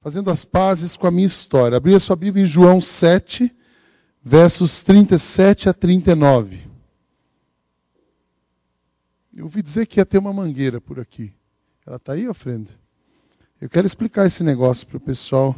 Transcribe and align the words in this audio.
fazendo 0.00 0.30
as 0.30 0.44
pazes 0.44 0.96
com 0.96 1.06
a 1.06 1.10
minha 1.10 1.26
história. 1.26 1.76
Abri 1.76 1.94
a 1.94 2.00
sua 2.00 2.16
Bíblia 2.16 2.44
em 2.44 2.48
João 2.48 2.80
7, 2.80 3.54
versos 4.22 4.82
37 4.84 5.68
a 5.68 5.74
39. 5.74 6.66
Eu 9.34 9.44
ouvi 9.44 9.62
dizer 9.62 9.86
que 9.86 10.00
ia 10.00 10.06
ter 10.06 10.18
uma 10.18 10.32
mangueira 10.32 10.80
por 10.80 10.98
aqui. 10.98 11.32
Ela 11.86 11.96
está 11.96 12.12
aí, 12.12 12.28
ofrenda? 12.28 12.70
Eu 13.60 13.68
quero 13.68 13.86
explicar 13.86 14.26
esse 14.26 14.42
negócio 14.42 14.86
para 14.86 14.96
o 14.96 15.00
pessoal 15.00 15.54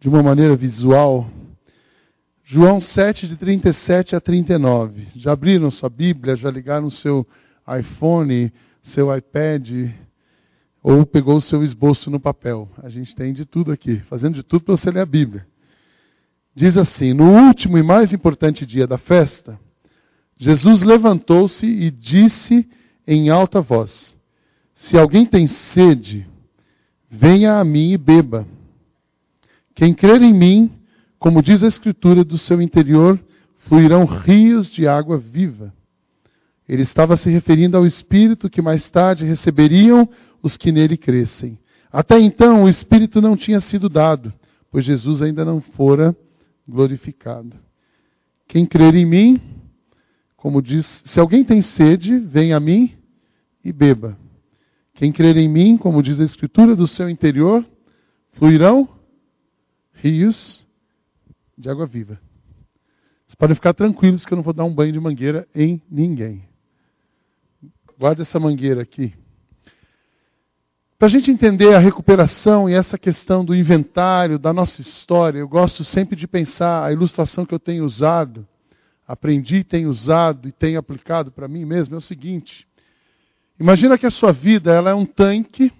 de 0.00 0.08
uma 0.08 0.22
maneira 0.22 0.54
visual. 0.54 1.28
João 2.44 2.80
7, 2.80 3.26
de 3.26 3.36
37 3.36 4.14
a 4.14 4.20
39. 4.20 5.08
Já 5.16 5.32
abriram 5.32 5.70
sua 5.70 5.88
Bíblia? 5.88 6.36
Já 6.36 6.50
ligaram 6.50 6.88
seu 6.88 7.26
iPhone, 7.78 8.52
seu 8.82 9.14
iPad? 9.14 9.90
Ou 10.86 11.04
pegou 11.04 11.36
o 11.36 11.40
seu 11.40 11.64
esboço 11.64 12.10
no 12.10 12.20
papel? 12.20 12.68
A 12.82 12.88
gente 12.88 13.14
tem 13.14 13.32
de 13.32 13.44
tudo 13.44 13.72
aqui, 13.72 13.96
fazendo 14.08 14.34
de 14.34 14.42
tudo 14.42 14.64
para 14.64 14.76
você 14.76 14.90
ler 14.90 15.00
a 15.00 15.06
Bíblia. 15.06 15.44
Diz 16.54 16.76
assim: 16.76 17.12
No 17.12 17.32
último 17.32 17.76
e 17.76 17.82
mais 17.82 18.12
importante 18.12 18.64
dia 18.64 18.86
da 18.86 18.98
festa, 18.98 19.58
Jesus 20.36 20.82
levantou-se 20.82 21.66
e 21.66 21.90
disse 21.90 22.68
em 23.06 23.30
alta 23.30 23.60
voz: 23.60 24.16
Se 24.74 24.96
alguém 24.96 25.26
tem 25.26 25.48
sede, 25.48 26.26
Venha 27.10 27.58
a 27.58 27.64
mim 27.64 27.92
e 27.92 27.96
beba. 27.96 28.46
Quem 29.74 29.94
crer 29.94 30.20
em 30.22 30.34
mim, 30.34 30.70
como 31.18 31.42
diz 31.42 31.62
a 31.62 31.68
Escritura, 31.68 32.24
do 32.24 32.36
seu 32.36 32.60
interior 32.60 33.18
fluirão 33.60 34.04
rios 34.04 34.70
de 34.70 34.86
água 34.86 35.16
viva. 35.16 35.72
Ele 36.68 36.82
estava 36.82 37.16
se 37.16 37.30
referindo 37.30 37.76
ao 37.76 37.86
Espírito 37.86 38.50
que 38.50 38.60
mais 38.60 38.90
tarde 38.90 39.24
receberiam 39.24 40.08
os 40.46 40.56
que 40.56 40.70
nele 40.70 40.96
crescem. 40.96 41.58
Até 41.90 42.18
então, 42.20 42.64
o 42.64 42.68
Espírito 42.68 43.20
não 43.20 43.36
tinha 43.36 43.60
sido 43.60 43.88
dado, 43.88 44.32
pois 44.70 44.84
Jesus 44.84 45.20
ainda 45.20 45.44
não 45.44 45.60
fora 45.60 46.16
glorificado. 46.66 47.56
Quem 48.46 48.64
crer 48.64 48.94
em 48.94 49.04
mim, 49.04 49.40
como 50.36 50.62
diz, 50.62 50.86
se 51.04 51.18
alguém 51.18 51.42
tem 51.42 51.60
sede, 51.62 52.16
venha 52.18 52.56
a 52.56 52.60
mim 52.60 52.94
e 53.64 53.72
beba. 53.72 54.16
Quem 54.94 55.10
crer 55.10 55.36
em 55.36 55.48
mim, 55.48 55.76
como 55.76 56.00
diz 56.00 56.20
a 56.20 56.24
Escritura, 56.24 56.76
do 56.76 56.86
seu 56.86 57.10
interior 57.10 57.66
fluirão 58.34 58.88
rios 59.94 60.64
de 61.58 61.68
água 61.68 61.86
viva. 61.86 62.20
Vocês 63.26 63.34
podem 63.34 63.56
ficar 63.56 63.74
tranquilos 63.74 64.24
que 64.24 64.32
eu 64.32 64.36
não 64.36 64.44
vou 64.44 64.54
dar 64.54 64.64
um 64.64 64.72
banho 64.72 64.92
de 64.92 65.00
mangueira 65.00 65.48
em 65.52 65.82
ninguém. 65.90 66.44
Guarde 67.98 68.22
essa 68.22 68.38
mangueira 68.38 68.82
aqui. 68.82 69.12
Para 70.98 71.08
a 71.08 71.10
gente 71.10 71.30
entender 71.30 71.74
a 71.74 71.78
recuperação 71.78 72.70
e 72.70 72.72
essa 72.72 72.96
questão 72.96 73.44
do 73.44 73.54
inventário 73.54 74.38
da 74.38 74.50
nossa 74.50 74.80
história, 74.80 75.38
eu 75.38 75.46
gosto 75.46 75.84
sempre 75.84 76.16
de 76.16 76.26
pensar 76.26 76.86
a 76.86 76.90
ilustração 76.90 77.44
que 77.44 77.52
eu 77.52 77.58
tenho 77.58 77.84
usado, 77.84 78.48
aprendi, 79.06 79.62
tenho 79.62 79.90
usado 79.90 80.48
e 80.48 80.52
tenho 80.52 80.78
aplicado 80.78 81.30
para 81.30 81.46
mim 81.46 81.66
mesmo, 81.66 81.94
é 81.94 81.98
o 81.98 82.00
seguinte. 82.00 82.66
Imagina 83.60 83.98
que 83.98 84.06
a 84.06 84.10
sua 84.10 84.32
vida 84.32 84.72
ela 84.72 84.88
é 84.88 84.94
um 84.94 85.04
tanque 85.04 85.70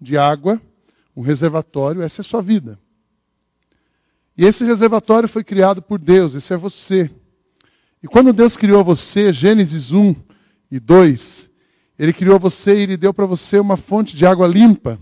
de 0.00 0.18
água, 0.18 0.60
um 1.16 1.22
reservatório, 1.22 2.02
essa 2.02 2.20
é 2.20 2.24
a 2.24 2.28
sua 2.28 2.42
vida. 2.42 2.76
E 4.36 4.44
esse 4.44 4.64
reservatório 4.64 5.28
foi 5.28 5.44
criado 5.44 5.80
por 5.80 6.00
Deus, 6.00 6.34
esse 6.34 6.52
é 6.52 6.56
você. 6.56 7.08
E 8.02 8.08
quando 8.08 8.32
Deus 8.32 8.56
criou 8.56 8.82
você, 8.82 9.32
Gênesis 9.32 9.92
1 9.92 10.16
e 10.72 10.80
2, 10.80 11.49
Ele 12.00 12.14
criou 12.14 12.38
você 12.38 12.78
e 12.78 12.82
Ele 12.84 12.96
deu 12.96 13.12
para 13.12 13.26
você 13.26 13.58
uma 13.58 13.76
fonte 13.76 14.16
de 14.16 14.24
água 14.24 14.46
limpa. 14.46 14.98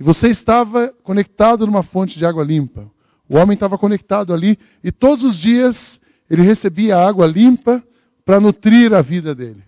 E 0.00 0.02
você 0.02 0.26
estava 0.26 0.92
conectado 1.04 1.64
numa 1.64 1.84
fonte 1.84 2.18
de 2.18 2.26
água 2.26 2.42
limpa. 2.42 2.90
O 3.28 3.36
homem 3.36 3.54
estava 3.54 3.78
conectado 3.78 4.34
ali 4.34 4.58
e 4.82 4.90
todos 4.90 5.22
os 5.22 5.36
dias 5.36 6.00
ele 6.28 6.42
recebia 6.42 6.98
água 6.98 7.24
limpa 7.24 7.80
para 8.24 8.40
nutrir 8.40 8.92
a 8.92 9.00
vida 9.00 9.32
dele. 9.32 9.62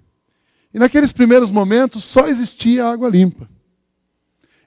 E 0.74 0.78
naqueles 0.80 1.12
primeiros 1.12 1.52
momentos 1.52 2.02
só 2.02 2.26
existia 2.26 2.84
água 2.84 3.08
limpa. 3.08 3.48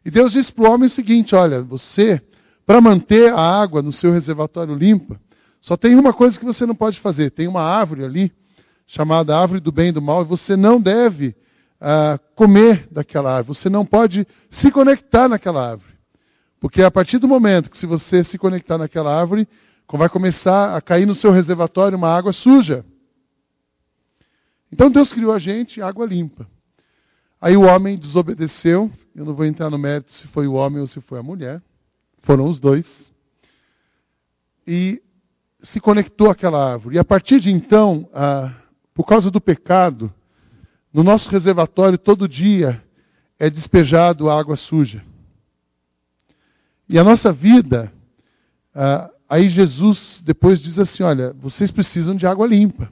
E 0.06 0.10
Deus 0.10 0.32
disse 0.32 0.54
para 0.54 0.70
o 0.70 0.74
homem 0.74 0.88
o 0.88 0.90
seguinte: 0.90 1.36
olha, 1.36 1.62
você, 1.62 2.22
para 2.66 2.80
manter 2.80 3.34
a 3.34 3.42
água 3.42 3.82
no 3.82 3.92
seu 3.92 4.14
reservatório 4.14 4.74
limpa, 4.74 5.20
só 5.60 5.76
tem 5.76 5.96
uma 5.96 6.14
coisa 6.14 6.40
que 6.40 6.46
você 6.46 6.66
não 6.66 6.76
pode 6.76 6.98
fazer: 7.02 7.30
tem 7.32 7.46
uma 7.46 7.62
árvore 7.62 8.06
ali, 8.06 8.32
chamada 8.88 9.38
árvore 9.38 9.60
do 9.60 9.72
bem 9.72 9.90
e 9.90 9.92
do 9.92 10.02
mal, 10.02 10.22
e 10.22 10.26
você 10.26 10.56
não 10.56 10.80
deve 10.80 11.36
uh, 11.82 12.20
comer 12.36 12.88
daquela 12.92 13.36
árvore, 13.36 13.58
você 13.58 13.70
não 13.70 13.86
pode 13.86 14.28
se 14.50 14.72
conectar 14.72 15.28
naquela 15.28 15.72
árvore. 15.72 15.92
Porque 16.60 16.84
a 16.84 16.92
partir 16.92 17.18
do 17.18 17.28
momento 17.28 17.72
que 17.72 17.78
se 17.78 17.88
você 17.88 18.24
se 18.24 18.38
conectar 18.38 18.78
naquela 18.78 19.14
árvore, 19.14 19.48
vai 19.92 20.08
começar 20.08 20.76
a 20.76 20.82
cair 20.82 21.06
no 21.06 21.16
seu 21.16 21.32
reservatório 21.32 21.98
uma 21.98 22.16
água 22.16 22.32
suja. 22.32 22.86
Então 24.72 24.90
Deus 24.90 25.12
criou 25.12 25.34
a 25.34 25.40
gente 25.40 25.82
água 25.82 26.06
limpa. 26.06 26.48
Aí 27.42 27.58
o 27.58 27.64
homem 27.64 27.98
desobedeceu. 27.98 28.90
Eu 29.16 29.26
não 29.26 29.34
vou 29.34 29.46
entrar 29.46 29.70
no 29.70 29.78
mérito 29.78 30.14
se 30.14 30.28
foi 30.28 30.48
o 30.48 30.54
homem 30.54 30.80
ou 30.80 30.88
se 30.88 31.02
foi 31.02 31.20
a 31.20 31.24
mulher. 31.24 31.62
Foram 32.22 32.46
os 32.46 32.60
dois. 32.60 33.12
E 34.66 35.02
se 35.64 35.80
conectou 35.80 36.30
àquela 36.30 36.74
árvore. 36.74 36.96
E 36.96 37.00
a 37.00 37.04
partir 37.04 37.40
de 37.40 37.52
então, 37.52 38.08
ah, 38.14 38.54
por 38.94 39.06
causa 39.06 39.30
do 39.32 39.42
pecado, 39.42 40.14
no 40.94 41.04
nosso 41.04 41.30
reservatório 41.30 41.98
todo 41.98 42.28
dia 42.28 42.84
é 43.40 43.50
despejado 43.50 44.30
água 44.30 44.56
suja. 44.56 45.04
E 46.88 47.00
a 47.00 47.04
nossa 47.04 47.32
vida, 47.32 47.92
ah, 48.76 49.10
aí 49.30 49.50
Jesus 49.50 50.22
depois 50.24 50.62
diz 50.62 50.78
assim: 50.78 51.04
olha, 51.04 51.34
vocês 51.34 51.72
precisam 51.72 52.16
de 52.16 52.28
água 52.28 52.46
limpa. 52.46 52.92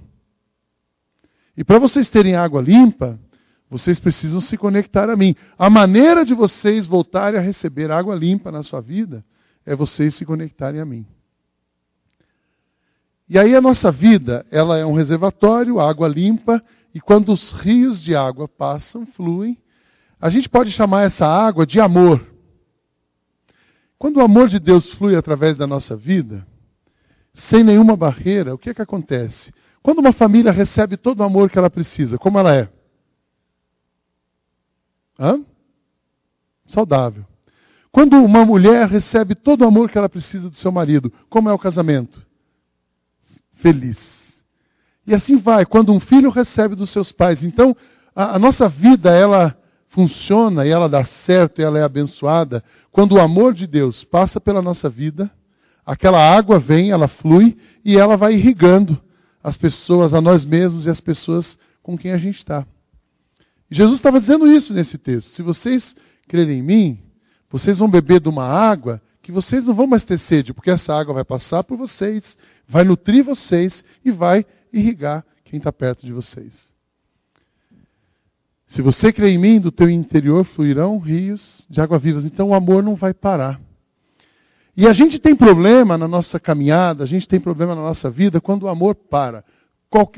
E 1.57 1.63
para 1.63 1.77
vocês 1.77 2.09
terem 2.09 2.35
água 2.35 2.61
limpa, 2.61 3.19
vocês 3.69 3.99
precisam 3.99 4.39
se 4.39 4.57
conectar 4.57 5.09
a 5.09 5.15
mim. 5.17 5.35
A 5.57 5.69
maneira 5.69 6.23
de 6.23 6.33
vocês 6.33 6.87
voltarem 6.87 7.39
a 7.39 7.43
receber 7.43 7.91
água 7.91 8.15
limpa 8.15 8.51
na 8.51 8.63
sua 8.63 8.81
vida 8.81 9.23
é 9.65 9.75
vocês 9.75 10.15
se 10.15 10.25
conectarem 10.25 10.79
a 10.79 10.85
mim. 10.85 11.05
E 13.29 13.37
aí 13.37 13.55
a 13.55 13.61
nossa 13.61 13.91
vida, 13.91 14.43
ela 14.49 14.77
é 14.77 14.85
um 14.85 14.95
reservatório, 14.95 15.79
água 15.79 16.07
limpa, 16.07 16.63
e 16.93 16.99
quando 16.99 17.31
os 17.31 17.51
rios 17.51 18.01
de 18.01 18.15
água 18.15 18.47
passam, 18.47 19.05
fluem, 19.05 19.55
a 20.19 20.31
gente 20.31 20.49
pode 20.49 20.71
chamar 20.71 21.03
essa 21.03 21.27
água 21.27 21.65
de 21.65 21.79
amor. 21.79 22.25
Quando 23.99 24.17
o 24.17 24.21
amor 24.21 24.47
de 24.47 24.57
Deus 24.57 24.91
flui 24.93 25.15
através 25.15 25.55
da 25.55 25.67
nossa 25.67 25.95
vida, 25.95 26.45
sem 27.33 27.63
nenhuma 27.63 27.95
barreira, 27.95 28.55
o 28.55 28.57
que 28.57 28.71
é 28.71 28.73
que 28.73 28.81
acontece? 28.81 29.53
Quando 29.83 29.99
uma 29.99 30.11
família 30.11 30.51
recebe 30.51 30.97
todo 30.97 31.19
o 31.19 31.23
amor 31.23 31.51
que 31.51 31.57
ela 31.59 31.69
precisa, 31.69 32.17
como 32.17 32.39
ela 32.39 32.55
é? 32.55 32.67
Hã? 35.19 35.45
Saudável. 36.65 37.25
Quando 37.91 38.15
uma 38.17 38.43
mulher 38.43 38.87
recebe 38.87 39.35
todo 39.35 39.61
o 39.61 39.67
amor 39.67 39.91
que 39.91 39.97
ela 39.97 40.09
precisa 40.09 40.49
do 40.49 40.55
seu 40.55 40.71
marido, 40.71 41.13
como 41.29 41.47
é 41.47 41.53
o 41.53 41.59
casamento? 41.59 42.27
Feliz. 43.61 43.97
E 45.07 45.13
assim 45.13 45.37
vai, 45.37 45.65
quando 45.65 45.93
um 45.93 45.99
filho 45.99 46.29
recebe 46.29 46.75
dos 46.75 46.89
seus 46.89 47.11
pais. 47.11 47.43
Então, 47.43 47.75
a, 48.15 48.35
a 48.35 48.39
nossa 48.39 48.67
vida, 48.67 49.11
ela 49.11 49.57
funciona 49.89 50.65
e 50.65 50.69
ela 50.69 50.87
dá 50.87 51.03
certo 51.03 51.59
e 51.59 51.63
ela 51.63 51.79
é 51.79 51.83
abençoada 51.83 52.63
quando 52.91 53.13
o 53.13 53.19
amor 53.19 53.53
de 53.53 53.65
Deus 53.67 54.03
passa 54.03 54.39
pela 54.39 54.61
nossa 54.61 54.89
vida, 54.89 55.31
aquela 55.85 56.19
água 56.19 56.59
vem, 56.59 56.91
ela 56.91 57.07
flui 57.07 57.57
e 57.83 57.97
ela 57.97 58.15
vai 58.15 58.33
irrigando 58.33 59.01
as 59.43 59.57
pessoas, 59.57 60.13
a 60.13 60.21
nós 60.21 60.43
mesmos 60.43 60.85
e 60.85 60.89
as 60.89 60.99
pessoas 60.99 61.57
com 61.81 61.97
quem 61.97 62.11
a 62.11 62.17
gente 62.17 62.37
está. 62.37 62.65
Jesus 63.71 63.99
estava 63.99 64.19
dizendo 64.19 64.47
isso 64.47 64.73
nesse 64.73 64.97
texto. 64.97 65.29
Se 65.29 65.41
vocês 65.41 65.95
crerem 66.27 66.59
em 66.59 66.63
mim, 66.63 66.99
vocês 67.49 67.77
vão 67.77 67.89
beber 67.89 68.19
de 68.19 68.29
uma 68.29 68.45
água 68.45 69.01
que 69.21 69.31
vocês 69.31 69.65
não 69.65 69.73
vão 69.73 69.87
mais 69.87 70.03
ter 70.03 70.17
sede, 70.17 70.53
porque 70.53 70.71
essa 70.71 70.93
água 70.93 71.13
vai 71.13 71.23
passar 71.23 71.63
por 71.63 71.77
vocês, 71.77 72.37
vai 72.69 72.83
nutrir 72.83 73.23
vocês 73.23 73.83
e 74.05 74.11
vai 74.11 74.45
irrigar 74.71 75.25
quem 75.43 75.57
está 75.57 75.71
perto 75.73 76.05
de 76.05 76.13
vocês. 76.13 76.69
Se 78.67 78.83
você 78.83 79.11
crer 79.11 79.33
em 79.33 79.37
mim, 79.39 79.59
do 79.59 79.71
teu 79.71 79.89
interior 79.89 80.45
fluirão 80.45 80.99
rios 80.99 81.65
de 81.67 81.81
água 81.81 81.97
vivas. 81.97 82.23
Então 82.23 82.49
o 82.49 82.53
amor 82.53 82.83
não 82.83 82.95
vai 82.95 83.15
parar. 83.15 83.59
E 84.77 84.87
a 84.87 84.93
gente 84.93 85.17
tem 85.17 85.35
problema 85.35 85.97
na 85.97 86.07
nossa 86.07 86.39
caminhada, 86.39 87.03
a 87.03 87.07
gente 87.07 87.27
tem 87.27 87.39
problema 87.39 87.73
na 87.73 87.81
nossa 87.81 88.09
vida 88.09 88.39
quando 88.39 88.63
o 88.63 88.67
amor 88.69 88.93
para. 88.93 89.43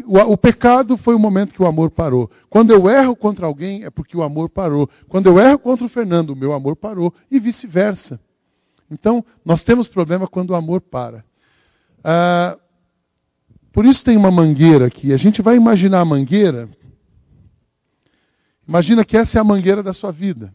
O 0.05 0.37
pecado 0.37 0.97
foi 0.97 1.15
o 1.15 1.19
momento 1.19 1.53
que 1.53 1.63
o 1.63 1.65
amor 1.65 1.89
parou. 1.89 2.29
Quando 2.49 2.71
eu 2.71 2.89
erro 2.89 3.15
contra 3.15 3.45
alguém, 3.45 3.85
é 3.85 3.89
porque 3.89 4.17
o 4.17 4.21
amor 4.21 4.49
parou. 4.49 4.89
Quando 5.07 5.27
eu 5.27 5.39
erro 5.39 5.57
contra 5.57 5.85
o 5.85 5.89
Fernando, 5.89 6.31
o 6.31 6.35
meu 6.35 6.51
amor 6.51 6.75
parou. 6.75 7.13
E 7.31 7.39
vice-versa. 7.39 8.19
Então, 8.91 9.23
nós 9.45 9.63
temos 9.63 9.87
problema 9.87 10.27
quando 10.27 10.49
o 10.49 10.55
amor 10.55 10.81
para. 10.81 11.23
Ah, 12.03 12.57
por 13.71 13.85
isso 13.85 14.03
tem 14.03 14.17
uma 14.17 14.31
mangueira 14.31 14.87
aqui. 14.87 15.13
A 15.13 15.17
gente 15.17 15.41
vai 15.41 15.55
imaginar 15.55 16.01
a 16.01 16.05
mangueira. 16.05 16.69
Imagina 18.67 19.05
que 19.05 19.17
essa 19.17 19.37
é 19.37 19.41
a 19.41 19.43
mangueira 19.43 19.81
da 19.81 19.93
sua 19.93 20.11
vida. 20.11 20.53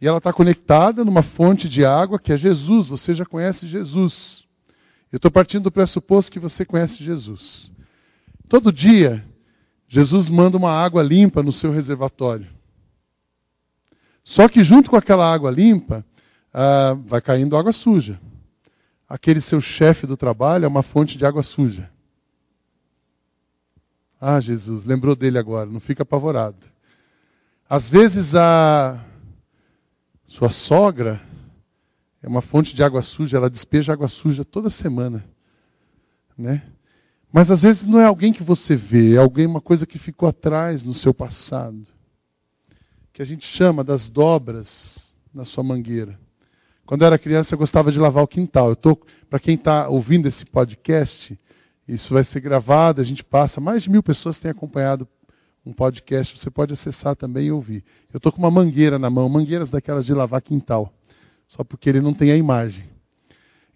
E 0.00 0.06
ela 0.06 0.18
está 0.18 0.32
conectada 0.32 1.04
numa 1.04 1.22
fonte 1.22 1.68
de 1.68 1.84
água 1.84 2.18
que 2.18 2.32
é 2.32 2.36
Jesus. 2.36 2.88
Você 2.88 3.14
já 3.14 3.24
conhece 3.24 3.68
Jesus. 3.68 4.44
Eu 5.12 5.18
estou 5.18 5.30
partindo 5.30 5.64
do 5.64 5.70
pressuposto 5.70 6.32
que 6.32 6.40
você 6.40 6.64
conhece 6.64 7.02
Jesus. 7.04 7.70
Todo 8.48 8.72
dia, 8.72 9.24
Jesus 9.88 10.28
manda 10.28 10.56
uma 10.56 10.72
água 10.72 11.02
limpa 11.02 11.42
no 11.42 11.52
seu 11.52 11.70
reservatório. 11.70 12.48
Só 14.24 14.48
que 14.48 14.64
junto 14.64 14.90
com 14.90 14.96
aquela 14.96 15.30
água 15.32 15.50
limpa, 15.50 16.04
ah, 16.52 16.96
vai 17.06 17.20
caindo 17.20 17.56
água 17.56 17.72
suja. 17.72 18.18
Aquele 19.12 19.42
seu 19.42 19.60
chefe 19.60 20.06
do 20.06 20.16
trabalho 20.16 20.64
é 20.64 20.68
uma 20.68 20.82
fonte 20.82 21.18
de 21.18 21.26
água 21.26 21.42
suja. 21.42 21.90
Ah, 24.18 24.40
Jesus, 24.40 24.86
lembrou 24.86 25.14
dele 25.14 25.36
agora, 25.36 25.68
não 25.68 25.80
fica 25.80 26.02
apavorado. 26.02 26.56
Às 27.68 27.90
vezes 27.90 28.34
a 28.34 29.04
sua 30.24 30.48
sogra 30.48 31.20
é 32.22 32.26
uma 32.26 32.40
fonte 32.40 32.74
de 32.74 32.82
água 32.82 33.02
suja, 33.02 33.36
ela 33.36 33.50
despeja 33.50 33.92
água 33.92 34.08
suja 34.08 34.46
toda 34.46 34.70
semana, 34.70 35.22
né? 36.34 36.62
Mas 37.30 37.50
às 37.50 37.60
vezes 37.60 37.86
não 37.86 38.00
é 38.00 38.06
alguém 38.06 38.32
que 38.32 38.42
você 38.42 38.74
vê, 38.74 39.16
é 39.16 39.18
alguém 39.18 39.44
uma 39.44 39.60
coisa 39.60 39.84
que 39.84 39.98
ficou 39.98 40.26
atrás 40.26 40.82
no 40.82 40.94
seu 40.94 41.12
passado, 41.12 41.86
que 43.12 43.20
a 43.20 43.26
gente 43.26 43.44
chama 43.44 43.84
das 43.84 44.08
dobras 44.08 45.14
na 45.34 45.44
sua 45.44 45.62
mangueira. 45.62 46.18
Quando 46.86 47.02
eu 47.02 47.06
era 47.06 47.18
criança, 47.18 47.54
eu 47.54 47.58
gostava 47.58 47.92
de 47.92 47.98
lavar 47.98 48.24
o 48.24 48.28
quintal. 48.28 48.70
Eu 48.70 48.76
tô, 48.76 48.96
para 49.28 49.38
quem 49.38 49.54
está 49.54 49.88
ouvindo 49.88 50.26
esse 50.28 50.44
podcast, 50.44 51.38
isso 51.86 52.12
vai 52.12 52.24
ser 52.24 52.40
gravado, 52.40 53.00
a 53.00 53.04
gente 53.04 53.22
passa. 53.22 53.60
Mais 53.60 53.82
de 53.82 53.90
mil 53.90 54.02
pessoas 54.02 54.38
têm 54.38 54.50
acompanhado 54.50 55.08
um 55.64 55.72
podcast, 55.72 56.38
você 56.38 56.50
pode 56.50 56.72
acessar 56.72 57.14
também 57.14 57.46
e 57.46 57.52
ouvir. 57.52 57.84
Eu 58.12 58.18
estou 58.18 58.32
com 58.32 58.38
uma 58.38 58.50
mangueira 58.50 58.98
na 58.98 59.08
mão, 59.08 59.28
mangueiras 59.28 59.70
daquelas 59.70 60.04
de 60.04 60.12
lavar 60.12 60.42
quintal 60.42 60.92
só 61.52 61.62
porque 61.62 61.90
ele 61.90 62.00
não 62.00 62.14
tem 62.14 62.30
a 62.30 62.36
imagem. 62.36 62.84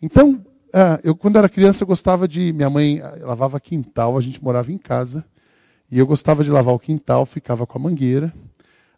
Então, 0.01 0.43
é, 0.73 0.99
eu 1.05 1.15
quando 1.15 1.37
era 1.37 1.47
criança 1.47 1.83
eu 1.83 1.87
gostava 1.87 2.27
de, 2.27 2.51
minha 2.51 2.71
mãe 2.71 3.01
eh, 3.01 3.19
lavava 3.21 3.61
quintal, 3.61 4.17
a 4.17 4.21
gente 4.23 4.43
morava 4.43 4.73
em 4.73 4.79
casa, 4.79 5.23
e 5.91 5.99
eu 5.99 6.07
gostava 6.07 6.43
de 6.43 6.51
lavar 6.51 6.75
o 6.75 6.79
quintal, 6.79 7.27
ficava 7.27 7.67
com 7.67 7.77
a 7.77 7.81
mangueira, 7.83 8.33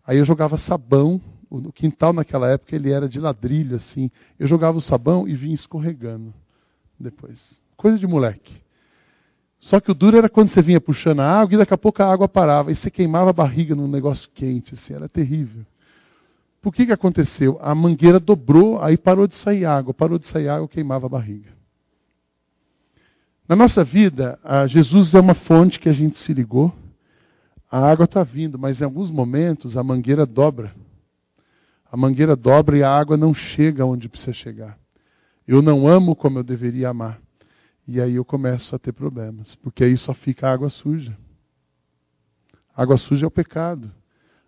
aí 0.06 0.18
eu 0.18 0.24
jogava 0.24 0.56
sabão, 0.56 1.20
o 1.50 1.72
quintal 1.72 2.12
naquela 2.12 2.48
época 2.48 2.74
ele 2.76 2.92
era 2.92 3.08
de 3.08 3.18
ladrilho 3.18 3.76
assim, 3.76 4.10
eu 4.38 4.46
jogava 4.46 4.78
o 4.78 4.82
sabão 4.82 5.26
e 5.26 5.34
vinha 5.34 5.54
escorregando 5.54 6.32
depois. 6.98 7.60
Coisa 7.76 7.98
de 7.98 8.06
moleque. 8.06 8.60
Só 9.60 9.80
que 9.80 9.90
o 9.90 9.94
duro 9.94 10.16
era 10.16 10.28
quando 10.28 10.50
você 10.50 10.62
vinha 10.62 10.80
puxando 10.80 11.20
a 11.20 11.30
água 11.30 11.54
e 11.54 11.58
daqui 11.58 11.74
a 11.74 11.78
pouco 11.78 12.02
a 12.02 12.12
água 12.12 12.28
parava 12.28 12.70
e 12.70 12.74
você 12.74 12.90
queimava 12.90 13.30
a 13.30 13.32
barriga 13.32 13.74
num 13.74 13.88
negócio 13.88 14.28
quente, 14.34 14.74
assim, 14.74 14.94
era 14.94 15.08
terrível. 15.08 15.64
Por 16.60 16.74
que, 16.74 16.86
que 16.86 16.92
aconteceu? 16.92 17.58
A 17.62 17.74
mangueira 17.74 18.18
dobrou, 18.18 18.82
aí 18.82 18.96
parou 18.96 19.26
de 19.26 19.36
sair 19.36 19.64
água. 19.64 19.94
Parou 19.94 20.18
de 20.18 20.26
sair 20.26 20.48
água, 20.48 20.68
queimava 20.68 21.06
a 21.06 21.08
barriga. 21.08 21.50
Na 23.48 23.56
nossa 23.56 23.82
vida, 23.82 24.38
Jesus 24.66 25.14
é 25.14 25.20
uma 25.20 25.34
fonte 25.34 25.78
que 25.78 25.88
a 25.88 25.92
gente 25.92 26.18
se 26.18 26.32
ligou. 26.34 26.72
A 27.70 27.78
água 27.78 28.04
está 28.04 28.22
vindo, 28.22 28.58
mas 28.58 28.80
em 28.80 28.84
alguns 28.84 29.10
momentos 29.10 29.76
a 29.76 29.82
mangueira 29.82 30.26
dobra. 30.26 30.74
A 31.90 31.96
mangueira 31.96 32.36
dobra 32.36 32.76
e 32.76 32.82
a 32.82 32.90
água 32.90 33.16
não 33.16 33.32
chega 33.32 33.84
onde 33.84 34.08
precisa 34.08 34.32
chegar. 34.32 34.78
Eu 35.46 35.62
não 35.62 35.88
amo 35.88 36.14
como 36.14 36.38
eu 36.38 36.44
deveria 36.44 36.90
amar. 36.90 37.20
E 37.86 38.00
aí 38.00 38.16
eu 38.16 38.24
começo 38.24 38.76
a 38.76 38.78
ter 38.78 38.92
problemas, 38.92 39.54
porque 39.54 39.82
aí 39.82 39.96
só 39.96 40.12
fica 40.12 40.50
água 40.50 40.68
suja. 40.68 41.16
Água 42.76 42.98
suja 42.98 43.24
é 43.24 43.28
o 43.28 43.30
pecado. 43.30 43.90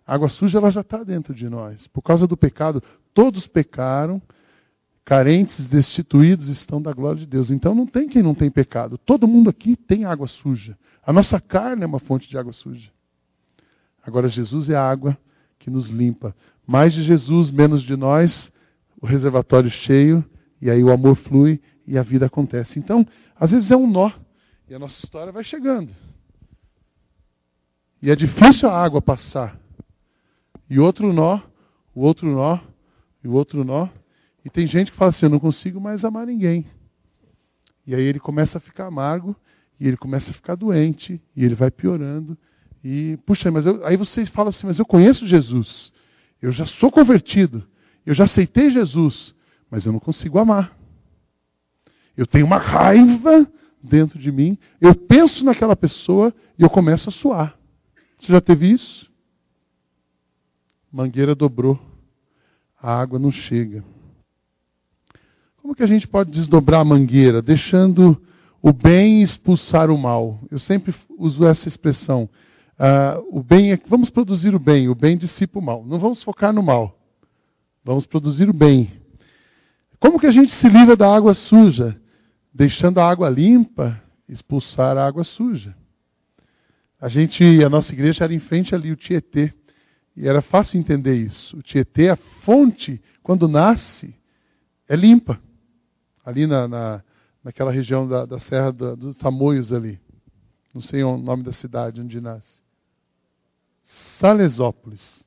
A 0.06 0.14
água 0.14 0.28
suja 0.28 0.58
ela 0.58 0.70
já 0.70 0.82
está 0.82 1.02
dentro 1.02 1.34
de 1.34 1.48
nós. 1.48 1.86
Por 1.86 2.02
causa 2.02 2.26
do 2.26 2.36
pecado, 2.36 2.82
todos 3.14 3.46
pecaram, 3.46 4.20
carentes, 5.02 5.66
destituídos 5.66 6.48
estão 6.48 6.82
da 6.82 6.92
glória 6.92 7.20
de 7.20 7.26
Deus. 7.26 7.50
Então 7.50 7.74
não 7.74 7.86
tem 7.86 8.06
quem 8.06 8.22
não 8.22 8.34
tem 8.34 8.50
pecado. 8.50 8.98
Todo 8.98 9.26
mundo 9.26 9.48
aqui 9.48 9.74
tem 9.74 10.04
água 10.04 10.26
suja. 10.26 10.78
A 11.02 11.12
nossa 11.12 11.40
carne 11.40 11.82
é 11.82 11.86
uma 11.86 11.98
fonte 11.98 12.28
de 12.28 12.36
água 12.36 12.52
suja. 12.52 12.90
Agora 14.04 14.28
Jesus 14.28 14.68
é 14.68 14.76
a 14.76 14.82
água 14.82 15.16
que 15.60 15.70
nos 15.70 15.88
limpa. 15.88 16.34
Mais 16.66 16.92
de 16.92 17.04
Jesus, 17.04 17.50
menos 17.50 17.82
de 17.82 17.94
nós, 17.94 18.50
o 19.00 19.06
reservatório 19.06 19.70
cheio, 19.70 20.24
e 20.60 20.68
aí 20.68 20.82
o 20.82 20.90
amor 20.90 21.14
flui 21.14 21.60
e 21.86 21.96
a 21.96 22.02
vida 22.02 22.26
acontece. 22.26 22.78
Então, 22.78 23.06
às 23.36 23.52
vezes 23.52 23.70
é 23.70 23.76
um 23.76 23.88
nó, 23.88 24.10
e 24.68 24.74
a 24.74 24.78
nossa 24.78 25.04
história 25.04 25.32
vai 25.32 25.44
chegando. 25.44 25.94
E 28.02 28.10
é 28.10 28.16
difícil 28.16 28.68
a 28.68 28.82
água 28.82 29.02
passar. 29.02 29.60
E 30.68 30.78
outro 30.78 31.12
nó, 31.12 31.40
o 31.94 32.00
outro 32.00 32.28
nó, 32.28 32.58
e 33.22 33.28
o 33.28 33.32
outro 33.32 33.62
nó. 33.62 33.88
E 34.44 34.48
tem 34.48 34.66
gente 34.66 34.90
que 34.90 34.96
fala 34.96 35.10
assim: 35.10 35.26
eu 35.26 35.30
não 35.30 35.40
consigo 35.40 35.80
mais 35.80 36.04
amar 36.04 36.26
ninguém. 36.26 36.66
E 37.86 37.94
aí 37.94 38.02
ele 38.02 38.20
começa 38.20 38.58
a 38.58 38.60
ficar 38.60 38.86
amargo, 38.86 39.36
e 39.78 39.86
ele 39.86 39.96
começa 39.96 40.30
a 40.30 40.34
ficar 40.34 40.54
doente, 40.54 41.20
e 41.36 41.44
ele 41.44 41.54
vai 41.54 41.70
piorando. 41.70 42.38
E, 42.82 43.18
puxa, 43.26 43.50
mas 43.50 43.66
eu, 43.66 43.84
aí 43.86 43.96
vocês 43.96 44.28
falam 44.28 44.50
assim: 44.50 44.66
mas 44.66 44.78
eu 44.78 44.86
conheço 44.86 45.26
Jesus, 45.26 45.92
eu 46.40 46.52
já 46.52 46.66
sou 46.66 46.90
convertido, 46.90 47.66
eu 48.04 48.14
já 48.14 48.24
aceitei 48.24 48.70
Jesus, 48.70 49.34
mas 49.70 49.86
eu 49.86 49.92
não 49.92 50.00
consigo 50.00 50.38
amar. 50.38 50.76
Eu 52.16 52.26
tenho 52.26 52.46
uma 52.46 52.58
raiva 52.58 53.46
dentro 53.82 54.18
de 54.18 54.30
mim, 54.30 54.58
eu 54.80 54.94
penso 54.94 55.44
naquela 55.44 55.76
pessoa 55.76 56.34
e 56.58 56.62
eu 56.62 56.70
começo 56.70 57.08
a 57.08 57.12
suar. 57.12 57.58
Você 58.18 58.32
já 58.32 58.40
teve 58.40 58.70
isso? 58.70 59.10
mangueira 60.92 61.34
dobrou, 61.34 61.78
a 62.80 63.00
água 63.00 63.18
não 63.18 63.30
chega. 63.30 63.84
Como 65.56 65.74
que 65.74 65.82
a 65.82 65.86
gente 65.86 66.08
pode 66.08 66.30
desdobrar 66.30 66.80
a 66.80 66.84
mangueira, 66.84 67.40
deixando 67.40 68.20
o 68.60 68.72
bem 68.72 69.22
expulsar 69.22 69.90
o 69.90 69.96
mal? 69.96 70.40
Eu 70.50 70.58
sempre 70.58 70.94
uso 71.16 71.44
essa 71.44 71.68
expressão. 71.68 72.28
Uh, 72.80 73.38
o 73.38 73.42
bem 73.42 73.72
é, 73.72 73.80
vamos 73.86 74.08
produzir 74.08 74.54
o 74.54 74.58
bem, 74.58 74.88
o 74.88 74.94
bem 74.94 75.18
dissipa 75.18 75.58
o 75.58 75.62
mal. 75.62 75.84
Não 75.84 75.98
vamos 75.98 76.22
focar 76.22 76.52
no 76.52 76.62
mal. 76.62 76.98
Vamos 77.84 78.06
produzir 78.06 78.48
o 78.48 78.54
bem. 78.54 78.90
Como 79.98 80.18
que 80.18 80.26
a 80.26 80.30
gente 80.30 80.50
se 80.50 80.66
livra 80.66 80.96
da 80.96 81.14
água 81.14 81.34
suja? 81.34 82.00
Deixando 82.52 82.98
a 82.98 83.08
água 83.08 83.28
limpa 83.28 84.02
expulsar 84.26 84.96
a 84.96 85.06
água 85.06 85.24
suja. 85.24 85.76
A 86.98 87.08
gente, 87.08 87.44
a 87.62 87.68
nossa 87.68 87.92
igreja 87.92 88.24
era 88.24 88.32
em 88.32 88.38
frente 88.38 88.74
ali 88.74 88.90
o 88.90 88.96
Tietê. 88.96 89.52
E 90.16 90.26
era 90.26 90.40
fácil 90.40 90.80
entender 90.80 91.16
isso. 91.16 91.58
O 91.58 91.62
Tietê, 91.62 92.08
a 92.08 92.16
fonte, 92.16 93.00
quando 93.22 93.46
nasce, 93.46 94.14
é 94.88 94.96
limpa. 94.96 95.38
Ali 96.24 96.46
na, 96.46 96.66
na 96.66 97.02
naquela 97.42 97.70
região 97.70 98.06
da, 98.06 98.24
da 98.24 98.38
Serra 98.38 98.70
dos 98.72 99.16
Tamoios 99.16 99.72
ali. 99.72 99.98
Não 100.74 100.80
sei 100.80 101.02
o 101.02 101.16
nome 101.16 101.42
da 101.42 101.52
cidade 101.52 102.00
onde 102.00 102.20
nasce. 102.20 102.59
Salesópolis. 104.20 105.26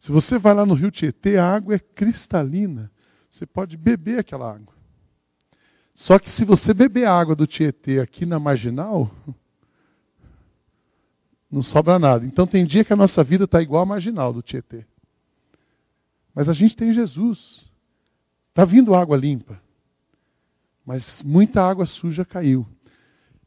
Se 0.00 0.10
você 0.10 0.38
vai 0.38 0.54
lá 0.54 0.64
no 0.64 0.72
rio 0.72 0.90
Tietê, 0.90 1.36
a 1.36 1.46
água 1.46 1.74
é 1.74 1.78
cristalina. 1.78 2.90
Você 3.30 3.44
pode 3.44 3.76
beber 3.76 4.18
aquela 4.18 4.50
água. 4.50 4.74
Só 5.94 6.18
que 6.18 6.30
se 6.30 6.42
você 6.42 6.72
beber 6.72 7.04
a 7.04 7.14
água 7.14 7.36
do 7.36 7.46
Tietê 7.46 8.00
aqui 8.00 8.24
na 8.24 8.38
marginal, 8.38 9.10
não 11.50 11.62
sobra 11.62 11.98
nada. 11.98 12.24
Então 12.24 12.46
tem 12.46 12.64
dia 12.64 12.82
que 12.82 12.92
a 12.92 12.96
nossa 12.96 13.22
vida 13.22 13.44
está 13.44 13.60
igual 13.60 13.82
a 13.82 13.86
marginal 13.86 14.32
do 14.32 14.40
Tietê. 14.40 14.86
Mas 16.34 16.48
a 16.48 16.54
gente 16.54 16.74
tem 16.74 16.90
Jesus. 16.90 17.70
Está 18.48 18.64
vindo 18.64 18.94
água 18.94 19.14
limpa. 19.14 19.60
Mas 20.86 21.22
muita 21.22 21.62
água 21.62 21.84
suja 21.84 22.24
caiu. 22.24 22.66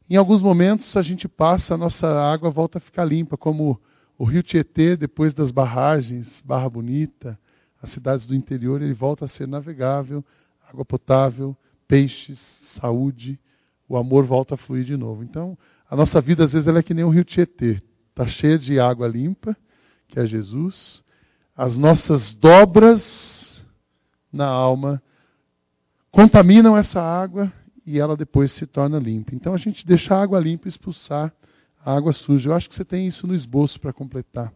Em 0.08 0.14
alguns 0.14 0.40
momentos 0.40 0.96
a 0.96 1.02
gente 1.02 1.26
passa, 1.26 1.74
a 1.74 1.76
nossa 1.76 2.06
água 2.06 2.50
volta 2.50 2.78
a 2.78 2.80
ficar 2.80 3.04
limpa, 3.04 3.36
como 3.36 3.80
o 4.18 4.24
rio 4.24 4.42
Tietê, 4.42 4.96
depois 4.96 5.34
das 5.34 5.50
barragens, 5.50 6.40
Barra 6.44 6.68
Bonita, 6.68 7.38
as 7.82 7.90
cidades 7.90 8.26
do 8.26 8.34
interior, 8.34 8.80
ele 8.80 8.94
volta 8.94 9.26
a 9.26 9.28
ser 9.28 9.46
navegável, 9.46 10.24
água 10.68 10.84
potável, 10.84 11.56
peixes, 11.86 12.38
saúde, 12.80 13.38
o 13.88 13.96
amor 13.96 14.24
volta 14.24 14.54
a 14.54 14.58
fluir 14.58 14.84
de 14.84 14.96
novo. 14.96 15.22
Então, 15.22 15.56
a 15.88 15.94
nossa 15.94 16.20
vida 16.20 16.44
às 16.44 16.52
vezes 16.52 16.66
ela 16.66 16.78
é 16.78 16.82
que 16.82 16.94
nem 16.94 17.04
o 17.04 17.10
rio 17.10 17.24
Tietê. 17.24 17.82
Está 18.10 18.26
cheia 18.26 18.58
de 18.58 18.80
água 18.80 19.06
limpa, 19.06 19.56
que 20.08 20.18
é 20.18 20.26
Jesus. 20.26 21.04
As 21.54 21.76
nossas 21.76 22.32
dobras 22.32 23.62
na 24.32 24.46
alma 24.46 25.02
contaminam 26.10 26.76
essa 26.76 27.00
água 27.00 27.52
e 27.84 28.00
ela 28.00 28.16
depois 28.16 28.52
se 28.52 28.66
torna 28.66 28.98
limpa. 28.98 29.34
Então 29.34 29.54
a 29.54 29.58
gente 29.58 29.86
deixa 29.86 30.14
a 30.14 30.22
água 30.22 30.40
limpa 30.40 30.68
expulsar 30.68 31.32
a 31.86 31.94
água 31.94 32.12
suja. 32.12 32.50
Eu 32.50 32.54
acho 32.54 32.68
que 32.68 32.74
você 32.74 32.84
tem 32.84 33.06
isso 33.06 33.28
no 33.28 33.34
esboço 33.34 33.80
para 33.80 33.92
completar. 33.92 34.52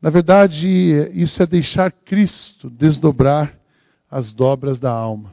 Na 0.00 0.10
verdade, 0.10 0.68
isso 1.14 1.42
é 1.42 1.46
deixar 1.46 1.90
Cristo 1.90 2.68
desdobrar 2.68 3.58
as 4.10 4.34
dobras 4.34 4.78
da 4.78 4.90
alma. 4.90 5.32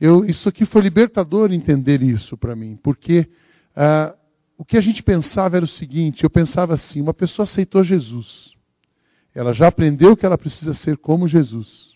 Eu, 0.00 0.24
isso 0.24 0.48
aqui 0.48 0.64
foi 0.64 0.80
libertador 0.80 1.52
entender 1.52 2.02
isso 2.02 2.38
para 2.38 2.56
mim, 2.56 2.74
porque 2.82 3.28
uh, 3.76 4.16
o 4.56 4.64
que 4.64 4.78
a 4.78 4.80
gente 4.80 5.02
pensava 5.02 5.56
era 5.56 5.64
o 5.64 5.68
seguinte: 5.68 6.24
eu 6.24 6.30
pensava 6.30 6.72
assim, 6.72 7.02
uma 7.02 7.14
pessoa 7.14 7.44
aceitou 7.44 7.84
Jesus. 7.84 8.54
Ela 9.34 9.52
já 9.52 9.68
aprendeu 9.68 10.16
que 10.16 10.24
ela 10.24 10.38
precisa 10.38 10.72
ser 10.72 10.96
como 10.96 11.28
Jesus. 11.28 11.94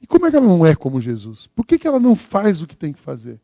E 0.00 0.06
como 0.06 0.26
é 0.26 0.30
que 0.30 0.36
ela 0.36 0.46
não 0.46 0.64
é 0.64 0.76
como 0.76 1.00
Jesus? 1.00 1.48
Por 1.48 1.66
que, 1.66 1.80
que 1.80 1.86
ela 1.88 1.98
não 1.98 2.14
faz 2.14 2.62
o 2.62 2.66
que 2.66 2.76
tem 2.76 2.92
que 2.92 3.00
fazer? 3.00 3.40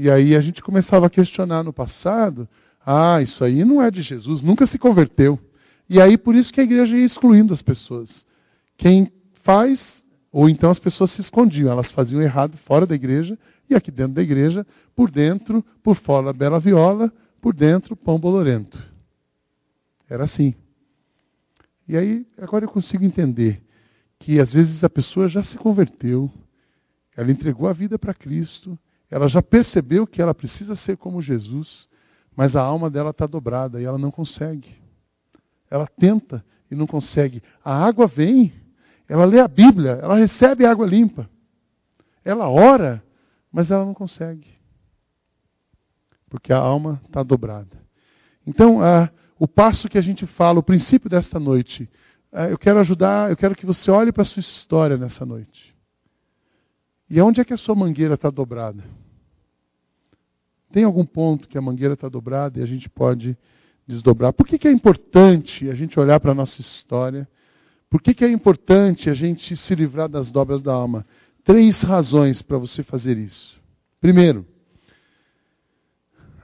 E 0.00 0.08
aí 0.08 0.36
a 0.36 0.40
gente 0.40 0.62
começava 0.62 1.06
a 1.06 1.10
questionar 1.10 1.64
no 1.64 1.72
passado: 1.72 2.48
ah, 2.86 3.20
isso 3.20 3.42
aí 3.42 3.64
não 3.64 3.82
é 3.82 3.90
de 3.90 4.00
Jesus, 4.00 4.44
nunca 4.44 4.64
se 4.64 4.78
converteu. 4.78 5.36
E 5.90 6.00
aí 6.00 6.16
por 6.16 6.36
isso 6.36 6.52
que 6.52 6.60
a 6.60 6.62
igreja 6.62 6.96
ia 6.96 7.04
excluindo 7.04 7.52
as 7.52 7.60
pessoas. 7.60 8.24
Quem 8.76 9.10
faz, 9.42 10.06
ou 10.30 10.48
então 10.48 10.70
as 10.70 10.78
pessoas 10.78 11.10
se 11.10 11.20
escondiam, 11.20 11.68
elas 11.68 11.90
faziam 11.90 12.22
errado 12.22 12.56
fora 12.58 12.86
da 12.86 12.94
igreja 12.94 13.36
e 13.68 13.74
aqui 13.74 13.90
dentro 13.90 14.14
da 14.14 14.22
igreja, 14.22 14.64
por 14.94 15.10
dentro, 15.10 15.64
por 15.82 15.96
fora, 15.96 16.32
bela 16.32 16.60
viola, 16.60 17.12
por 17.40 17.52
dentro, 17.52 17.96
pão 17.96 18.20
bolorento. 18.20 18.80
Era 20.08 20.22
assim. 20.22 20.54
E 21.88 21.96
aí, 21.96 22.24
agora 22.40 22.66
eu 22.66 22.70
consigo 22.70 23.04
entender 23.04 23.60
que 24.20 24.38
às 24.38 24.52
vezes 24.52 24.84
a 24.84 24.88
pessoa 24.88 25.26
já 25.26 25.42
se 25.42 25.58
converteu, 25.58 26.30
ela 27.16 27.32
entregou 27.32 27.66
a 27.66 27.72
vida 27.72 27.98
para 27.98 28.14
Cristo, 28.14 28.78
ela 29.10 29.28
já 29.28 29.42
percebeu 29.42 30.06
que 30.06 30.20
ela 30.20 30.34
precisa 30.34 30.74
ser 30.74 30.96
como 30.96 31.22
Jesus, 31.22 31.88
mas 32.36 32.54
a 32.54 32.62
alma 32.62 32.90
dela 32.90 33.10
está 33.10 33.26
dobrada 33.26 33.80
e 33.80 33.84
ela 33.84 33.98
não 33.98 34.10
consegue. 34.10 34.76
Ela 35.70 35.86
tenta 35.86 36.44
e 36.70 36.74
não 36.74 36.86
consegue. 36.86 37.42
A 37.64 37.84
água 37.84 38.06
vem, 38.06 38.52
ela 39.08 39.24
lê 39.24 39.40
a 39.40 39.48
Bíblia, 39.48 39.98
ela 40.02 40.16
recebe 40.16 40.66
água 40.66 40.86
limpa. 40.86 41.28
Ela 42.24 42.48
ora, 42.48 43.02
mas 43.50 43.70
ela 43.70 43.84
não 43.84 43.94
consegue. 43.94 44.46
Porque 46.28 46.52
a 46.52 46.58
alma 46.58 47.00
está 47.06 47.22
dobrada. 47.22 47.76
Então, 48.46 48.80
o 49.38 49.46
passo 49.46 49.88
que 49.88 49.96
a 49.96 50.02
gente 50.02 50.26
fala, 50.26 50.58
o 50.58 50.62
princípio 50.62 51.08
desta 51.08 51.38
noite, 51.38 51.88
uh, 52.32 52.50
eu 52.50 52.58
quero 52.58 52.80
ajudar, 52.80 53.30
eu 53.30 53.36
quero 53.36 53.54
que 53.54 53.64
você 53.64 53.90
olhe 53.90 54.10
para 54.10 54.22
a 54.22 54.26
sua 54.26 54.40
história 54.40 54.96
nessa 54.96 55.24
noite. 55.24 55.76
E 57.10 57.20
onde 57.20 57.40
é 57.40 57.44
que 57.44 57.54
a 57.54 57.58
sua 57.58 57.74
mangueira 57.74 58.14
está 58.14 58.30
dobrada? 58.30 58.84
Tem 60.70 60.84
algum 60.84 61.04
ponto 61.04 61.48
que 61.48 61.56
a 61.56 61.62
mangueira 61.62 61.94
está 61.94 62.08
dobrada 62.08 62.60
e 62.60 62.62
a 62.62 62.66
gente 62.66 62.88
pode 62.88 63.36
desdobrar? 63.86 64.32
Por 64.34 64.46
que, 64.46 64.58
que 64.58 64.68
é 64.68 64.72
importante 64.72 65.70
a 65.70 65.74
gente 65.74 65.98
olhar 65.98 66.20
para 66.20 66.32
a 66.32 66.34
nossa 66.34 66.60
história? 66.60 67.26
Por 67.88 68.02
que, 68.02 68.12
que 68.12 68.24
é 68.24 68.30
importante 68.30 69.08
a 69.08 69.14
gente 69.14 69.56
se 69.56 69.74
livrar 69.74 70.08
das 70.08 70.30
dobras 70.30 70.60
da 70.60 70.72
alma? 70.72 71.06
Três 71.42 71.82
razões 71.82 72.42
para 72.42 72.58
você 72.58 72.82
fazer 72.82 73.16
isso. 73.16 73.58
Primeiro, 73.98 74.46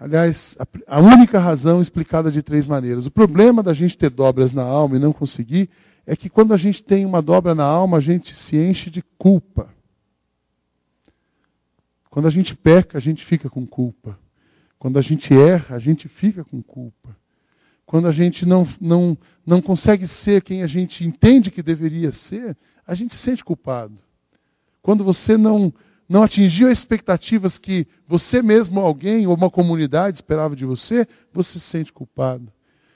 aliás, 0.01 0.57
a, 0.59 0.97
a 0.97 1.01
única 1.01 1.39
razão 1.39 1.83
explicada 1.83 2.33
de 2.33 2.41
três 2.41 2.67
maneiras. 2.67 3.05
O 3.05 3.11
problema 3.11 3.63
da 3.63 3.75
gente 3.75 3.99
ter 3.99 4.09
dobras 4.09 4.53
na 4.55 4.63
alma 4.63 4.97
e 4.97 5.01
não 5.01 5.13
conseguir 5.13 5.69
é 6.07 6.17
que 6.17 6.31
quando 6.31 6.55
a 6.55 6.57
gente 6.57 6.83
tem 6.83 7.05
uma 7.05 7.21
dobra 7.21 7.55
na 7.55 7.65
alma, 7.65 7.99
a 7.99 8.01
gente 8.01 8.35
se 8.35 8.57
enche 8.57 8.89
de 8.89 9.03
culpa. 9.19 9.74
Quando 12.15 12.29
a 12.29 12.31
gente 12.31 12.55
peca, 12.55 12.97
a 12.97 13.01
gente 13.01 13.27
fica 13.27 13.51
com 13.51 13.67
culpa. 13.67 14.17
Quando 14.79 15.01
a 15.01 15.03
gente 15.03 15.35
erra, 15.35 15.75
a 15.75 15.81
gente 15.81 16.07
fica 16.07 16.45
com 16.45 16.63
culpa. 16.63 17.17
Quando 17.85 18.07
a 18.07 18.13
gente 18.13 18.47
não, 18.47 18.69
não, 18.81 19.19
não 19.45 19.61
consegue 19.61 20.07
ser 20.07 20.41
quem 20.41 20.63
a 20.63 20.67
gente 20.69 21.05
entende 21.05 21.51
que 21.51 21.61
deveria 21.61 22.13
ser, 22.13 22.57
a 22.87 22.95
gente 22.95 23.17
se 23.17 23.21
sente 23.21 23.45
culpado. 23.45 23.99
Quando 24.81 25.03
você 25.03 25.37
não, 25.37 25.75
não 26.09 26.23
atingiu 26.23 26.69
as 26.69 26.79
expectativas 26.79 27.59
que 27.59 27.85
você 28.07 28.41
mesmo, 28.41 28.79
alguém 28.79 29.27
ou 29.27 29.35
uma 29.35 29.51
comunidade 29.51 30.19
esperava 30.19 30.55
de 30.55 30.65
você, 30.65 31.09
você 31.33 31.59
se 31.59 31.67
sente 31.67 31.93
culpado. 31.93 32.47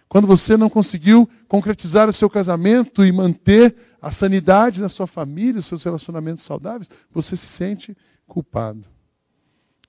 Quando 0.09 0.29
você 0.29 0.57
não 0.57 0.71
conseguiu 0.71 1.29
concretizar 1.49 2.09
o 2.09 2.13
seu 2.13 2.31
casamento 2.31 3.05
e 3.05 3.11
manter 3.11 3.75
a 4.01 4.13
sanidade 4.13 4.81
na 4.81 4.89
sua 4.89 5.09
família, 5.09 5.59
os 5.59 5.67
seus 5.67 5.83
relacionamentos 5.83 6.45
saudáveis, 6.45 6.89
você 7.13 7.35
se 7.35 7.47
sente 7.47 7.97
culpado. 8.25 8.85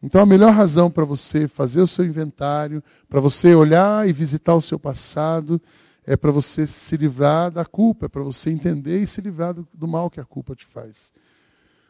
Então, 0.02 0.22
a 0.22 0.26
melhor 0.26 0.54
razão 0.54 0.90
para 0.90 1.04
você 1.04 1.48
fazer 1.48 1.82
o 1.82 1.88
seu 1.88 2.06
inventário, 2.06 2.82
para 3.10 3.20
você 3.20 3.54
olhar 3.54 4.08
e 4.08 4.14
visitar 4.14 4.56
o 4.56 4.62
seu 4.62 4.80
passado, 4.80 5.62
é 6.06 6.16
para 6.16 6.32
você 6.32 6.66
se 6.66 6.96
livrar 6.96 7.52
da 7.52 7.66
culpa, 7.66 8.06
é 8.06 8.10
para 8.10 8.24
você 8.24 8.50
entender 8.50 9.02
e 9.02 9.08
se 9.08 9.20
livrar 9.20 9.54
do, 9.54 9.68
do, 9.74 9.88
mal 9.88 10.10
que 10.10 10.20
a 10.20 10.26
culpa 10.26 10.56
te 10.56 10.66
faz. 10.68 11.12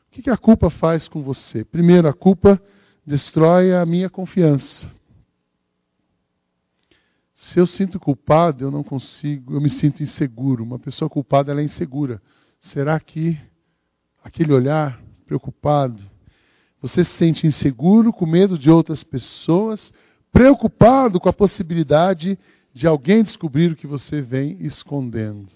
O 0.08 0.12
que, 0.12 0.24
que 0.24 0.30
a 0.30 0.38
culpa 0.38 0.70
faz 0.70 1.08
com 1.08 1.22
você? 1.22 1.64
Primeiro, 1.64 2.08
a 2.08 2.14
culpa 2.14 2.62
destrói 3.06 3.74
a 3.74 3.86
minha 3.86 4.10
confiança. 4.10 4.90
Se 7.34 7.60
eu 7.60 7.66
sinto 7.66 8.00
culpado, 8.00 8.66
eu 8.66 8.72
não 8.72 8.84
consigo, 8.84 9.54
eu 9.54 9.62
me 9.62 9.70
sinto 9.70 10.04
inseguro. 10.04 10.64
Uma 10.64 10.80
pessoa 10.80 11.08
culpada 11.08 11.52
ela 11.52 11.62
é 11.62 11.64
insegura. 11.64 12.22
Será 12.60 13.00
que 13.00 13.40
aquele 14.22 14.52
olhar 14.52 15.02
preocupado, 15.26 16.04
você 16.82 17.04
se 17.04 17.12
sente 17.12 17.46
inseguro, 17.46 18.14
com 18.14 18.26
medo 18.26 18.58
de 18.58 18.70
outras 18.70 19.04
pessoas, 19.04 19.94
preocupado 20.32 21.20
com 21.20 21.28
a 21.28 21.34
possibilidade 21.34 22.38
de 22.74 22.88
alguém 22.88 23.24
descobrir 23.24 23.72
o 23.72 23.76
que 23.76 23.88
você 23.88 24.22
vem 24.22 24.58
escondendo. 24.62 25.50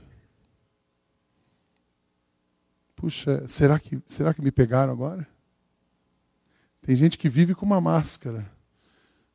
Puxa, 2.96 3.48
será 3.50 3.80
que, 3.80 4.02
será 4.08 4.34
que 4.34 4.42
me 4.42 4.52
pegaram 4.52 4.92
agora? 4.92 5.28
Tem 6.82 6.96
gente 6.96 7.18
que 7.18 7.30
vive 7.30 7.56
com 7.56 7.66
uma 7.66 7.80
máscara. 7.80 8.50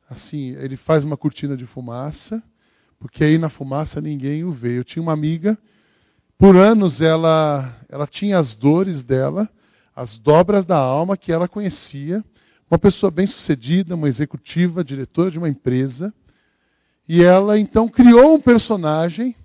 Assim, 0.09 0.55
ele 0.55 0.75
faz 0.75 1.03
uma 1.03 1.17
cortina 1.17 1.55
de 1.55 1.65
fumaça, 1.65 2.41
porque 2.99 3.23
aí 3.23 3.37
na 3.37 3.49
fumaça 3.49 4.01
ninguém 4.01 4.43
o 4.43 4.51
vê. 4.51 4.77
Eu 4.77 4.83
tinha 4.83 5.01
uma 5.01 5.13
amiga, 5.13 5.57
por 6.37 6.55
anos 6.55 7.01
ela, 7.01 7.75
ela 7.87 8.07
tinha 8.07 8.37
as 8.37 8.55
dores 8.55 9.03
dela, 9.03 9.49
as 9.99 10.17
dobras 10.17 10.65
da 10.65 10.77
alma 10.77 11.17
que 11.17 11.29
ela 11.29 11.45
conhecia, 11.45 12.23
uma 12.71 12.79
pessoa 12.79 13.11
bem-sucedida, 13.11 13.95
uma 13.95 14.07
executiva, 14.07 14.81
diretora 14.81 15.29
de 15.29 15.37
uma 15.37 15.49
empresa, 15.49 16.13
e 17.05 17.21
ela 17.21 17.59
então 17.59 17.89
criou 17.89 18.35
um 18.35 18.39
personagem 18.39 19.35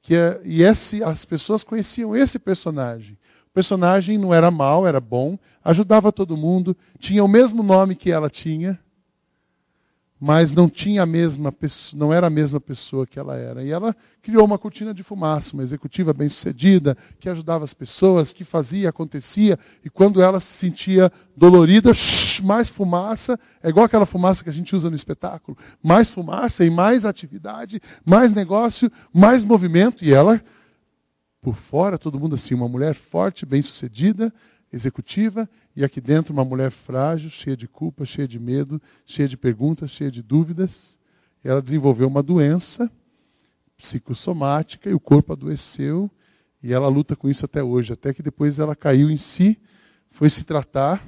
que 0.00 0.14
é, 0.14 0.40
e 0.42 0.62
esse, 0.62 1.04
as 1.04 1.26
pessoas 1.26 1.62
conheciam 1.62 2.16
esse 2.16 2.38
personagem. 2.38 3.18
O 3.48 3.50
personagem 3.52 4.16
não 4.16 4.32
era 4.32 4.50
mal, 4.50 4.86
era 4.86 4.98
bom, 4.98 5.38
ajudava 5.62 6.10
todo 6.10 6.34
mundo, 6.34 6.74
tinha 6.98 7.22
o 7.22 7.28
mesmo 7.28 7.62
nome 7.62 7.94
que 7.94 8.10
ela 8.10 8.30
tinha, 8.30 8.80
mas 10.20 10.50
não 10.50 10.68
tinha 10.68 11.02
a 11.02 11.06
mesma 11.06 11.54
não 11.94 12.12
era 12.12 12.26
a 12.26 12.30
mesma 12.30 12.60
pessoa 12.60 13.06
que 13.06 13.18
ela 13.18 13.36
era. 13.36 13.62
E 13.62 13.70
ela 13.70 13.94
criou 14.20 14.44
uma 14.44 14.58
cortina 14.58 14.92
de 14.92 15.02
fumaça, 15.02 15.54
uma 15.54 15.62
executiva 15.62 16.12
bem-sucedida, 16.12 16.96
que 17.20 17.28
ajudava 17.28 17.64
as 17.64 17.72
pessoas, 17.72 18.32
que 18.32 18.44
fazia, 18.44 18.88
acontecia, 18.88 19.58
e 19.84 19.88
quando 19.88 20.20
ela 20.20 20.40
se 20.40 20.52
sentia 20.54 21.12
dolorida, 21.36 21.94
shh, 21.94 22.40
mais 22.40 22.68
fumaça, 22.68 23.38
é 23.62 23.68
igual 23.68 23.86
aquela 23.86 24.06
fumaça 24.06 24.42
que 24.42 24.50
a 24.50 24.52
gente 24.52 24.74
usa 24.74 24.90
no 24.90 24.96
espetáculo, 24.96 25.56
mais 25.82 26.10
fumaça 26.10 26.64
e 26.64 26.70
mais 26.70 27.04
atividade, 27.04 27.80
mais 28.04 28.32
negócio, 28.32 28.90
mais 29.12 29.44
movimento, 29.44 30.04
e 30.04 30.12
ela 30.12 30.40
por 31.40 31.54
fora, 31.54 31.96
todo 31.96 32.18
mundo 32.18 32.34
assim, 32.34 32.54
uma 32.54 32.68
mulher 32.68 32.94
forte, 32.94 33.46
bem-sucedida, 33.46 34.32
executiva, 34.72 35.48
e 35.78 35.84
aqui 35.84 36.00
dentro 36.00 36.32
uma 36.32 36.44
mulher 36.44 36.72
frágil, 36.72 37.30
cheia 37.30 37.56
de 37.56 37.68
culpa, 37.68 38.04
cheia 38.04 38.26
de 38.26 38.36
medo, 38.36 38.82
cheia 39.06 39.28
de 39.28 39.36
perguntas, 39.36 39.92
cheia 39.92 40.10
de 40.10 40.20
dúvidas. 40.24 40.98
Ela 41.44 41.62
desenvolveu 41.62 42.08
uma 42.08 42.20
doença 42.20 42.90
psicossomática 43.76 44.90
e 44.90 44.92
o 44.92 44.98
corpo 44.98 45.32
adoeceu 45.32 46.10
e 46.60 46.72
ela 46.72 46.88
luta 46.88 47.14
com 47.14 47.30
isso 47.30 47.44
até 47.44 47.62
hoje, 47.62 47.92
até 47.92 48.12
que 48.12 48.24
depois 48.24 48.58
ela 48.58 48.74
caiu 48.74 49.08
em 49.08 49.16
si, 49.16 49.56
foi 50.10 50.28
se 50.28 50.42
tratar 50.42 51.06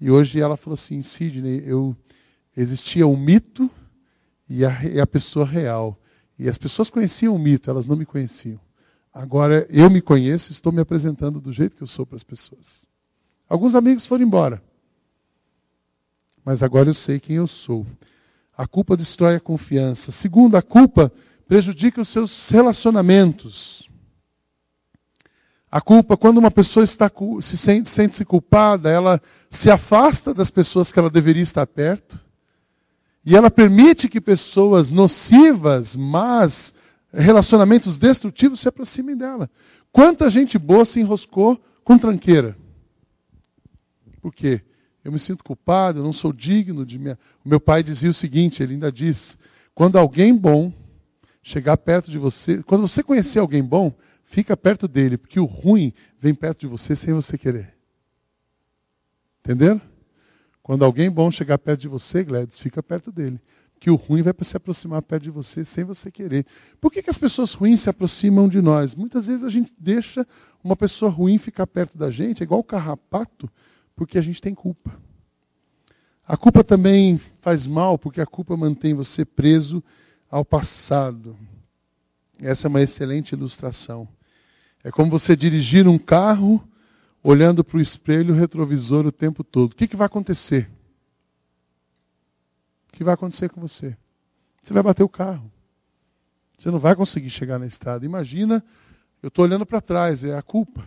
e 0.00 0.10
hoje 0.10 0.40
ela 0.40 0.56
falou 0.56 0.72
assim, 0.72 1.02
Sidney, 1.02 1.62
eu 1.66 1.94
existia 2.56 3.06
um 3.06 3.18
mito 3.18 3.70
e 4.48 4.64
a, 4.64 4.82
e 4.82 4.98
a 4.98 5.06
pessoa 5.06 5.44
real. 5.44 6.00
E 6.38 6.48
as 6.48 6.56
pessoas 6.56 6.88
conheciam 6.88 7.36
o 7.36 7.38
mito, 7.38 7.68
elas 7.68 7.86
não 7.86 7.96
me 7.96 8.06
conheciam. 8.06 8.58
Agora 9.12 9.66
eu 9.68 9.90
me 9.90 10.00
conheço 10.00 10.52
estou 10.52 10.72
me 10.72 10.80
apresentando 10.80 11.38
do 11.38 11.52
jeito 11.52 11.76
que 11.76 11.82
eu 11.82 11.86
sou 11.86 12.06
para 12.06 12.16
as 12.16 12.24
pessoas. 12.24 12.88
Alguns 13.50 13.74
amigos 13.74 14.06
foram 14.06 14.24
embora. 14.24 14.62
Mas 16.44 16.62
agora 16.62 16.88
eu 16.88 16.94
sei 16.94 17.18
quem 17.18 17.34
eu 17.34 17.48
sou. 17.48 17.84
A 18.56 18.64
culpa 18.64 18.96
destrói 18.96 19.34
a 19.34 19.40
confiança. 19.40 20.12
Segundo, 20.12 20.56
a 20.56 20.62
culpa 20.62 21.12
prejudica 21.48 22.00
os 22.00 22.08
seus 22.08 22.48
relacionamentos. 22.48 23.90
A 25.68 25.80
culpa, 25.80 26.16
quando 26.16 26.38
uma 26.38 26.50
pessoa 26.50 26.84
está, 26.84 27.10
se 27.42 27.56
sente, 27.58 27.90
sente-se 27.90 28.24
culpada, 28.24 28.88
ela 28.88 29.20
se 29.50 29.68
afasta 29.68 30.32
das 30.32 30.48
pessoas 30.48 30.92
que 30.92 30.98
ela 30.98 31.10
deveria 31.10 31.42
estar 31.42 31.66
perto. 31.66 32.20
E 33.24 33.34
ela 33.34 33.50
permite 33.50 34.08
que 34.08 34.20
pessoas 34.20 34.92
nocivas, 34.92 35.96
mas 35.96 36.72
relacionamentos 37.12 37.98
destrutivos 37.98 38.60
se 38.60 38.68
aproximem 38.68 39.16
dela. 39.16 39.50
Quanta 39.90 40.30
gente 40.30 40.56
boa 40.56 40.84
se 40.84 41.00
enroscou 41.00 41.60
com 41.82 41.98
tranqueira. 41.98 42.56
Por 44.20 44.34
quê? 44.34 44.62
Eu 45.02 45.10
me 45.10 45.18
sinto 45.18 45.42
culpado, 45.42 46.00
eu 46.00 46.04
não 46.04 46.12
sou 46.12 46.32
digno 46.32 46.84
de 46.84 46.98
minha. 46.98 47.18
O 47.44 47.48
meu 47.48 47.60
pai 47.60 47.82
dizia 47.82 48.10
o 48.10 48.14
seguinte: 48.14 48.62
ele 48.62 48.74
ainda 48.74 48.92
diz, 48.92 49.36
Quando 49.74 49.96
alguém 49.96 50.36
bom 50.36 50.72
chegar 51.42 51.76
perto 51.76 52.10
de 52.10 52.18
você, 52.18 52.62
quando 52.62 52.86
você 52.86 53.02
conhecer 53.02 53.38
alguém 53.38 53.62
bom, 53.62 53.92
fica 54.24 54.56
perto 54.56 54.86
dele, 54.86 55.16
porque 55.16 55.40
o 55.40 55.44
ruim 55.44 55.92
vem 56.18 56.34
perto 56.34 56.60
de 56.60 56.66
você 56.66 56.94
sem 56.94 57.12
você 57.14 57.38
querer. 57.38 57.74
Entenderam? 59.40 59.80
Quando 60.62 60.84
alguém 60.84 61.10
bom 61.10 61.30
chegar 61.30 61.58
perto 61.58 61.80
de 61.80 61.88
você, 61.88 62.22
Gladys, 62.22 62.58
fica 62.58 62.82
perto 62.82 63.10
dele. 63.10 63.40
Que 63.80 63.90
o 63.90 63.94
ruim 63.94 64.20
vai 64.20 64.34
se 64.42 64.56
aproximar 64.56 65.00
perto 65.00 65.22
de 65.22 65.30
você 65.30 65.64
sem 65.64 65.84
você 65.84 66.10
querer. 66.10 66.46
Por 66.78 66.92
que, 66.92 67.02
que 67.02 67.08
as 67.08 67.16
pessoas 67.16 67.54
ruins 67.54 67.80
se 67.80 67.88
aproximam 67.88 68.46
de 68.46 68.60
nós? 68.60 68.94
Muitas 68.94 69.26
vezes 69.26 69.42
a 69.42 69.48
gente 69.48 69.72
deixa 69.78 70.26
uma 70.62 70.76
pessoa 70.76 71.10
ruim 71.10 71.38
ficar 71.38 71.66
perto 71.66 71.96
da 71.96 72.10
gente, 72.10 72.42
é 72.42 72.44
igual 72.44 72.60
o 72.60 72.64
carrapato, 72.64 73.50
porque 74.00 74.16
a 74.16 74.22
gente 74.22 74.40
tem 74.40 74.54
culpa. 74.54 74.98
A 76.26 76.34
culpa 76.34 76.64
também 76.64 77.20
faz 77.42 77.66
mal, 77.66 77.98
porque 77.98 78.18
a 78.18 78.24
culpa 78.24 78.56
mantém 78.56 78.94
você 78.94 79.26
preso 79.26 79.84
ao 80.30 80.42
passado. 80.42 81.36
Essa 82.38 82.66
é 82.66 82.70
uma 82.70 82.80
excelente 82.80 83.32
ilustração. 83.32 84.08
É 84.82 84.90
como 84.90 85.10
você 85.10 85.36
dirigir 85.36 85.86
um 85.86 85.98
carro 85.98 86.66
olhando 87.22 87.62
para 87.62 87.76
o 87.76 87.80
espelho 87.80 88.32
retrovisor 88.32 89.04
o 89.04 89.12
tempo 89.12 89.44
todo. 89.44 89.72
O 89.72 89.76
que, 89.76 89.86
que 89.86 89.96
vai 89.98 90.06
acontecer? 90.06 90.70
O 92.88 92.96
que 92.96 93.04
vai 93.04 93.12
acontecer 93.12 93.50
com 93.50 93.60
você? 93.60 93.94
Você 94.62 94.72
vai 94.72 94.82
bater 94.82 95.02
o 95.02 95.10
carro. 95.10 95.52
Você 96.58 96.70
não 96.70 96.78
vai 96.78 96.96
conseguir 96.96 97.28
chegar 97.28 97.58
na 97.58 97.66
estrada. 97.66 98.06
Imagina, 98.06 98.64
eu 99.22 99.28
estou 99.28 99.44
olhando 99.44 99.66
para 99.66 99.82
trás, 99.82 100.24
é 100.24 100.34
a 100.34 100.40
culpa. 100.40 100.82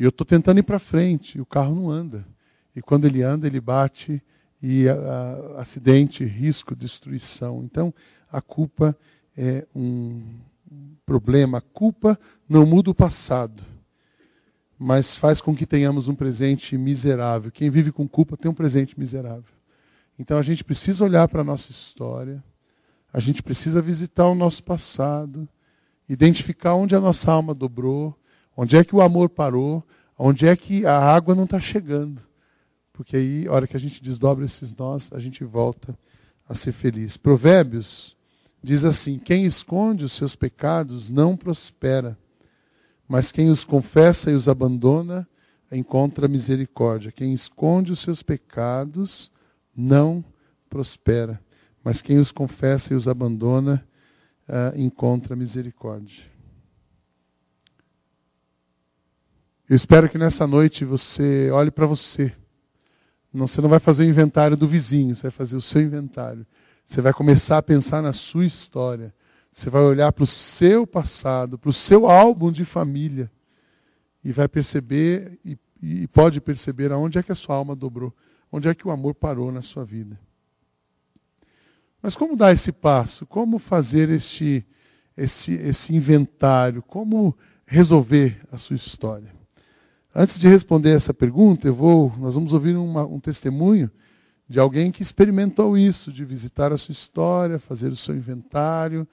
E 0.00 0.02
eu 0.02 0.08
estou 0.08 0.26
tentando 0.26 0.58
ir 0.58 0.62
para 0.62 0.78
frente, 0.78 1.36
e 1.36 1.42
o 1.42 1.46
carro 1.46 1.74
não 1.74 1.90
anda. 1.90 2.26
E 2.74 2.80
quando 2.80 3.04
ele 3.04 3.22
anda, 3.22 3.46
ele 3.46 3.60
bate 3.60 4.22
e 4.62 4.88
a, 4.88 4.94
a, 4.94 5.60
acidente, 5.60 6.24
risco, 6.24 6.74
destruição. 6.74 7.62
Então, 7.62 7.92
a 8.32 8.40
culpa 8.40 8.96
é 9.36 9.66
um 9.76 10.22
problema. 11.04 11.58
A 11.58 11.60
culpa 11.60 12.18
não 12.48 12.64
muda 12.64 12.90
o 12.90 12.94
passado, 12.94 13.62
mas 14.78 15.16
faz 15.16 15.38
com 15.38 15.54
que 15.54 15.66
tenhamos 15.66 16.08
um 16.08 16.14
presente 16.14 16.78
miserável. 16.78 17.52
Quem 17.52 17.68
vive 17.68 17.92
com 17.92 18.08
culpa 18.08 18.38
tem 18.38 18.50
um 18.50 18.54
presente 18.54 18.98
miserável. 18.98 19.52
Então, 20.18 20.38
a 20.38 20.42
gente 20.42 20.64
precisa 20.64 21.04
olhar 21.04 21.28
para 21.28 21.42
a 21.42 21.44
nossa 21.44 21.70
história, 21.70 22.42
a 23.12 23.20
gente 23.20 23.42
precisa 23.42 23.82
visitar 23.82 24.26
o 24.26 24.34
nosso 24.34 24.64
passado, 24.64 25.46
identificar 26.08 26.74
onde 26.74 26.96
a 26.96 27.00
nossa 27.00 27.30
alma 27.30 27.54
dobrou, 27.54 28.16
onde 28.56 28.76
é 28.76 28.84
que 28.84 28.94
o 28.94 29.00
amor 29.00 29.28
parou, 29.28 29.84
onde 30.18 30.46
é 30.46 30.54
que 30.54 30.84
a 30.86 30.98
água 30.98 31.34
não 31.34 31.44
está 31.44 31.60
chegando 31.60 32.20
porque 33.00 33.16
aí, 33.16 33.48
a 33.48 33.52
hora 33.52 33.66
que 33.66 33.74
a 33.74 33.80
gente 33.80 34.02
desdobra 34.02 34.44
esses 34.44 34.76
nós, 34.76 35.08
a 35.10 35.18
gente 35.18 35.42
volta 35.42 35.98
a 36.46 36.54
ser 36.54 36.72
feliz. 36.72 37.16
Provérbios 37.16 38.14
diz 38.62 38.84
assim: 38.84 39.18
quem 39.18 39.46
esconde 39.46 40.04
os 40.04 40.12
seus 40.12 40.36
pecados 40.36 41.08
não 41.08 41.34
prospera, 41.34 42.14
mas 43.08 43.32
quem 43.32 43.48
os 43.48 43.64
confessa 43.64 44.30
e 44.30 44.34
os 44.34 44.50
abandona 44.50 45.26
encontra 45.72 46.28
misericórdia. 46.28 47.10
Quem 47.10 47.32
esconde 47.32 47.90
os 47.90 48.00
seus 48.00 48.22
pecados 48.22 49.32
não 49.74 50.22
prospera, 50.68 51.40
mas 51.82 52.02
quem 52.02 52.18
os 52.18 52.30
confessa 52.30 52.92
e 52.92 52.96
os 52.96 53.08
abandona 53.08 53.82
uh, 54.46 54.78
encontra 54.78 55.34
misericórdia. 55.34 56.22
Eu 59.70 59.76
espero 59.76 60.10
que 60.10 60.18
nessa 60.18 60.46
noite 60.46 60.84
você 60.84 61.50
olhe 61.50 61.70
para 61.70 61.86
você 61.86 62.34
não, 63.32 63.46
você 63.46 63.60
não 63.60 63.68
vai 63.68 63.78
fazer 63.78 64.04
o 64.04 64.08
inventário 64.08 64.56
do 64.56 64.66
vizinho, 64.66 65.14
você 65.14 65.22
vai 65.22 65.30
fazer 65.30 65.56
o 65.56 65.60
seu 65.60 65.80
inventário. 65.80 66.44
Você 66.86 67.00
vai 67.00 67.12
começar 67.12 67.58
a 67.58 67.62
pensar 67.62 68.02
na 68.02 68.12
sua 68.12 68.44
história. 68.44 69.14
Você 69.52 69.70
vai 69.70 69.82
olhar 69.82 70.12
para 70.12 70.24
o 70.24 70.26
seu 70.26 70.86
passado, 70.86 71.56
para 71.56 71.70
o 71.70 71.72
seu 71.72 72.08
álbum 72.10 72.50
de 72.50 72.64
família. 72.64 73.30
E 74.24 74.32
vai 74.32 74.48
perceber, 74.48 75.38
e, 75.44 75.56
e 75.80 76.08
pode 76.08 76.40
perceber 76.40 76.90
aonde 76.90 77.18
é 77.18 77.22
que 77.22 77.30
a 77.30 77.36
sua 77.36 77.54
alma 77.54 77.76
dobrou, 77.76 78.12
onde 78.50 78.68
é 78.68 78.74
que 78.74 78.86
o 78.86 78.90
amor 78.90 79.14
parou 79.14 79.52
na 79.52 79.62
sua 79.62 79.84
vida. 79.84 80.18
Mas 82.02 82.16
como 82.16 82.36
dar 82.36 82.52
esse 82.52 82.72
passo? 82.72 83.24
Como 83.26 83.58
fazer 83.58 84.10
este, 84.10 84.66
esse, 85.16 85.52
esse 85.52 85.94
inventário? 85.94 86.82
Como 86.82 87.36
resolver 87.64 88.40
a 88.50 88.58
sua 88.58 88.74
história? 88.74 89.39
Antes 90.14 90.40
de 90.40 90.48
responder 90.48 90.90
essa 90.90 91.14
pergunta, 91.14 91.68
eu 91.68 91.74
vou, 91.74 92.12
nós 92.18 92.34
vamos 92.34 92.52
ouvir 92.52 92.76
uma, 92.76 93.06
um 93.06 93.20
testemunho 93.20 93.88
de 94.48 94.58
alguém 94.58 94.90
que 94.90 95.04
experimentou 95.04 95.78
isso, 95.78 96.12
de 96.12 96.24
visitar 96.24 96.72
a 96.72 96.76
sua 96.76 96.92
história, 96.92 97.60
fazer 97.60 97.92
o 97.92 97.96
seu 97.96 98.16
inventário, 98.16 99.06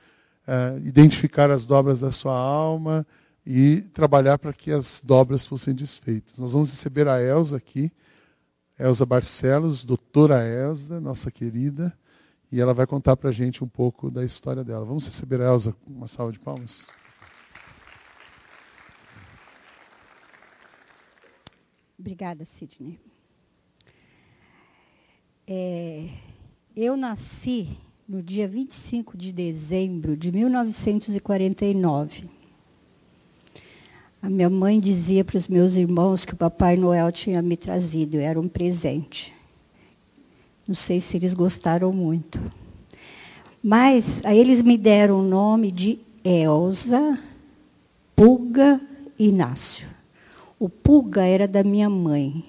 uh, 0.48 0.80
identificar 0.80 1.52
as 1.52 1.64
dobras 1.68 2.00
da 2.00 2.12
sua 2.12 2.36
alma 2.36 3.06
e 3.46 3.82
trabalhar 3.94 4.40
para 4.40 4.52
que 4.52 4.72
as 4.72 5.00
dobras 5.04 5.46
fossem 5.46 5.76
desfeitas. 5.76 6.36
Nós 6.40 6.54
vamos 6.54 6.72
receber 6.72 7.08
a 7.08 7.22
Elza 7.22 7.58
aqui, 7.58 7.92
Elza 8.80 9.06
Barcelos, 9.06 9.86
doutora 9.86 10.44
Elza, 10.44 11.00
nossa 11.00 11.30
querida, 11.30 11.96
e 12.52 12.60
ela 12.60 12.74
vai 12.74 12.88
contar 12.88 13.16
para 13.16 13.30
a 13.30 13.34
gente 13.34 13.64
um 13.64 13.68
pouco 13.68 14.10
da 14.10 14.26
história 14.26 14.64
dela. 14.64 14.84
Vamos 14.84 15.06
receber 15.06 15.42
a 15.42 15.46
Elza 15.46 15.74
com 15.74 15.92
uma 15.92 16.08
salva 16.08 16.32
de 16.32 16.40
palmas? 16.40 16.76
Obrigada, 22.00 22.48
Sidney. 22.58 23.00
É, 25.48 26.10
eu 26.76 26.96
nasci 26.96 27.70
no 28.08 28.22
dia 28.22 28.48
25 28.48 29.18
de 29.18 29.32
dezembro 29.32 30.16
de 30.16 30.32
1949. 30.32 32.30
A 34.22 34.30
minha 34.30 34.50
mãe 34.50 34.80
dizia 34.80 35.26
para 35.26 35.38
os 35.38 35.48
meus 35.48 35.76
irmãos 35.76 36.24
que 36.24 36.34
o 36.34 36.38
Papai 36.38 36.78
Noel 36.78 37.12
tinha 37.12 37.42
me 37.42 37.58
trazido, 37.58 38.18
era 38.18 38.40
um 38.40 38.48
presente. 38.48 39.34
Não 40.68 40.76
sei 40.76 41.02
se 41.02 41.18
eles 41.18 41.34
gostaram 41.34 41.92
muito. 41.92 42.40
Mas 43.64 44.06
aí 44.24 44.38
eles 44.38 44.62
me 44.62 44.78
deram 44.78 45.20
o 45.20 45.28
nome 45.28 45.72
de 45.72 46.00
Elsa 46.24 47.18
Pulga 48.16 48.80
Inácio. 49.18 49.97
O 50.60 50.70
Puga 50.70 51.22
era 51.22 51.48
da 51.48 51.64
minha 51.64 51.88
mãe 51.88 52.44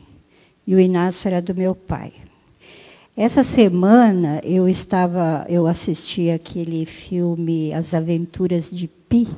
e 0.66 0.74
o 0.74 0.80
Inácio 0.80 1.28
era 1.28 1.42
do 1.42 1.54
meu 1.54 1.74
pai. 1.74 2.10
Essa 3.14 3.44
semana 3.44 4.40
eu 4.42 4.66
estava, 4.66 5.44
eu 5.46 5.66
assisti 5.66 6.30
aquele 6.30 6.86
filme 6.86 7.70
As 7.74 7.92
Aventuras 7.92 8.70
de 8.70 8.88
Pi 8.88 9.28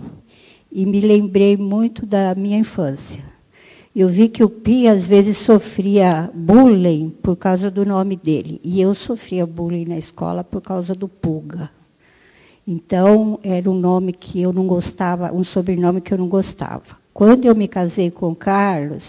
e 0.70 0.87
me 0.87 1.00
lembrei 1.00 1.56
muito 1.56 2.06
da 2.06 2.33
minha 2.37 2.59
infância. 2.59 3.24
Eu 3.92 4.09
vi 4.09 4.28
que 4.28 4.44
o 4.44 4.48
Pi 4.48 4.87
às 4.87 5.04
vezes 5.04 5.38
sofria 5.38 6.30
bullying 6.33 7.11
por 7.11 7.35
causa 7.35 7.72
do 7.72 7.85
nome 7.85 8.14
dele 8.14 8.61
e 8.62 8.80
eu 8.80 8.94
sofria 8.94 9.44
bullying 9.44 9.87
na 9.87 9.98
escola 9.98 10.44
por 10.44 10.62
causa 10.62 10.94
do 10.94 11.09
Puga. 11.09 11.70
Então 12.64 13.40
era 13.42 13.68
um 13.68 13.74
nome 13.74 14.12
que 14.12 14.40
eu 14.40 14.52
não 14.52 14.68
gostava, 14.68 15.35
um 15.35 15.42
sobrenome 15.42 16.00
que 16.00 16.14
eu 16.14 16.18
não 16.18 16.28
gostava. 16.28 16.99
Quando 17.20 17.44
eu 17.44 17.54
me 17.54 17.68
casei 17.68 18.11
com 18.11 18.35
Carlos, 18.35 19.04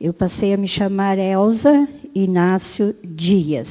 eu 0.00 0.14
passei 0.14 0.54
a 0.54 0.56
me 0.56 0.68
chamar 0.68 1.18
Elza 1.18 1.88
Inácio 2.14 2.94
Dias. 3.02 3.68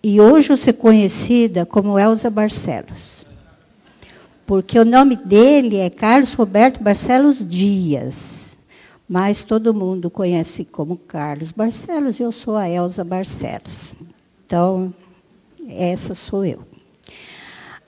E 0.00 0.20
hoje 0.20 0.50
eu 0.50 0.56
sou 0.56 0.72
conhecida 0.72 1.66
como 1.66 1.98
Elza 1.98 2.30
Barcelos. 2.30 3.26
Porque 4.46 4.78
o 4.78 4.84
nome 4.84 5.16
dele 5.16 5.78
é 5.78 5.90
Carlos 5.90 6.32
Roberto 6.34 6.80
Barcelos 6.80 7.44
Dias. 7.44 8.14
Mas 9.08 9.42
todo 9.42 9.74
mundo 9.74 10.08
conhece 10.08 10.64
como 10.64 10.96
Carlos 10.96 11.50
Barcelos 11.50 12.20
e 12.20 12.22
eu 12.22 12.30
sou 12.30 12.54
a 12.54 12.70
Elza 12.70 13.02
Barcelos. 13.02 13.96
Então, 14.46 14.94
essa 15.68 16.14
sou 16.14 16.44
eu. 16.44 16.60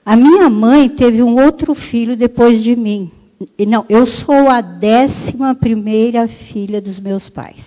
A 0.05 0.17
minha 0.17 0.49
mãe 0.49 0.89
teve 0.89 1.23
um 1.23 1.41
outro 1.41 1.73
filho 1.73 2.17
depois 2.17 2.61
de 2.61 2.75
mim, 2.75 3.09
não, 3.65 3.85
eu 3.89 4.05
sou 4.05 4.49
a 4.49 4.61
décima 4.61 5.55
primeira 5.55 6.27
filha 6.27 6.81
dos 6.81 6.99
meus 6.99 7.29
pais. 7.29 7.63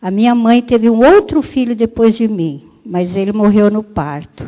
A 0.00 0.10
minha 0.10 0.34
mãe 0.34 0.62
teve 0.62 0.88
um 0.88 1.04
outro 1.04 1.42
filho 1.42 1.74
depois 1.74 2.16
de 2.16 2.28
mim, 2.28 2.62
mas 2.84 3.14
ele 3.16 3.32
morreu 3.32 3.70
no 3.70 3.82
parto. 3.82 4.46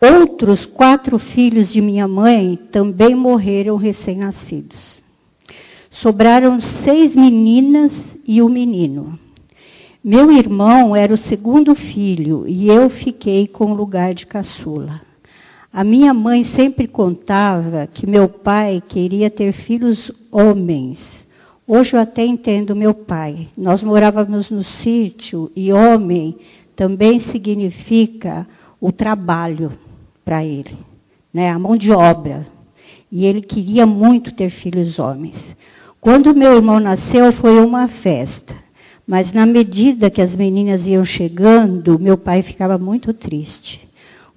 Outros 0.00 0.66
quatro 0.66 1.18
filhos 1.18 1.72
de 1.72 1.80
minha 1.80 2.06
mãe 2.06 2.56
também 2.70 3.14
morreram 3.14 3.76
recém-nascidos. 3.76 5.02
Sobraram 5.90 6.60
seis 6.84 7.14
meninas 7.14 7.92
e 8.26 8.42
um 8.42 8.48
menino. 8.48 9.18
Meu 10.02 10.30
irmão 10.30 10.94
era 10.94 11.14
o 11.14 11.16
segundo 11.16 11.74
filho 11.74 12.46
e 12.46 12.68
eu 12.68 12.90
fiquei 12.90 13.46
com 13.46 13.72
o 13.72 13.74
lugar 13.74 14.12
de 14.12 14.26
caçula. 14.26 15.00
A 15.76 15.82
minha 15.82 16.14
mãe 16.14 16.44
sempre 16.44 16.86
contava 16.86 17.88
que 17.92 18.06
meu 18.08 18.28
pai 18.28 18.80
queria 18.86 19.28
ter 19.28 19.50
filhos 19.50 20.08
homens. 20.30 21.00
Hoje 21.66 21.96
eu 21.96 22.00
até 22.00 22.24
entendo 22.24 22.76
meu 22.76 22.94
pai. 22.94 23.48
Nós 23.58 23.82
morávamos 23.82 24.50
no 24.50 24.62
sítio 24.62 25.50
e 25.56 25.72
homem 25.72 26.36
também 26.76 27.18
significa 27.18 28.46
o 28.80 28.92
trabalho. 28.92 29.72
para 30.24 30.44
ele, 30.44 30.78
né? 31.32 31.50
a 31.50 31.58
mão 31.58 31.76
de 31.76 31.90
obra. 31.90 32.46
E 33.10 33.26
ele 33.26 33.42
queria 33.42 33.84
muito 33.84 34.30
ter 34.30 34.50
filhos 34.50 35.00
homens. 35.00 35.34
Quando 36.00 36.36
meu 36.36 36.54
irmão 36.54 36.78
nasceu, 36.78 37.32
foi 37.32 37.58
uma 37.58 37.88
festa. 37.88 38.54
Mas 39.04 39.32
na 39.32 39.44
medida 39.44 40.08
que 40.08 40.22
as 40.22 40.36
meninas 40.36 40.86
iam 40.86 41.04
chegando, 41.04 41.98
meu 41.98 42.16
pai 42.16 42.42
ficava 42.42 42.78
muito 42.78 43.12
triste. 43.12 43.92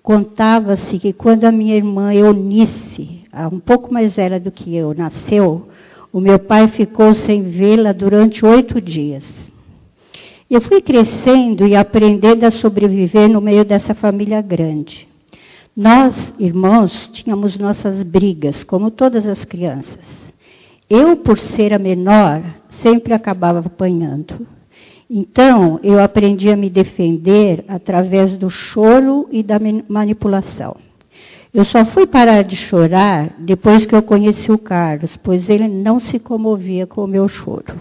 Contava-se 0.07 0.97
que 0.99 1.11
quando 1.11 1.43
a 1.43 1.51
minha 1.51 1.75
irmã 1.75 2.13
Eunice, 2.13 3.23
um 3.51 3.59
pouco 3.59 3.93
mais 3.93 4.15
velha 4.15 4.39
do 4.39 4.49
que 4.49 4.73
eu, 4.73 4.93
nasceu, 4.93 5.67
o 6.13 6.21
meu 6.21 6.39
pai 6.39 6.69
ficou 6.69 7.13
sem 7.13 7.43
vê-la 7.43 7.91
durante 7.91 8.45
oito 8.45 8.79
dias. 8.79 9.25
Eu 10.49 10.61
fui 10.61 10.81
crescendo 10.81 11.67
e 11.67 11.75
aprendendo 11.75 12.45
a 12.45 12.51
sobreviver 12.51 13.27
no 13.27 13.41
meio 13.41 13.65
dessa 13.65 13.93
família 13.93 14.41
grande. 14.41 15.09
Nós, 15.75 16.15
irmãos, 16.39 17.09
tínhamos 17.11 17.57
nossas 17.57 18.01
brigas, 18.01 18.63
como 18.63 18.89
todas 18.89 19.27
as 19.27 19.43
crianças. 19.43 20.05
Eu, 20.89 21.17
por 21.17 21.37
ser 21.37 21.73
a 21.73 21.77
menor, 21.77 22.41
sempre 22.81 23.13
acabava 23.13 23.59
apanhando. 23.59 24.47
Então, 25.09 25.79
eu 25.83 25.99
aprendi 25.99 26.49
a 26.49 26.57
me 26.57 26.69
defender 26.69 27.63
através 27.67 28.35
do 28.35 28.49
choro 28.49 29.27
e 29.31 29.41
da 29.41 29.57
manipulação. 29.87 30.75
Eu 31.53 31.63
só 31.63 31.85
fui 31.85 32.05
parar 32.05 32.43
de 32.43 32.57
chorar 32.57 33.33
depois 33.39 33.85
que 33.85 33.95
eu 33.95 34.03
conheci 34.03 34.51
o 34.51 34.57
Carlos, 34.57 35.15
pois 35.17 35.49
ele 35.49 35.67
não 35.67 35.99
se 35.99 36.19
comovia 36.19 36.85
com 36.85 37.03
o 37.03 37.07
meu 37.07 37.27
choro. 37.29 37.79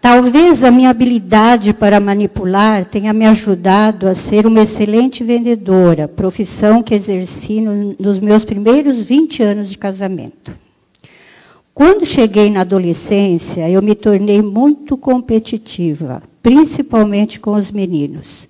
Talvez 0.00 0.62
a 0.62 0.70
minha 0.70 0.90
habilidade 0.90 1.72
para 1.72 1.98
manipular 1.98 2.84
tenha 2.84 3.12
me 3.12 3.26
ajudado 3.26 4.06
a 4.06 4.14
ser 4.14 4.46
uma 4.46 4.62
excelente 4.62 5.24
vendedora, 5.24 6.06
profissão 6.06 6.80
que 6.80 6.94
exerci 6.94 7.60
no, 7.60 7.96
nos 7.98 8.20
meus 8.20 8.44
primeiros 8.44 9.02
20 9.02 9.42
anos 9.42 9.68
de 9.68 9.76
casamento. 9.76 10.65
Quando 11.76 12.06
cheguei 12.06 12.48
na 12.48 12.62
adolescência, 12.62 13.68
eu 13.68 13.82
me 13.82 13.94
tornei 13.94 14.40
muito 14.40 14.96
competitiva, 14.96 16.22
principalmente 16.42 17.38
com 17.38 17.52
os 17.52 17.70
meninos. 17.70 18.48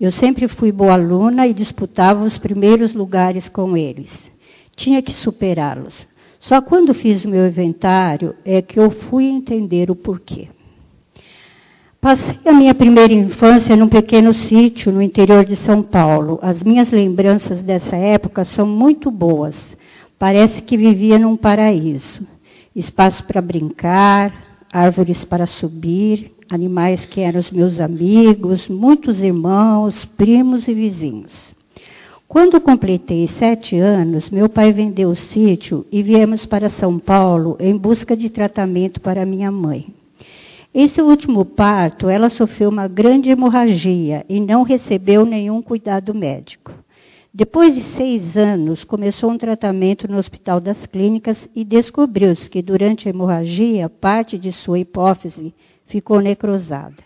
Eu 0.00 0.12
sempre 0.12 0.46
fui 0.46 0.70
boa 0.70 0.92
aluna 0.92 1.44
e 1.48 1.52
disputava 1.52 2.22
os 2.22 2.38
primeiros 2.38 2.94
lugares 2.94 3.48
com 3.48 3.76
eles. 3.76 4.08
Tinha 4.76 5.02
que 5.02 5.12
superá-los. 5.12 6.06
Só 6.38 6.60
quando 6.60 6.94
fiz 6.94 7.24
o 7.24 7.28
meu 7.28 7.48
inventário 7.48 8.36
é 8.44 8.62
que 8.62 8.78
eu 8.78 8.92
fui 8.92 9.24
entender 9.24 9.90
o 9.90 9.96
porquê. 9.96 10.46
Passei 12.00 12.38
a 12.46 12.52
minha 12.52 12.76
primeira 12.76 13.12
infância 13.12 13.74
num 13.74 13.88
pequeno 13.88 14.32
sítio 14.32 14.92
no 14.92 15.02
interior 15.02 15.44
de 15.44 15.56
São 15.56 15.82
Paulo. 15.82 16.38
As 16.40 16.62
minhas 16.62 16.92
lembranças 16.92 17.60
dessa 17.60 17.96
época 17.96 18.44
são 18.44 18.68
muito 18.68 19.10
boas. 19.10 19.56
Parece 20.16 20.62
que 20.62 20.76
vivia 20.76 21.18
num 21.18 21.36
paraíso. 21.36 22.37
Espaço 22.74 23.24
para 23.24 23.40
brincar, 23.40 24.64
árvores 24.72 25.24
para 25.24 25.46
subir, 25.46 26.32
animais 26.50 27.04
que 27.06 27.20
eram 27.20 27.40
os 27.40 27.50
meus 27.50 27.80
amigos, 27.80 28.68
muitos 28.68 29.20
irmãos, 29.22 30.04
primos 30.04 30.66
e 30.68 30.74
vizinhos. 30.74 31.32
Quando 32.26 32.60
completei 32.60 33.26
sete 33.38 33.78
anos, 33.78 34.28
meu 34.28 34.50
pai 34.50 34.70
vendeu 34.70 35.08
o 35.08 35.16
sítio 35.16 35.86
e 35.90 36.02
viemos 36.02 36.44
para 36.44 36.68
São 36.68 36.98
Paulo 36.98 37.56
em 37.58 37.74
busca 37.74 38.14
de 38.14 38.28
tratamento 38.28 39.00
para 39.00 39.24
minha 39.24 39.50
mãe. 39.50 39.86
Esse 40.74 41.00
último 41.00 41.46
parto, 41.46 42.08
ela 42.08 42.28
sofreu 42.28 42.68
uma 42.68 42.86
grande 42.86 43.30
hemorragia 43.30 44.26
e 44.28 44.38
não 44.38 44.62
recebeu 44.62 45.24
nenhum 45.24 45.62
cuidado 45.62 46.14
médico. 46.14 46.70
Depois 47.38 47.72
de 47.72 47.84
seis 47.96 48.36
anos, 48.36 48.82
começou 48.82 49.30
um 49.30 49.38
tratamento 49.38 50.10
no 50.10 50.18
Hospital 50.18 50.58
das 50.58 50.84
Clínicas 50.86 51.38
e 51.54 51.62
descobriu-se 51.64 52.50
que 52.50 52.60
durante 52.60 53.06
a 53.06 53.10
hemorragia, 53.10 53.88
parte 53.88 54.36
de 54.36 54.50
sua 54.50 54.80
hipófise 54.80 55.54
ficou 55.86 56.20
necrosada. 56.20 56.96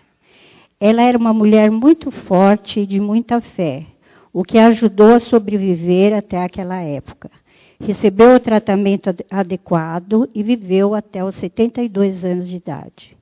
Ela 0.80 1.02
era 1.02 1.18
uma 1.18 1.34
mulher 1.34 1.70
muito 1.70 2.10
forte 2.10 2.80
e 2.80 2.86
de 2.86 2.98
muita 2.98 3.42
fé, 3.42 3.84
o 4.32 4.42
que 4.42 4.56
a 4.56 4.68
ajudou 4.68 5.12
a 5.12 5.20
sobreviver 5.20 6.14
até 6.14 6.42
aquela 6.42 6.80
época. 6.80 7.30
Recebeu 7.78 8.34
o 8.34 8.40
tratamento 8.40 9.14
adequado 9.30 10.26
e 10.34 10.42
viveu 10.42 10.94
até 10.94 11.22
os 11.22 11.34
72 11.34 12.24
anos 12.24 12.48
de 12.48 12.56
idade. 12.56 13.14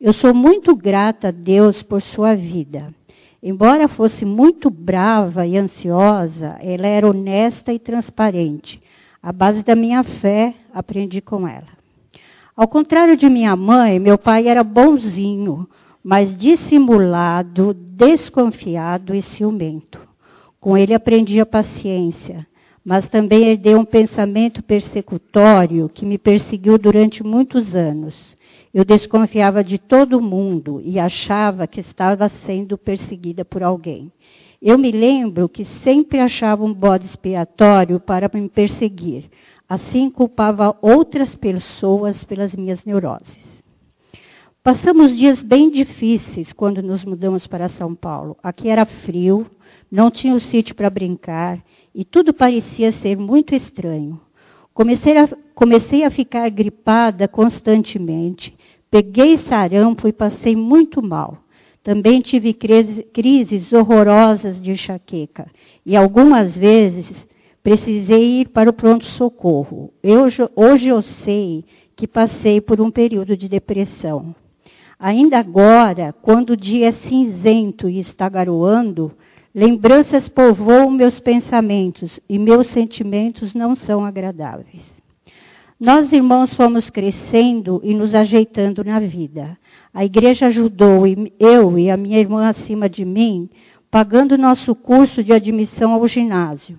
Eu 0.00 0.12
sou 0.12 0.34
muito 0.34 0.74
grata 0.74 1.28
a 1.28 1.30
Deus 1.30 1.80
por 1.80 2.02
sua 2.02 2.34
vida. 2.34 2.92
Embora 3.42 3.88
fosse 3.88 4.24
muito 4.24 4.70
brava 4.70 5.46
e 5.46 5.56
ansiosa, 5.56 6.56
ela 6.60 6.86
era 6.86 7.08
honesta 7.08 7.72
e 7.72 7.78
transparente. 7.78 8.82
A 9.22 9.32
base 9.32 9.62
da 9.62 9.74
minha 9.74 10.02
fé, 10.02 10.54
aprendi 10.72 11.20
com 11.20 11.46
ela. 11.46 11.76
Ao 12.56 12.66
contrário 12.66 13.16
de 13.16 13.28
minha 13.28 13.54
mãe, 13.54 13.98
meu 13.98 14.16
pai 14.16 14.48
era 14.48 14.64
bonzinho, 14.64 15.68
mas 16.02 16.36
dissimulado, 16.36 17.74
desconfiado 17.74 19.14
e 19.14 19.20
ciumento. 19.20 20.00
Com 20.58 20.76
ele 20.76 20.94
aprendi 20.94 21.38
a 21.40 21.46
paciência, 21.46 22.46
mas 22.84 23.08
também 23.08 23.48
herdei 23.48 23.74
um 23.74 23.84
pensamento 23.84 24.62
persecutório 24.62 25.88
que 25.88 26.06
me 26.06 26.16
perseguiu 26.16 26.78
durante 26.78 27.22
muitos 27.22 27.74
anos. 27.74 28.35
Eu 28.72 28.84
desconfiava 28.84 29.64
de 29.64 29.78
todo 29.78 30.20
mundo 30.20 30.80
e 30.84 30.98
achava 30.98 31.66
que 31.66 31.80
estava 31.80 32.28
sendo 32.28 32.76
perseguida 32.76 33.44
por 33.44 33.62
alguém. 33.62 34.12
Eu 34.60 34.78
me 34.78 34.90
lembro 34.90 35.48
que 35.48 35.64
sempre 35.82 36.18
achava 36.18 36.64
um 36.64 36.72
bode 36.72 37.06
expiatório 37.06 38.00
para 38.00 38.30
me 38.32 38.48
perseguir. 38.48 39.30
Assim 39.68 40.10
culpava 40.10 40.76
outras 40.80 41.34
pessoas 41.34 42.22
pelas 42.24 42.54
minhas 42.54 42.84
neuroses. 42.84 43.46
Passamos 44.62 45.16
dias 45.16 45.42
bem 45.42 45.70
difíceis 45.70 46.52
quando 46.52 46.82
nos 46.82 47.04
mudamos 47.04 47.46
para 47.46 47.68
São 47.68 47.94
Paulo. 47.94 48.36
Aqui 48.42 48.68
era 48.68 48.84
frio, 48.84 49.46
não 49.90 50.10
tinha 50.10 50.34
o 50.34 50.40
sítio 50.40 50.74
para 50.74 50.90
brincar 50.90 51.62
e 51.94 52.04
tudo 52.04 52.34
parecia 52.34 52.90
ser 52.92 53.16
muito 53.16 53.54
estranho. 53.54 54.20
Comecei 54.74 55.16
a, 55.16 55.28
comecei 55.54 56.02
a 56.02 56.10
ficar 56.10 56.48
gripada 56.50 57.28
constantemente 57.28 58.55
Peguei 58.96 59.36
sarampo 59.36 60.08
e 60.08 60.12
passei 60.12 60.56
muito 60.56 61.02
mal. 61.02 61.36
Também 61.82 62.22
tive 62.22 62.54
crises 62.54 63.70
horrorosas 63.70 64.58
de 64.58 64.70
enxaqueca. 64.70 65.50
E 65.84 65.94
algumas 65.94 66.56
vezes 66.56 67.04
precisei 67.62 68.40
ir 68.40 68.48
para 68.48 68.70
o 68.70 68.72
pronto-socorro. 68.72 69.92
Hoje 70.02 70.88
eu 70.88 71.02
sei 71.02 71.62
que 71.94 72.06
passei 72.06 72.58
por 72.58 72.80
um 72.80 72.90
período 72.90 73.36
de 73.36 73.50
depressão. 73.50 74.34
Ainda 74.98 75.38
agora, 75.38 76.14
quando 76.22 76.54
o 76.54 76.56
dia 76.56 76.88
é 76.88 76.92
cinzento 76.92 77.90
e 77.90 78.00
está 78.00 78.30
garoando, 78.30 79.12
lembranças 79.54 80.26
povoam 80.26 80.90
meus 80.90 81.20
pensamentos 81.20 82.18
e 82.26 82.38
meus 82.38 82.68
sentimentos 82.68 83.52
não 83.52 83.76
são 83.76 84.06
agradáveis. 84.06 84.95
Nós, 85.78 86.10
irmãos, 86.10 86.54
fomos 86.54 86.88
crescendo 86.88 87.82
e 87.84 87.92
nos 87.92 88.14
ajeitando 88.14 88.82
na 88.82 88.98
vida. 88.98 89.58
A 89.92 90.06
igreja 90.06 90.46
ajudou 90.46 91.04
eu 91.38 91.78
e 91.78 91.90
a 91.90 91.96
minha 91.98 92.18
irmã 92.18 92.48
acima 92.48 92.88
de 92.88 93.04
mim, 93.04 93.50
pagando 93.90 94.38
nosso 94.38 94.74
curso 94.74 95.22
de 95.22 95.34
admissão 95.34 95.92
ao 95.92 96.08
ginásio. 96.08 96.78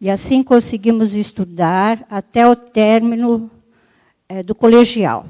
E 0.00 0.08
assim 0.08 0.42
conseguimos 0.42 1.14
estudar 1.14 2.06
até 2.08 2.48
o 2.48 2.56
término 2.56 3.50
é, 4.26 4.42
do 4.42 4.54
colegial. 4.54 5.26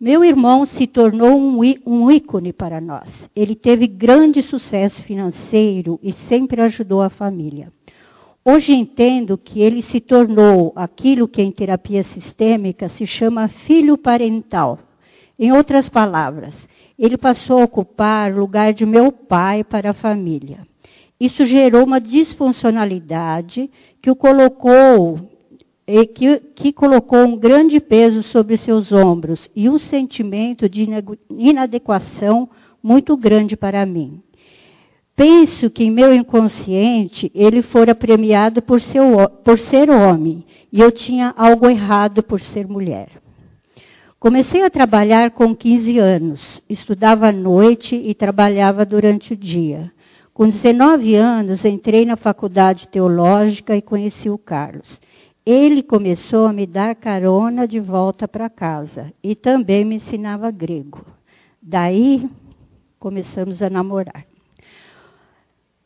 Meu 0.00 0.24
irmão 0.24 0.64
se 0.64 0.86
tornou 0.86 1.38
um, 1.38 1.60
um 1.84 2.10
ícone 2.10 2.50
para 2.50 2.80
nós. 2.80 3.08
Ele 3.36 3.54
teve 3.54 3.86
grande 3.86 4.42
sucesso 4.42 5.02
financeiro 5.04 6.00
e 6.02 6.14
sempre 6.30 6.62
ajudou 6.62 7.02
a 7.02 7.10
família. 7.10 7.70
Hoje 8.44 8.72
entendo 8.72 9.38
que 9.38 9.60
ele 9.60 9.82
se 9.82 10.00
tornou 10.00 10.72
aquilo 10.74 11.28
que 11.28 11.40
em 11.40 11.52
terapia 11.52 12.02
sistêmica 12.02 12.88
se 12.88 13.06
chama 13.06 13.46
filho 13.46 13.96
parental. 13.96 14.80
Em 15.38 15.52
outras 15.52 15.88
palavras, 15.88 16.52
ele 16.98 17.16
passou 17.16 17.60
a 17.60 17.64
ocupar 17.64 18.32
o 18.32 18.40
lugar 18.40 18.72
de 18.72 18.84
meu 18.84 19.12
pai 19.12 19.62
para 19.62 19.90
a 19.90 19.94
família. 19.94 20.66
Isso 21.20 21.44
gerou 21.44 21.84
uma 21.84 22.00
disfuncionalidade 22.00 23.70
que 24.00 24.10
o 24.10 24.16
colocou 24.16 25.30
que, 26.14 26.40
que, 26.54 26.72
colocou 26.72 27.20
um 27.20 27.36
grande 27.36 27.78
peso 27.78 28.24
sobre 28.24 28.56
seus 28.56 28.90
ombros 28.90 29.48
e 29.54 29.68
um 29.68 29.78
sentimento 29.78 30.68
de 30.68 30.88
inadequação 31.30 32.48
muito 32.82 33.16
grande 33.16 33.56
para 33.56 33.86
mim. 33.86 34.20
Penso 35.14 35.68
que 35.68 35.84
em 35.84 35.90
meu 35.90 36.14
inconsciente 36.14 37.30
ele 37.34 37.60
fora 37.62 37.94
premiado 37.94 38.62
por, 38.62 38.80
seu, 38.80 39.28
por 39.44 39.58
ser 39.58 39.90
homem 39.90 40.44
e 40.72 40.80
eu 40.80 40.90
tinha 40.90 41.34
algo 41.36 41.68
errado 41.68 42.22
por 42.22 42.40
ser 42.40 42.66
mulher. 42.66 43.08
Comecei 44.18 44.62
a 44.62 44.70
trabalhar 44.70 45.32
com 45.32 45.54
15 45.54 45.98
anos. 45.98 46.62
Estudava 46.68 47.28
à 47.28 47.32
noite 47.32 47.94
e 47.94 48.14
trabalhava 48.14 48.86
durante 48.86 49.34
o 49.34 49.36
dia. 49.36 49.92
Com 50.32 50.48
19 50.48 51.14
anos, 51.14 51.62
entrei 51.64 52.06
na 52.06 52.16
faculdade 52.16 52.88
teológica 52.88 53.76
e 53.76 53.82
conheci 53.82 54.30
o 54.30 54.38
Carlos. 54.38 54.88
Ele 55.44 55.82
começou 55.82 56.46
a 56.46 56.52
me 56.52 56.66
dar 56.66 56.94
carona 56.94 57.66
de 57.66 57.80
volta 57.80 58.26
para 58.26 58.48
casa 58.48 59.12
e 59.22 59.34
também 59.34 59.84
me 59.84 59.96
ensinava 59.96 60.50
grego. 60.50 61.04
Daí 61.60 62.30
começamos 62.98 63.60
a 63.60 63.68
namorar. 63.68 64.31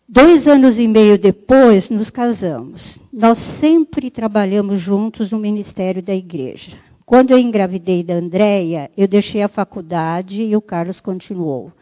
Dois 0.09 0.47
anos 0.47 0.79
e 0.79 0.87
meio 0.87 1.19
depois, 1.19 1.91
nos 1.91 2.11
casamos. 2.11 2.97
Nós 3.13 3.39
sempre 3.59 4.09
trabalhamos 4.09 4.81
juntos 4.81 5.33
no 5.33 5.39
ministério 5.39 6.01
da 6.01 6.15
igreja. 6.15 6.77
Quando 7.05 7.33
eu 7.33 7.39
engravidei 7.39 8.05
da 8.05 8.15
Andréia, 8.15 8.89
eu 8.97 9.09
deixei 9.09 9.43
a 9.43 9.49
faculdade 9.49 10.41
e 10.41 10.55
o 10.55 10.63
Carlos 10.63 11.01
continuou. 11.01 11.73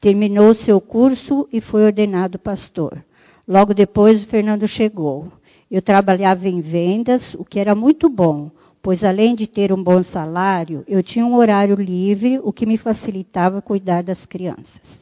Terminou 0.00 0.54
seu 0.54 0.80
curso 0.80 1.48
e 1.52 1.60
foi 1.60 1.84
ordenado 1.84 2.38
pastor. 2.38 3.04
Logo 3.48 3.74
depois, 3.74 4.22
o 4.22 4.28
Fernando 4.28 4.68
chegou. 4.68 5.32
Eu 5.68 5.82
trabalhava 5.82 6.48
em 6.48 6.60
vendas, 6.60 7.34
o 7.34 7.44
que 7.44 7.58
era 7.58 7.74
muito 7.74 8.08
bom, 8.08 8.52
pois 8.80 9.02
além 9.02 9.34
de 9.34 9.48
ter 9.48 9.72
um 9.72 9.82
bom 9.82 10.04
salário, 10.04 10.84
eu 10.86 11.02
tinha 11.02 11.26
um 11.26 11.34
horário 11.34 11.74
livre, 11.74 12.38
o 12.44 12.52
que 12.52 12.64
me 12.64 12.78
facilitava 12.78 13.60
cuidar 13.60 14.04
das 14.04 14.24
crianças. 14.24 15.01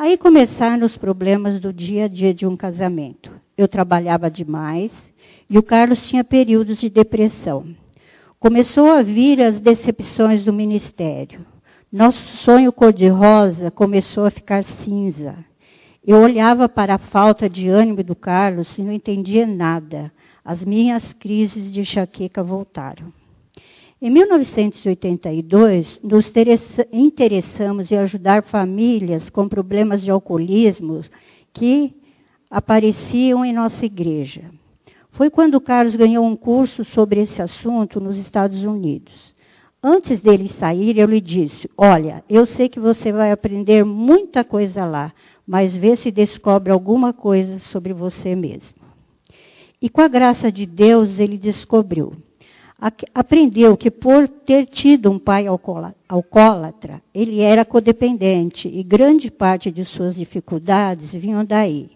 Aí 0.00 0.16
começaram 0.16 0.86
os 0.86 0.96
problemas 0.96 1.60
do 1.60 1.74
dia 1.74 2.06
a 2.06 2.08
dia 2.08 2.32
de 2.32 2.46
um 2.46 2.56
casamento. 2.56 3.30
Eu 3.54 3.68
trabalhava 3.68 4.30
demais 4.30 4.90
e 5.46 5.58
o 5.58 5.62
Carlos 5.62 6.08
tinha 6.08 6.24
períodos 6.24 6.78
de 6.78 6.88
depressão. 6.88 7.66
Começou 8.38 8.90
a 8.90 9.02
vir 9.02 9.42
as 9.42 9.60
decepções 9.60 10.42
do 10.42 10.54
ministério. 10.54 11.44
Nosso 11.92 12.26
sonho 12.38 12.72
cor-de-rosa 12.72 13.70
começou 13.70 14.24
a 14.24 14.30
ficar 14.30 14.64
cinza. 14.64 15.34
Eu 16.02 16.16
olhava 16.16 16.66
para 16.66 16.94
a 16.94 16.98
falta 16.98 17.46
de 17.46 17.68
ânimo 17.68 18.02
do 18.02 18.16
Carlos 18.16 18.78
e 18.78 18.82
não 18.82 18.92
entendia 18.92 19.46
nada. 19.46 20.10
As 20.42 20.64
minhas 20.64 21.12
crises 21.12 21.70
de 21.70 21.80
enxaqueca 21.80 22.42
voltaram. 22.42 23.12
Em 24.02 24.08
1982, 24.08 26.00
nos 26.02 26.32
interessamos 26.90 27.92
em 27.92 27.98
ajudar 27.98 28.42
famílias 28.44 29.28
com 29.28 29.46
problemas 29.46 30.00
de 30.00 30.10
alcoolismo 30.10 31.02
que 31.52 31.94
apareciam 32.50 33.44
em 33.44 33.52
nossa 33.52 33.84
igreja. 33.84 34.50
Foi 35.10 35.28
quando 35.28 35.60
Carlos 35.60 35.94
ganhou 35.96 36.24
um 36.24 36.34
curso 36.34 36.82
sobre 36.82 37.20
esse 37.20 37.42
assunto 37.42 38.00
nos 38.00 38.16
Estados 38.16 38.64
Unidos. 38.64 39.34
Antes 39.82 40.18
dele 40.22 40.48
sair, 40.58 40.96
eu 40.96 41.06
lhe 41.06 41.20
disse: 41.20 41.68
Olha, 41.76 42.24
eu 42.26 42.46
sei 42.46 42.70
que 42.70 42.80
você 42.80 43.12
vai 43.12 43.30
aprender 43.30 43.84
muita 43.84 44.42
coisa 44.42 44.86
lá, 44.86 45.12
mas 45.46 45.76
vê 45.76 45.94
se 45.94 46.10
descobre 46.10 46.72
alguma 46.72 47.12
coisa 47.12 47.58
sobre 47.58 47.92
você 47.92 48.34
mesmo. 48.34 48.80
E 49.82 49.90
com 49.90 50.00
a 50.00 50.08
graça 50.08 50.50
de 50.50 50.64
Deus, 50.64 51.18
ele 51.18 51.36
descobriu 51.36 52.14
aprendeu 53.14 53.76
que 53.76 53.90
por 53.90 54.26
ter 54.26 54.66
tido 54.66 55.10
um 55.10 55.18
pai 55.18 55.46
alcoólatra, 55.46 57.02
ele 57.14 57.40
era 57.40 57.64
codependente 57.64 58.68
e 58.68 58.82
grande 58.82 59.30
parte 59.30 59.70
de 59.70 59.84
suas 59.84 60.16
dificuldades 60.16 61.12
vinham 61.12 61.44
daí. 61.44 61.90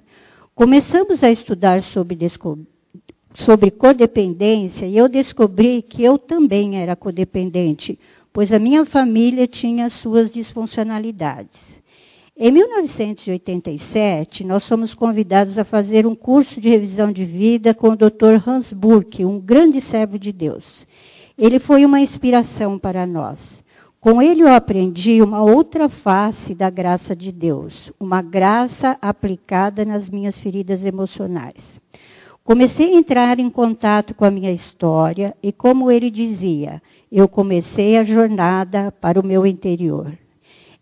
Começamos 0.54 1.24
a 1.24 1.30
estudar 1.30 1.82
sobre, 1.82 2.18
sobre 3.34 3.70
codependência 3.70 4.86
e 4.86 4.96
eu 4.96 5.08
descobri 5.08 5.80
que 5.80 6.04
eu 6.04 6.18
também 6.18 6.76
era 6.76 6.94
codependente, 6.94 7.98
pois 8.32 8.52
a 8.52 8.58
minha 8.58 8.84
família 8.84 9.48
tinha 9.48 9.88
suas 9.88 10.30
disfuncionalidades. 10.30 11.73
Em 12.36 12.50
1987, 12.50 14.42
nós 14.42 14.66
fomos 14.66 14.92
convidados 14.92 15.56
a 15.56 15.62
fazer 15.62 16.04
um 16.04 16.16
curso 16.16 16.60
de 16.60 16.68
revisão 16.68 17.12
de 17.12 17.24
vida 17.24 17.72
com 17.72 17.90
o 17.90 17.96
Dr. 17.96 18.42
Hans 18.44 18.72
Burke, 18.72 19.24
um 19.24 19.38
grande 19.38 19.80
servo 19.80 20.18
de 20.18 20.32
Deus. 20.32 20.84
Ele 21.38 21.60
foi 21.60 21.84
uma 21.84 22.00
inspiração 22.00 22.76
para 22.76 23.06
nós. 23.06 23.38
Com 24.00 24.20
ele 24.20 24.42
eu 24.42 24.52
aprendi 24.52 25.22
uma 25.22 25.42
outra 25.42 25.88
face 25.88 26.56
da 26.56 26.68
graça 26.68 27.14
de 27.14 27.30
Deus, 27.30 27.92
uma 28.00 28.20
graça 28.20 28.98
aplicada 29.00 29.84
nas 29.84 30.10
minhas 30.10 30.36
feridas 30.36 30.84
emocionais. 30.84 31.62
Comecei 32.42 32.94
a 32.94 32.98
entrar 32.98 33.38
em 33.38 33.48
contato 33.48 34.12
com 34.12 34.24
a 34.24 34.30
minha 34.30 34.50
história 34.50 35.36
e, 35.40 35.52
como 35.52 35.88
ele 35.88 36.10
dizia, 36.10 36.82
eu 37.12 37.28
comecei 37.28 37.96
a 37.96 38.02
jornada 38.02 38.90
para 38.90 39.20
o 39.20 39.24
meu 39.24 39.46
interior. 39.46 40.18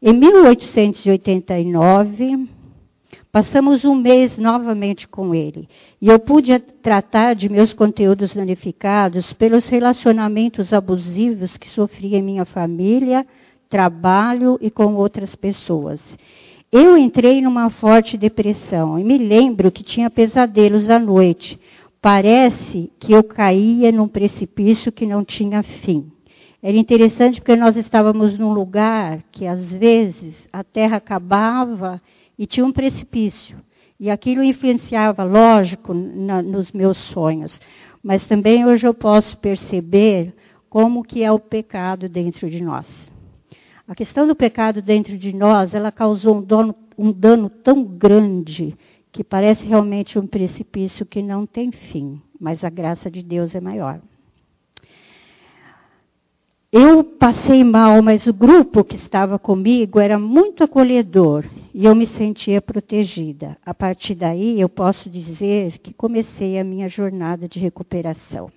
Em 0.05 0.12
1889, 0.15 2.49
passamos 3.31 3.85
um 3.85 3.95
mês 3.95 4.37
novamente 4.37 5.07
com 5.07 5.33
ele. 5.33 5.69
E 6.01 6.09
eu 6.09 6.19
pude 6.19 6.59
tratar 6.59 7.35
de 7.35 7.49
meus 7.49 7.73
conteúdos 7.73 8.35
danificados 8.35 9.33
pelos 9.33 9.65
relacionamentos 9.67 10.73
abusivos 10.73 11.57
que 11.57 11.71
sofri 11.71 12.17
em 12.17 12.23
minha 12.23 12.45
família, 12.45 13.25
trabalho 13.69 14.59
e 14.61 14.73
com 14.73 14.97
outras 14.97 15.37
pessoas. 15.37 16.01
Eu 16.73 16.97
entrei 16.97 17.41
numa 17.41 17.71
forte 17.71 18.19
depressão 18.19 18.99
e 18.99 19.05
me 19.05 19.19
lembro 19.19 19.71
que 19.71 19.85
tinha 19.85 20.11
pesadelos 20.11 20.91
à 20.91 20.99
noite. 20.99 21.61
Parece 22.01 22.91
que 22.99 23.12
eu 23.12 23.23
caía 23.23 23.93
num 23.93 24.09
precipício 24.09 24.91
que 24.91 25.07
não 25.07 25.25
tinha 25.25 25.62
fim. 25.62 26.12
Era 26.62 26.77
interessante 26.77 27.40
porque 27.40 27.57
nós 27.57 27.77
estávamos 27.77 28.38
num 28.38 28.53
lugar 28.53 29.25
que 29.33 29.48
às 29.48 29.72
vezes 29.72 30.37
a 30.53 30.62
terra 30.62 30.98
acabava 30.98 32.01
e 32.38 32.46
tinha 32.46 32.64
um 32.64 32.70
precipício. 32.70 33.59
E 33.98 34.09
aquilo 34.09 34.44
influenciava, 34.44 35.25
lógico, 35.25 35.92
na, 35.92 36.40
nos 36.40 36.70
meus 36.70 36.96
sonhos. 36.96 37.61
Mas 38.03 38.25
também 38.27 38.64
hoje 38.64 38.87
eu 38.87 38.94
posso 38.94 39.37
perceber 39.38 40.33
como 40.70 41.03
que 41.03 41.25
é 41.25 41.33
o 41.33 41.38
pecado 41.38 42.09
dentro 42.09 42.48
de 42.48 42.62
nós. 42.62 42.87
A 43.87 43.94
questão 43.94 44.27
do 44.27 44.37
pecado 44.37 44.81
dentro 44.81 45.18
de 45.18 45.35
nós, 45.35 45.75
ela 45.75 45.90
causou 45.90 46.37
um, 46.37 46.75
um 46.96 47.12
dano 47.12 47.51
tão 47.51 47.85
grande 47.85 48.77
que 49.11 49.25
parece 49.25 49.66
realmente 49.66 50.18
um 50.18 50.27
precipício 50.27 51.05
que 51.05 51.20
não 51.20 51.44
tem 51.44 51.70
fim, 51.72 52.22
mas 52.40 52.64
a 52.64 52.70
graça 52.70 53.11
de 53.11 53.22
Deus 53.22 53.55
é 53.55 53.61
maior. 53.61 54.01
Eu 56.72 57.05
passei 57.33 57.64
mal, 57.64 58.03
mas 58.03 58.27
o 58.27 58.33
grupo 58.33 58.85
que 58.85 58.95
estava 58.95 59.38
comigo 59.38 59.99
era 59.99 60.18
muito 60.18 60.62
acolhedor 60.62 61.47
e 61.73 61.87
eu 61.87 61.95
me 61.95 62.07
sentia 62.07 62.61
protegida. 62.61 63.57
A 63.64 63.73
partir 63.73 64.14
daí, 64.14 64.61
eu 64.61 64.68
posso 64.68 65.09
dizer 65.09 65.79
que 65.79 65.95
comecei 65.95 66.59
a 66.59 66.64
minha 66.64 66.90
jornada 66.90 67.49
de 67.49 67.59
recuperação. 67.59 68.53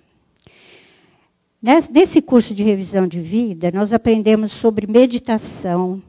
Nesse 1.62 2.20
curso 2.20 2.54
de 2.54 2.62
revisão 2.62 3.08
de 3.08 3.18
vida, 3.18 3.70
nós 3.72 3.94
aprendemos 3.94 4.52
sobre 4.52 4.86
meditação, 4.86 6.02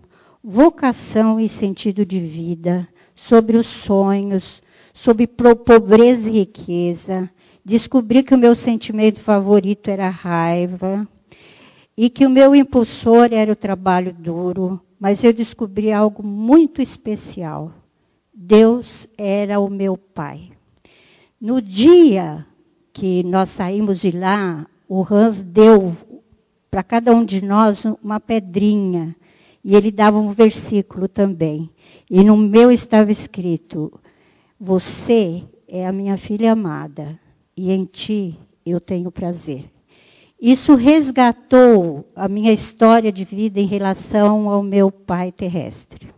vocação 0.44 1.40
e 1.40 1.48
sentido 1.48 2.06
de 2.06 2.20
vida, 2.20 2.86
sobre 3.16 3.56
os 3.56 3.68
sonhos, 3.86 4.62
sobre 4.94 5.26
pobreza 5.26 6.28
e 6.28 6.40
riqueza. 6.40 7.30
Descobri 7.64 8.24
que 8.24 8.36
o 8.36 8.38
meu 8.38 8.56
sentimento 8.56 9.22
favorito 9.22 9.90
era 9.90 10.08
a 10.08 10.12
raiva, 10.12 11.08
e 11.98 12.12
que 12.12 12.26
o 12.26 12.30
meu 12.30 12.54
impulsor 12.54 13.30
era 13.32 13.52
o 13.52 13.56
trabalho 13.56 14.14
duro, 14.14 14.80
mas 15.00 15.24
eu 15.24 15.34
descobri 15.34 15.92
algo 15.92 16.22
muito 16.22 16.80
especial. 16.80 17.72
Deus 18.32 19.08
era 19.18 19.60
o 19.60 19.68
meu 19.68 19.98
pai. 19.98 20.52
No 21.42 21.60
dia 21.60 22.46
que 22.94 23.24
nós 23.24 23.50
saímos 23.52 24.00
de 24.00 24.12
lá, 24.12 24.68
o 24.88 25.02
Hans 25.02 25.42
deu 25.42 25.98
para 26.70 26.84
cada 26.84 27.12
um 27.16 27.26
de 27.26 27.44
nós 27.44 27.84
uma 28.04 28.20
pedrinha. 28.20 29.16
E 29.64 29.76
ele 29.76 29.92
dava 29.92 30.20
um 30.20 30.34
versículo 30.34 31.08
também. 31.08 31.70
E 32.10 32.24
no 32.24 32.38
meu 32.38 32.72
estava 32.72 33.12
escrito: 33.12 33.92
Você 34.60 35.44
é 35.68 35.86
a 35.88 35.92
minha 35.92 36.18
filha 36.18 36.52
amada, 36.52 37.20
e 37.56 37.72
em 37.72 37.86
ti 37.86 38.38
eu 38.66 38.80
tenho 38.80 39.12
prazer. 39.12 39.66
Isso 40.40 40.76
resgatou 40.76 42.08
a 42.16 42.28
minha 42.28 42.54
história 42.54 43.12
de 43.12 43.24
vida 43.24 43.60
em 43.60 43.66
relação 43.66 44.50
ao 44.50 44.62
meu 44.62 44.92
pai 44.92 45.32
terrestre. 45.32 46.10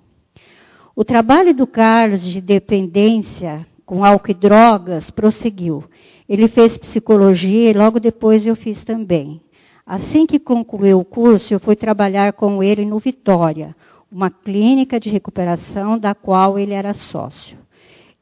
O 0.93 1.05
trabalho 1.05 1.53
do 1.53 1.65
Carlos 1.65 2.21
de 2.21 2.41
dependência 2.41 3.65
com 3.85 4.03
álcool 4.03 4.31
e 4.31 4.33
drogas 4.33 5.09
prosseguiu. 5.09 5.85
Ele 6.27 6.49
fez 6.49 6.77
psicologia 6.77 7.71
e 7.71 7.73
logo 7.73 7.99
depois 7.99 8.45
eu 8.45 8.55
fiz 8.55 8.83
também. 8.83 9.41
Assim 9.85 10.25
que 10.25 10.37
concluiu 10.37 10.99
o 10.99 11.05
curso, 11.05 11.53
eu 11.53 11.59
fui 11.59 11.75
trabalhar 11.75 12.33
com 12.33 12.61
ele 12.61 12.85
no 12.85 12.99
Vitória, 12.99 13.73
uma 14.11 14.29
clínica 14.29 14.99
de 14.99 15.09
recuperação 15.09 15.97
da 15.97 16.13
qual 16.13 16.59
ele 16.59 16.73
era 16.73 16.93
sócio. 16.93 17.57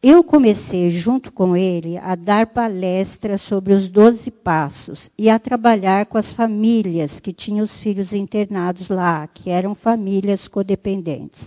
Eu 0.02 0.24
comecei, 0.24 0.92
junto 0.92 1.32
com 1.32 1.58
ele, 1.58 1.98
a 1.98 2.14
dar 2.14 2.48
palestras 2.48 3.42
sobre 3.42 3.74
os 3.74 3.90
doze 3.90 4.30
passos 4.30 5.10
e 5.18 5.28
a 5.28 5.40
trabalhar 5.40 6.06
com 6.06 6.20
as 6.20 6.32
famílias 6.34 7.20
que 7.20 7.34
tinham 7.34 7.66
os 7.66 7.76
filhos 7.80 8.14
internados 8.14 8.88
lá, 8.90 9.26
que 9.26 9.50
eram 9.50 9.74
famílias 9.74 10.48
codependentes. 10.48 11.42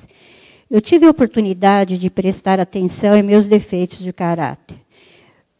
Eu 0.69 0.81
tive 0.81 1.07
a 1.07 1.11
oportunidade 1.11 1.97
de 1.97 2.11
prestar 2.11 2.59
atenção 2.59 3.15
em 3.17 3.23
meus 3.23 3.47
defeitos 3.47 3.99
de 3.99 4.13
caráter. 4.13 4.77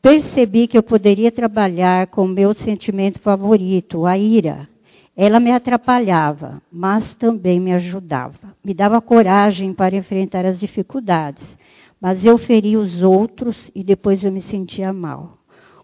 Percebi 0.03 0.67
que 0.67 0.77
eu 0.77 0.83
poderia 0.83 1.31
trabalhar 1.31 2.09
com 2.09 2.27
meu 2.27 2.55
sentimento 2.55 3.21
favorito, 3.21 4.05
a 4.05 4.19
ira. 4.19 4.69
Ela 5.17 5.39
me 5.39 5.53
atrapalhava, 5.53 6.61
mas 6.73 7.13
também 7.15 7.61
me 7.61 7.73
ajudava. 7.73 8.57
Me 8.65 8.75
dava 8.75 9.01
coragem 9.01 9.73
para 9.73 9.95
enfrentar 9.95 10.45
as 10.45 10.59
dificuldades. 10.59 11.45
Mas 12.01 12.25
eu 12.25 12.39
feria 12.39 12.79
os 12.79 13.03
outros 13.03 13.71
e 13.75 13.85
depois 13.85 14.25
eu 14.25 14.33
me 14.33 14.41
sentia 14.43 14.93
mal. 14.93 15.39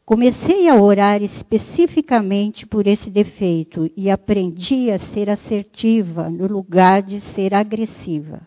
Comecei 0.05 0.68
a 0.68 0.81
orar 0.81 1.20
especificamente 1.22 2.64
por 2.64 2.87
esse 2.87 3.11
defeito 3.11 3.90
e 3.96 4.09
aprendi 4.09 4.90
a 4.90 4.98
ser 4.98 5.29
assertiva 5.29 6.31
no 6.31 6.46
lugar 6.46 7.02
de 7.02 7.20
ser 7.35 7.52
agressiva. 7.52 8.46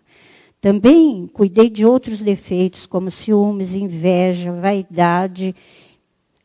Também 0.62 1.28
cuidei 1.28 1.70
de 1.70 1.86
outros 1.86 2.22
defeitos, 2.22 2.86
como 2.86 3.12
ciúmes, 3.12 3.74
inveja, 3.74 4.54
vaidade 4.54 5.54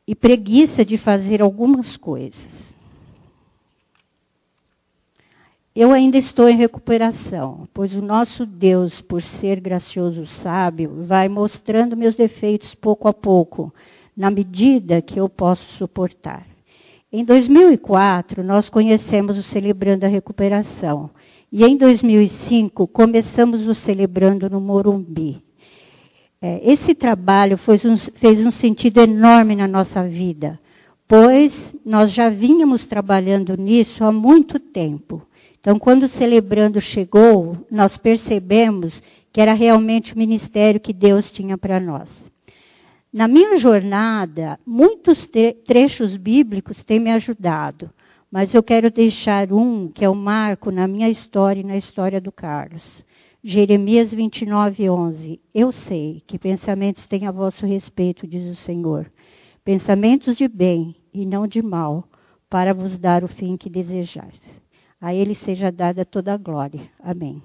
e 0.07 0.15
preguiça 0.15 0.85
de 0.85 0.99
fazer 0.99 1.41
algumas 1.41 1.97
coisas. 1.97 2.64
Eu 5.77 5.91
ainda 5.91 6.17
estou 6.17 6.49
em 6.49 6.57
recuperação, 6.57 7.67
pois 7.75 7.93
o 7.97 8.01
nosso 8.01 8.47
Deus, 8.47 9.01
por 9.01 9.21
ser 9.21 9.59
gracioso 9.59 10.25
sábio, 10.25 11.05
vai 11.05 11.29
mostrando 11.29 11.97
meus 11.97 12.15
defeitos 12.15 12.77
pouco 12.77 13.09
a 13.09 13.13
pouco 13.13 13.75
na 14.17 14.31
medida 14.31 15.03
que 15.03 15.19
eu 15.19 15.29
posso 15.29 15.65
suportar. 15.73 16.47
Em 17.13 17.25
2004, 17.25 18.45
nós 18.45 18.69
conhecemos 18.69 19.37
o 19.37 19.43
Celebrando 19.43 20.07
a 20.07 20.09
Recuperação. 20.09 21.11
E 21.51 21.65
em 21.65 21.77
2005, 21.77 22.87
começamos 22.87 23.67
o 23.67 23.75
Celebrando 23.75 24.49
no 24.49 24.61
Morumbi. 24.61 25.43
É, 26.41 26.61
esse 26.73 26.95
trabalho 26.95 27.59
um, 27.85 27.97
fez 27.97 28.47
um 28.47 28.53
sentido 28.53 29.01
enorme 29.01 29.57
na 29.57 29.67
nossa 29.67 30.07
vida, 30.07 30.57
pois 31.09 31.53
nós 31.85 32.13
já 32.13 32.29
vínhamos 32.31 32.87
trabalhando 32.87 33.57
nisso 33.57 34.05
há 34.05 34.13
muito 34.13 34.61
tempo. 34.61 35.27
Então, 35.65 35.79
quando 35.79 36.03
o 36.03 36.09
Celebrando 36.11 36.79
chegou, 36.79 37.57
nós 37.71 37.97
percebemos 37.97 39.03
que 39.33 39.41
era 39.41 39.55
realmente 39.55 40.13
o 40.13 40.19
ministério 40.19 40.79
que 40.79 40.93
Deus 40.93 41.33
tinha 41.33 41.57
para 41.57 41.81
nós. 41.81 42.07
Na 43.11 43.27
minha 43.27 43.57
jornada, 43.57 44.61
muitos 44.67 45.27
trechos 45.67 46.19
bíblicos 46.19 46.85
têm 46.85 47.01
me 47.01 47.11
ajudado, 47.11 47.91
mas 48.31 48.53
eu 48.53 48.63
quero 48.63 48.91
deixar 48.91 49.51
um 49.55 49.89
que 49.89 50.05
é 50.05 50.09
o 50.11 50.15
marco 50.15 50.71
na 50.71 50.87
minha 50.87 51.09
história 51.09 51.63
e 51.63 51.65
na 51.65 51.79
história 51.79 52.21
do 52.21 52.31
Carlos. 52.31 53.03
Jeremias 53.43 54.13
29, 54.13 54.91
11. 54.91 55.41
Eu 55.55 55.73
sei 55.73 56.23
que 56.27 56.39
pensamentos 56.39 57.07
têm 57.07 57.27
a 57.27 57.33
vosso 57.33 57.65
respeito, 57.65 58.27
diz 58.27 58.45
o 58.53 58.55
Senhor. 58.55 59.11
Pensamentos 59.65 60.37
de 60.37 60.47
bem 60.47 60.95
e 61.11 61.25
não 61.25 61.47
de 61.47 61.63
mal, 61.63 62.07
para 62.51 62.75
vos 62.75 62.99
dar 62.99 63.25
o 63.25 63.29
fim 63.29 63.57
que 63.57 63.71
desejais. 63.71 64.54
A 65.01 65.13
Ele 65.15 65.35
seja 65.35 65.71
dada 65.71 66.05
toda 66.05 66.33
a 66.33 66.37
glória. 66.37 66.91
Amém. 67.01 67.43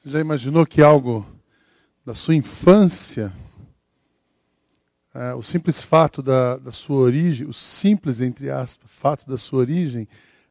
Você 0.00 0.08
já 0.08 0.20
imaginou 0.20 0.64
que 0.64 0.80
algo 0.80 1.26
da 2.06 2.14
sua 2.14 2.34
infância, 2.34 3.30
é, 5.14 5.34
o 5.34 5.42
simples 5.42 5.82
fato 5.82 6.22
da, 6.22 6.56
da, 6.56 6.72
sua 6.72 6.96
origem, 6.96 7.46
o 7.46 7.52
simples, 7.52 8.20
entre 8.20 8.50
aspas, 8.50 8.90
fato 8.92 9.28
da 9.28 9.36
sua 9.36 9.58
origem, 9.58 10.08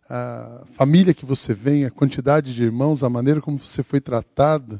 a 0.07 0.63
família 0.73 1.13
que 1.15 1.25
você 1.25 1.53
vem, 1.53 1.83
a 1.83 1.89
quantidade 1.89 2.53
de 2.53 2.63
irmãos, 2.63 3.03
a 3.03 3.09
maneira 3.09 3.41
como 3.41 3.57
você 3.57 3.81
foi 3.81 3.99
tratado, 3.99 4.79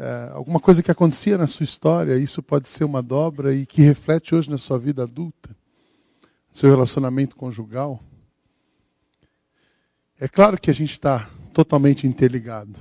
é, 0.00 0.30
alguma 0.32 0.58
coisa 0.58 0.82
que 0.82 0.90
acontecia 0.90 1.36
na 1.36 1.46
sua 1.46 1.64
história, 1.64 2.16
isso 2.16 2.42
pode 2.42 2.70
ser 2.70 2.84
uma 2.84 3.02
dobra 3.02 3.54
e 3.54 3.66
que 3.66 3.82
reflete 3.82 4.34
hoje 4.34 4.48
na 4.48 4.56
sua 4.56 4.78
vida 4.78 5.02
adulta, 5.02 5.54
seu 6.50 6.70
relacionamento 6.70 7.36
conjugal. 7.36 8.02
É 10.18 10.26
claro 10.26 10.58
que 10.58 10.70
a 10.70 10.74
gente 10.74 10.92
está 10.92 11.28
totalmente 11.52 12.06
interligado. 12.06 12.78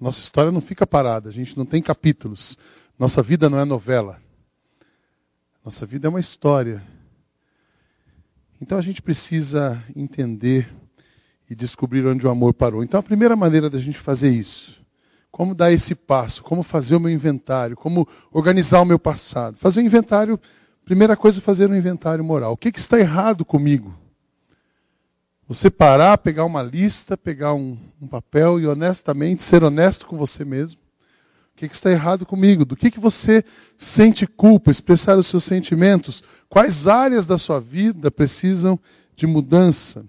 Nossa 0.00 0.20
história 0.20 0.52
não 0.52 0.60
fica 0.60 0.86
parada, 0.86 1.28
a 1.28 1.32
gente 1.32 1.56
não 1.56 1.66
tem 1.66 1.82
capítulos. 1.82 2.56
Nossa 2.96 3.20
vida 3.20 3.50
não 3.50 3.58
é 3.58 3.64
novela. 3.64 4.22
Nossa 5.64 5.84
vida 5.84 6.06
é 6.06 6.10
uma 6.10 6.20
história. 6.20 6.86
Então 8.60 8.78
a 8.78 8.82
gente 8.82 9.02
precisa 9.02 9.82
entender 9.94 10.72
e 11.50 11.54
descobrir 11.56 12.06
onde 12.06 12.24
o 12.24 12.30
amor 12.30 12.54
parou. 12.54 12.84
Então 12.84 13.00
a 13.00 13.02
primeira 13.02 13.34
maneira 13.34 13.68
da 13.68 13.80
gente 13.80 13.98
fazer 13.98 14.30
isso, 14.30 14.85
como 15.36 15.54
dar 15.54 15.70
esse 15.70 15.94
passo, 15.94 16.42
como 16.42 16.62
fazer 16.62 16.96
o 16.96 17.00
meu 17.00 17.10
inventário, 17.10 17.76
como 17.76 18.08
organizar 18.32 18.80
o 18.80 18.86
meu 18.86 18.98
passado. 18.98 19.58
Fazer 19.58 19.80
o 19.80 19.82
um 19.82 19.86
inventário, 19.86 20.40
primeira 20.82 21.14
coisa, 21.14 21.42
fazer 21.42 21.68
um 21.68 21.76
inventário 21.76 22.24
moral. 22.24 22.54
O 22.54 22.56
que, 22.56 22.72
que 22.72 22.78
está 22.78 22.98
errado 22.98 23.44
comigo? 23.44 23.94
Você 25.46 25.68
parar, 25.68 26.16
pegar 26.16 26.46
uma 26.46 26.62
lista, 26.62 27.18
pegar 27.18 27.52
um, 27.52 27.76
um 28.00 28.08
papel 28.08 28.58
e 28.58 28.66
honestamente 28.66 29.44
ser 29.44 29.62
honesto 29.62 30.06
com 30.06 30.16
você 30.16 30.42
mesmo. 30.42 30.80
O 31.52 31.58
que, 31.58 31.68
que 31.68 31.74
está 31.74 31.90
errado 31.90 32.24
comigo? 32.24 32.64
Do 32.64 32.74
que, 32.74 32.90
que 32.90 32.98
você 32.98 33.44
sente 33.76 34.26
culpa? 34.26 34.70
Expressar 34.70 35.18
os 35.18 35.26
seus 35.26 35.44
sentimentos. 35.44 36.24
Quais 36.48 36.88
áreas 36.88 37.26
da 37.26 37.36
sua 37.36 37.60
vida 37.60 38.10
precisam 38.10 38.80
de 39.14 39.26
mudança? 39.26 40.02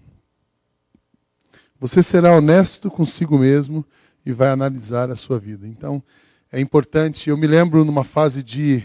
Você 1.81 2.01
será 2.01 2.33
honesto 2.33 2.89
consigo 2.89 3.37
mesmo 3.37 3.85
e 4.27 4.33
vai 4.33 4.49
analisar 4.49 5.09
a 5.09 5.15
sua 5.15 5.39
vida. 5.39 5.65
Então, 5.65 6.03
é 6.51 6.59
importante. 6.59 7.29
Eu 7.29 7.37
me 7.37 7.47
lembro 7.47 7.85
numa 7.85 8.03
fase 8.03 8.43
de, 8.43 8.83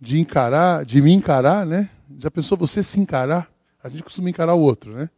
de 0.00 0.18
encarar, 0.18 0.86
de 0.86 1.02
me 1.02 1.12
encarar, 1.12 1.66
né? 1.66 1.90
Já 2.18 2.30
pensou 2.30 2.56
você 2.56 2.82
se 2.82 2.98
encarar? 2.98 3.50
A 3.84 3.90
gente 3.90 4.02
costuma 4.02 4.30
encarar 4.30 4.54
o 4.54 4.60
outro, 4.60 4.94
né? 4.94 5.10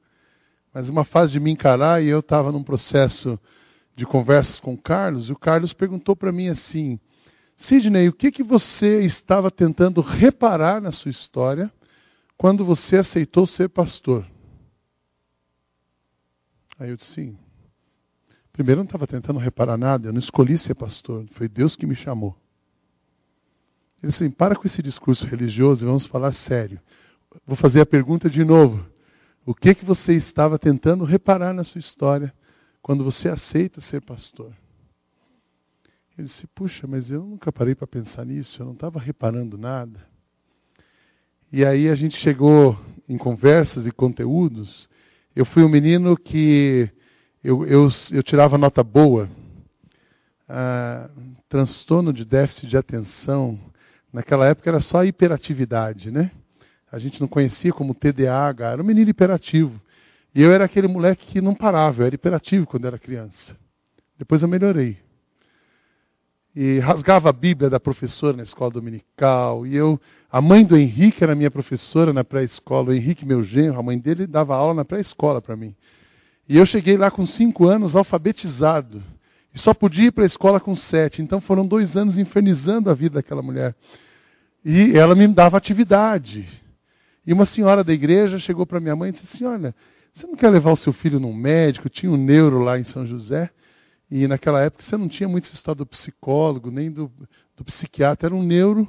mas 0.74 0.88
uma 0.88 1.04
fase 1.04 1.34
de 1.34 1.40
me 1.40 1.50
encarar 1.50 2.02
e 2.02 2.08
eu 2.08 2.20
estava 2.20 2.50
num 2.50 2.62
processo 2.64 3.38
de 3.94 4.04
conversas 4.04 4.58
com 4.58 4.74
o 4.74 4.78
Carlos, 4.78 5.28
e 5.28 5.32
o 5.32 5.38
Carlos 5.38 5.72
perguntou 5.72 6.16
para 6.16 6.32
mim 6.32 6.48
assim: 6.48 6.98
Sidney, 7.56 8.08
o 8.08 8.12
que, 8.12 8.32
que 8.32 8.42
você 8.42 9.04
estava 9.04 9.50
tentando 9.50 10.00
reparar 10.00 10.80
na 10.80 10.90
sua 10.90 11.10
história 11.10 11.70
quando 12.36 12.64
você 12.64 12.96
aceitou 12.96 13.46
ser 13.46 13.68
pastor? 13.68 14.26
Aí 16.80 16.90
eu 16.90 16.96
disse: 16.96 17.12
sim. 17.12 17.38
Primeiro, 18.52 18.80
eu 18.80 18.82
não 18.82 18.88
estava 18.88 19.06
tentando 19.06 19.38
reparar 19.38 19.78
nada, 19.78 20.08
eu 20.08 20.12
não 20.12 20.20
escolhi 20.20 20.58
ser 20.58 20.74
pastor, 20.74 21.26
foi 21.32 21.48
Deus 21.48 21.74
que 21.74 21.86
me 21.86 21.94
chamou. 21.94 22.36
Ele 24.02 24.10
disse 24.10 24.24
assim: 24.24 24.30
para 24.30 24.54
com 24.54 24.66
esse 24.66 24.82
discurso 24.82 25.24
religioso 25.26 25.84
e 25.84 25.86
vamos 25.86 26.04
falar 26.06 26.32
sério. 26.32 26.80
Vou 27.46 27.56
fazer 27.56 27.80
a 27.80 27.86
pergunta 27.86 28.28
de 28.28 28.44
novo. 28.44 28.84
O 29.46 29.54
que 29.54 29.74
que 29.74 29.84
você 29.84 30.14
estava 30.14 30.58
tentando 30.58 31.04
reparar 31.04 31.54
na 31.54 31.64
sua 31.64 31.78
história 31.78 32.32
quando 32.82 33.02
você 33.02 33.28
aceita 33.28 33.80
ser 33.80 34.02
pastor? 34.02 34.52
Ele 36.18 36.26
disse: 36.26 36.46
Puxa, 36.48 36.86
mas 36.86 37.10
eu 37.10 37.24
nunca 37.24 37.50
parei 37.50 37.74
para 37.74 37.86
pensar 37.86 38.26
nisso, 38.26 38.60
eu 38.60 38.66
não 38.66 38.74
estava 38.74 39.00
reparando 39.00 39.56
nada. 39.56 40.06
E 41.50 41.64
aí 41.64 41.88
a 41.88 41.94
gente 41.94 42.16
chegou 42.16 42.78
em 43.08 43.16
conversas 43.16 43.86
e 43.86 43.90
conteúdos. 43.90 44.88
Eu 45.34 45.44
fui 45.44 45.62
um 45.62 45.68
menino 45.68 46.16
que 46.16 46.90
eu, 47.42 47.66
eu, 47.66 47.88
eu 48.10 48.22
tirava 48.22 48.56
nota 48.56 48.82
boa. 48.82 49.28
Ah, 50.48 51.08
transtorno 51.48 52.12
de 52.12 52.24
déficit 52.24 52.68
de 52.68 52.76
atenção. 52.76 53.58
Naquela 54.12 54.46
época 54.46 54.68
era 54.68 54.80
só 54.80 55.04
hiperatividade, 55.04 56.10
né? 56.10 56.30
a 56.92 56.98
gente 56.98 57.18
não 57.18 57.26
conhecia 57.26 57.72
como 57.72 57.94
TDAH, 57.94 58.72
era 58.72 58.82
um 58.82 58.84
menino 58.84 59.08
hiperativo. 59.08 59.80
E 60.34 60.42
eu 60.42 60.52
era 60.52 60.66
aquele 60.66 60.86
moleque 60.86 61.26
que 61.26 61.40
não 61.40 61.54
parava, 61.54 62.02
eu 62.02 62.06
era 62.06 62.14
hiperativo 62.14 62.66
quando 62.66 62.86
era 62.86 62.98
criança. 62.98 63.56
Depois 64.18 64.42
eu 64.42 64.48
melhorei. 64.48 64.98
E 66.54 66.78
rasgava 66.80 67.30
a 67.30 67.32
Bíblia 67.32 67.70
da 67.70 67.80
professora 67.80 68.36
na 68.36 68.42
escola 68.42 68.70
dominical. 68.70 69.66
E 69.66 69.74
eu, 69.74 69.98
a 70.30 70.38
mãe 70.38 70.66
do 70.66 70.76
Henrique 70.76 71.24
era 71.24 71.34
minha 71.34 71.50
professora 71.50 72.12
na 72.12 72.22
pré-escola. 72.22 72.90
O 72.90 72.92
Henrique, 72.92 73.24
meu 73.24 73.42
genro, 73.42 73.78
a 73.78 73.82
mãe 73.82 73.98
dele 73.98 74.26
dava 74.26 74.54
aula 74.54 74.74
na 74.74 74.84
pré-escola 74.84 75.40
para 75.40 75.56
mim. 75.56 75.74
E 76.48 76.56
eu 76.56 76.66
cheguei 76.66 76.96
lá 76.96 77.10
com 77.10 77.26
cinco 77.26 77.66
anos, 77.66 77.94
alfabetizado. 77.94 79.02
E 79.54 79.58
só 79.58 79.74
podia 79.74 80.06
ir 80.06 80.12
para 80.12 80.24
a 80.24 80.26
escola 80.26 80.58
com 80.58 80.74
sete. 80.74 81.22
Então 81.22 81.40
foram 81.40 81.66
dois 81.66 81.96
anos 81.96 82.18
infernizando 82.18 82.90
a 82.90 82.94
vida 82.94 83.16
daquela 83.16 83.42
mulher. 83.42 83.74
E 84.64 84.96
ela 84.96 85.14
me 85.14 85.26
dava 85.28 85.56
atividade. 85.56 86.48
E 87.26 87.32
uma 87.32 87.46
senhora 87.46 87.84
da 87.84 87.92
igreja 87.92 88.38
chegou 88.38 88.66
para 88.66 88.80
minha 88.80 88.96
mãe 88.96 89.10
e 89.10 89.12
disse 89.12 89.26
assim: 89.34 89.44
Olha, 89.44 89.74
você 90.12 90.26
não 90.26 90.36
quer 90.36 90.50
levar 90.50 90.72
o 90.72 90.76
seu 90.76 90.92
filho 90.92 91.20
num 91.20 91.34
médico? 91.34 91.88
Tinha 91.88 92.10
um 92.10 92.16
neuro 92.16 92.60
lá 92.60 92.78
em 92.78 92.84
São 92.84 93.06
José. 93.06 93.50
E 94.10 94.26
naquela 94.26 94.60
época 94.60 94.82
você 94.82 94.96
não 94.96 95.08
tinha 95.08 95.28
muito 95.28 95.44
esse 95.44 95.54
estado 95.54 95.78
do 95.78 95.86
psicólogo, 95.86 96.70
nem 96.70 96.90
do, 96.90 97.10
do 97.56 97.64
psiquiatra. 97.64 98.28
Era 98.28 98.34
um 98.34 98.42
neuro 98.42 98.86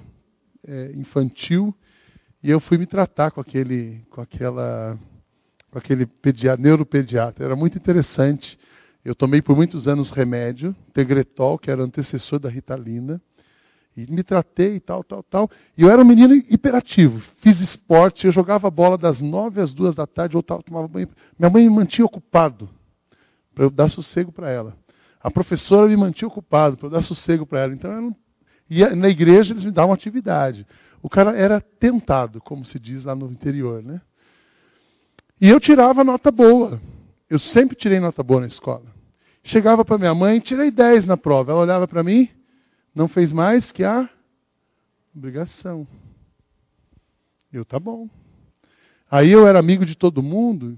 é, 0.67 0.91
infantil. 0.95 1.75
E 2.41 2.49
eu 2.49 2.59
fui 2.59 2.77
me 2.77 2.85
tratar 2.85 3.31
com 3.31 3.39
aquele, 3.39 4.01
com 4.09 4.19
aquela, 4.19 4.99
com 5.73 5.79
aquele 5.79 6.05
pediatra, 6.05 6.61
neuropediatra. 6.61 7.43
Era 7.43 7.55
muito 7.55 7.75
interessante. 7.75 8.59
Eu 9.03 9.15
tomei 9.15 9.41
por 9.41 9.55
muitos 9.55 9.87
anos 9.87 10.11
remédio, 10.11 10.75
Tegretol, 10.93 11.57
que 11.57 11.71
era 11.71 11.81
antecessor 11.81 12.37
da 12.39 12.47
Ritalina. 12.47 13.19
E 13.97 14.09
me 14.11 14.23
tratei 14.23 14.75
e 14.75 14.79
tal, 14.79 15.03
tal, 15.03 15.23
tal. 15.23 15.49
E 15.75 15.81
eu 15.81 15.89
era 15.89 15.99
um 15.99 16.05
menino 16.05 16.35
hiperativo. 16.35 17.19
Fiz 17.37 17.59
esporte, 17.59 18.27
eu 18.27 18.31
jogava 18.31 18.69
bola 18.69 18.99
das 18.99 19.19
nove 19.19 19.59
às 19.59 19.73
duas 19.73 19.95
da 19.95 20.05
tarde, 20.05 20.35
eu 20.35 20.43
tomava 20.43 20.87
banho. 20.87 21.09
Minha 21.37 21.49
mãe 21.49 21.63
me 21.63 21.75
mantinha 21.75 22.05
ocupado, 22.05 22.69
para 23.53 23.65
eu 23.65 23.71
dar 23.71 23.89
sossego 23.89 24.31
para 24.31 24.51
ela. 24.51 24.77
A 25.21 25.31
professora 25.31 25.87
me 25.87 25.97
mantinha 25.97 26.27
ocupado, 26.27 26.77
para 26.77 26.85
eu 26.85 26.91
dar 26.91 27.01
sossego 27.01 27.47
para 27.47 27.61
ela. 27.61 27.73
Então, 27.73 27.91
eu 27.91 28.01
não... 28.01 28.15
e 28.69 28.85
na 28.95 29.09
igreja 29.09 29.53
eles 29.53 29.63
me 29.63 29.71
davam 29.71 29.93
atividade. 29.93 30.67
O 31.01 31.09
cara 31.09 31.35
era 31.35 31.59
tentado, 31.59 32.39
como 32.39 32.63
se 32.63 32.79
diz 32.79 33.03
lá 33.03 33.15
no 33.15 33.31
interior, 33.31 33.81
né? 33.81 34.01
E 35.39 35.49
eu 35.49 35.59
tirava 35.59 36.03
nota 36.03 36.31
boa. 36.31 36.81
Eu 37.29 37.39
sempre 37.39 37.75
tirei 37.75 37.99
nota 37.99 38.21
boa 38.23 38.41
na 38.41 38.47
escola. 38.47 38.85
Chegava 39.43 39.83
para 39.83 39.97
minha 39.97 40.13
mãe, 40.13 40.39
tirei 40.39 40.71
10 40.71 41.05
na 41.05 41.17
prova. 41.17 41.51
Ela 41.51 41.61
olhava 41.61 41.87
para 41.87 42.03
mim, 42.03 42.29
não 42.95 43.07
fez 43.07 43.31
mais 43.31 43.71
que 43.71 43.83
a 43.83 44.09
obrigação. 45.15 45.85
Eu, 47.51 47.65
tá 47.65 47.79
bom. 47.79 48.09
Aí 49.11 49.31
eu 49.31 49.45
era 49.45 49.59
amigo 49.59 49.85
de 49.85 49.95
todo 49.95 50.23
mundo, 50.23 50.77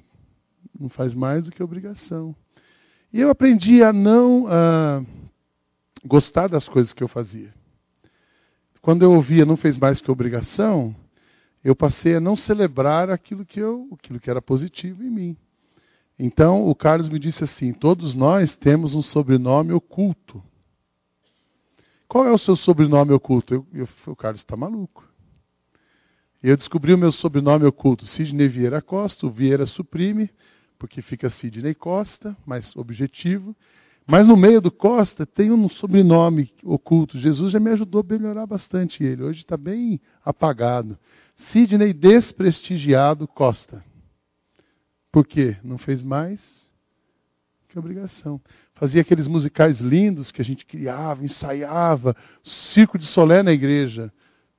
não 0.77 0.89
faz 0.89 1.13
mais 1.13 1.45
do 1.45 1.51
que 1.51 1.63
obrigação. 1.63 2.35
E 3.13 3.21
eu 3.21 3.29
aprendi 3.29 3.81
a 3.81 3.93
não 3.93 4.43
uh, 4.43 5.05
gostar 6.05 6.47
das 6.47 6.67
coisas 6.67 6.91
que 6.91 7.01
eu 7.01 7.07
fazia. 7.07 7.53
Quando 8.81 9.03
eu 9.03 9.13
ouvia 9.13 9.45
não 9.45 9.55
fez 9.55 9.77
mais 9.77 10.01
que 10.01 10.11
obrigação, 10.11 10.95
eu 11.65 11.75
passei 11.75 12.13
a 12.13 12.19
não 12.19 12.35
celebrar 12.35 13.09
aquilo 13.09 13.43
que 13.43 13.59
eu, 13.59 13.89
aquilo 13.91 14.19
que 14.19 14.29
era 14.29 14.39
positivo 14.39 15.03
em 15.03 15.09
mim. 15.09 15.37
Então 16.17 16.69
o 16.69 16.75
Carlos 16.75 17.09
me 17.09 17.17
disse 17.17 17.43
assim: 17.43 17.73
todos 17.73 18.13
nós 18.13 18.55
temos 18.55 18.93
um 18.93 19.01
sobrenome 19.01 19.73
oculto. 19.73 20.43
Qual 22.07 22.27
é 22.27 22.31
o 22.31 22.37
seu 22.37 22.55
sobrenome 22.55 23.13
oculto? 23.13 23.55
Eu, 23.55 23.65
eu, 23.73 23.89
o 24.05 24.15
Carlos 24.15 24.41
está 24.41 24.55
maluco. 24.55 25.09
Eu 26.41 26.55
descobri 26.55 26.93
o 26.93 26.97
meu 26.99 27.11
sobrenome 27.11 27.65
oculto, 27.65 28.05
Sidney 28.05 28.47
Vieira 28.47 28.79
Costa, 28.79 29.25
o 29.25 29.31
Vieira 29.31 29.65
suprime, 29.65 30.29
porque 30.77 31.01
fica 31.01 31.31
Sidney 31.31 31.73
Costa, 31.73 32.37
mais 32.45 32.75
objetivo. 32.75 33.55
Mas 34.05 34.27
no 34.27 34.37
meio 34.37 34.61
do 34.61 34.69
Costa 34.69 35.25
tem 35.25 35.51
um 35.51 35.67
sobrenome 35.67 36.53
oculto. 36.63 37.17
Jesus 37.17 37.51
já 37.51 37.59
me 37.59 37.71
ajudou 37.71 38.01
a 38.01 38.13
melhorar 38.13 38.45
bastante 38.45 39.03
ele. 39.03 39.23
Hoje 39.23 39.39
está 39.39 39.57
bem 39.57 39.99
apagado. 40.23 40.95
Sidney 41.35 41.93
Desprestigiado 41.93 43.27
Costa. 43.27 43.83
Por 45.11 45.25
quê? 45.25 45.57
Não 45.63 45.77
fez 45.77 46.01
mais 46.01 46.65
que 47.67 47.77
obrigação 47.77 48.41
fazia 48.75 49.01
aqueles 49.01 49.27
musicais 49.27 49.79
lindos 49.79 50.31
que 50.31 50.41
a 50.41 50.45
gente 50.45 50.65
criava, 50.65 51.23
ensaiava, 51.23 52.15
circo 52.43 52.99
de 52.99 53.05
solé 53.05 53.41
na 53.41 53.53
igreja. 53.53 54.11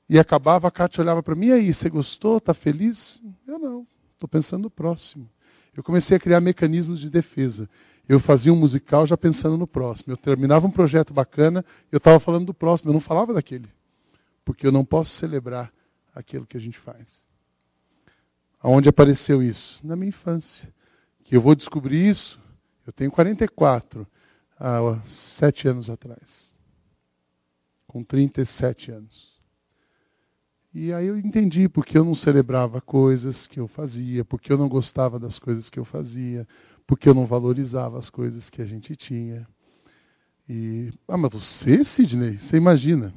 E 0.09 0.19
acabava, 0.19 0.69
a 0.69 0.71
Cátia 0.71 1.03
olhava 1.03 1.23
para 1.23 1.35
mim, 1.35 1.49
e 1.49 1.53
aí, 1.53 1.75
você 1.75 1.89
gostou? 1.89 2.39
Está 2.39 2.55
feliz? 2.55 3.21
Eu 3.47 3.59
não, 3.59 3.87
estou 4.15 4.29
pensando 4.29 4.63
no 4.63 4.71
próximo. 4.71 5.29
Eu 5.77 5.83
comecei 5.83 6.17
a 6.17 6.21
criar 6.21 6.41
mecanismos 6.41 7.01
de 7.01 7.11
defesa. 7.11 7.69
Eu 8.09 8.21
fazia 8.21 8.53
um 8.53 8.57
musical 8.57 9.07
já 9.07 9.17
pensando 9.17 9.59
no 9.59 9.67
próximo. 9.67 10.13
Eu 10.13 10.17
terminava 10.17 10.67
um 10.67 10.71
projeto 10.71 11.13
bacana, 11.13 11.65
eu 11.93 11.99
estava 11.99 12.19
falando 12.21 12.47
do 12.47 12.55
próximo, 12.55 12.91
eu 12.91 12.95
não 12.95 13.01
falava 13.01 13.35
daquele. 13.35 13.69
Porque 14.45 14.67
eu 14.67 14.73
não 14.73 14.85
posso 14.85 15.11
celebrar 15.11 15.73
aquilo 16.17 16.47
que 16.47 16.57
a 16.57 16.61
gente 16.61 16.79
faz. 16.79 17.07
Aonde 18.61 18.89
apareceu 18.89 19.43
isso? 19.43 19.87
Na 19.87 19.95
minha 19.95 20.09
infância. 20.09 20.69
Que 21.23 21.37
eu 21.37 21.41
vou 21.41 21.55
descobrir 21.55 22.09
isso 22.09 22.41
eu 22.87 22.93
tenho 22.93 23.11
44 23.11 24.07
há 24.59 25.01
sete 25.09 25.67
anos 25.67 25.91
atrás. 25.91 26.53
Com 27.87 28.05
37 28.05 28.93
anos. 28.93 29.37
E 30.73 30.93
aí 30.93 31.07
eu 31.07 31.19
entendi 31.19 31.69
porque 31.69 31.99
eu 31.99 32.05
não 32.05 32.15
celebrava 32.15 32.81
coisas 32.81 33.47
que 33.47 33.59
eu 33.59 33.67
fazia, 33.67 34.25
porque 34.25 34.53
eu 34.53 34.59
não 34.59 34.69
gostava 34.69 35.19
das 35.19 35.39
coisas 35.39 35.69
que 35.69 35.79
eu 35.79 35.85
fazia, 35.85 36.47
porque 36.87 37.09
eu 37.09 37.15
não 37.15 37.27
valorizava 37.27 37.99
as 37.99 38.09
coisas 38.09 38.49
que 38.51 38.63
a 38.63 38.67
gente 38.67 38.95
tinha. 38.95 39.49
E, 40.49 40.93
ah, 41.09 41.17
mas 41.17 41.33
você, 41.33 41.83
Sidney, 41.83 42.37
você 42.37 42.57
imagina? 42.57 43.13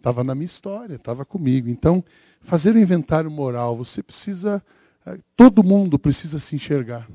Estava 0.00 0.24
na 0.24 0.34
minha 0.34 0.46
história, 0.46 0.94
estava 0.94 1.26
comigo. 1.26 1.68
Então, 1.68 2.02
fazer 2.40 2.74
o 2.74 2.78
um 2.78 2.80
inventário 2.80 3.30
moral, 3.30 3.76
você 3.76 4.02
precisa, 4.02 4.64
eh, 5.04 5.18
todo 5.36 5.62
mundo 5.62 5.98
precisa 5.98 6.38
se 6.38 6.56
enxergar. 6.56 7.06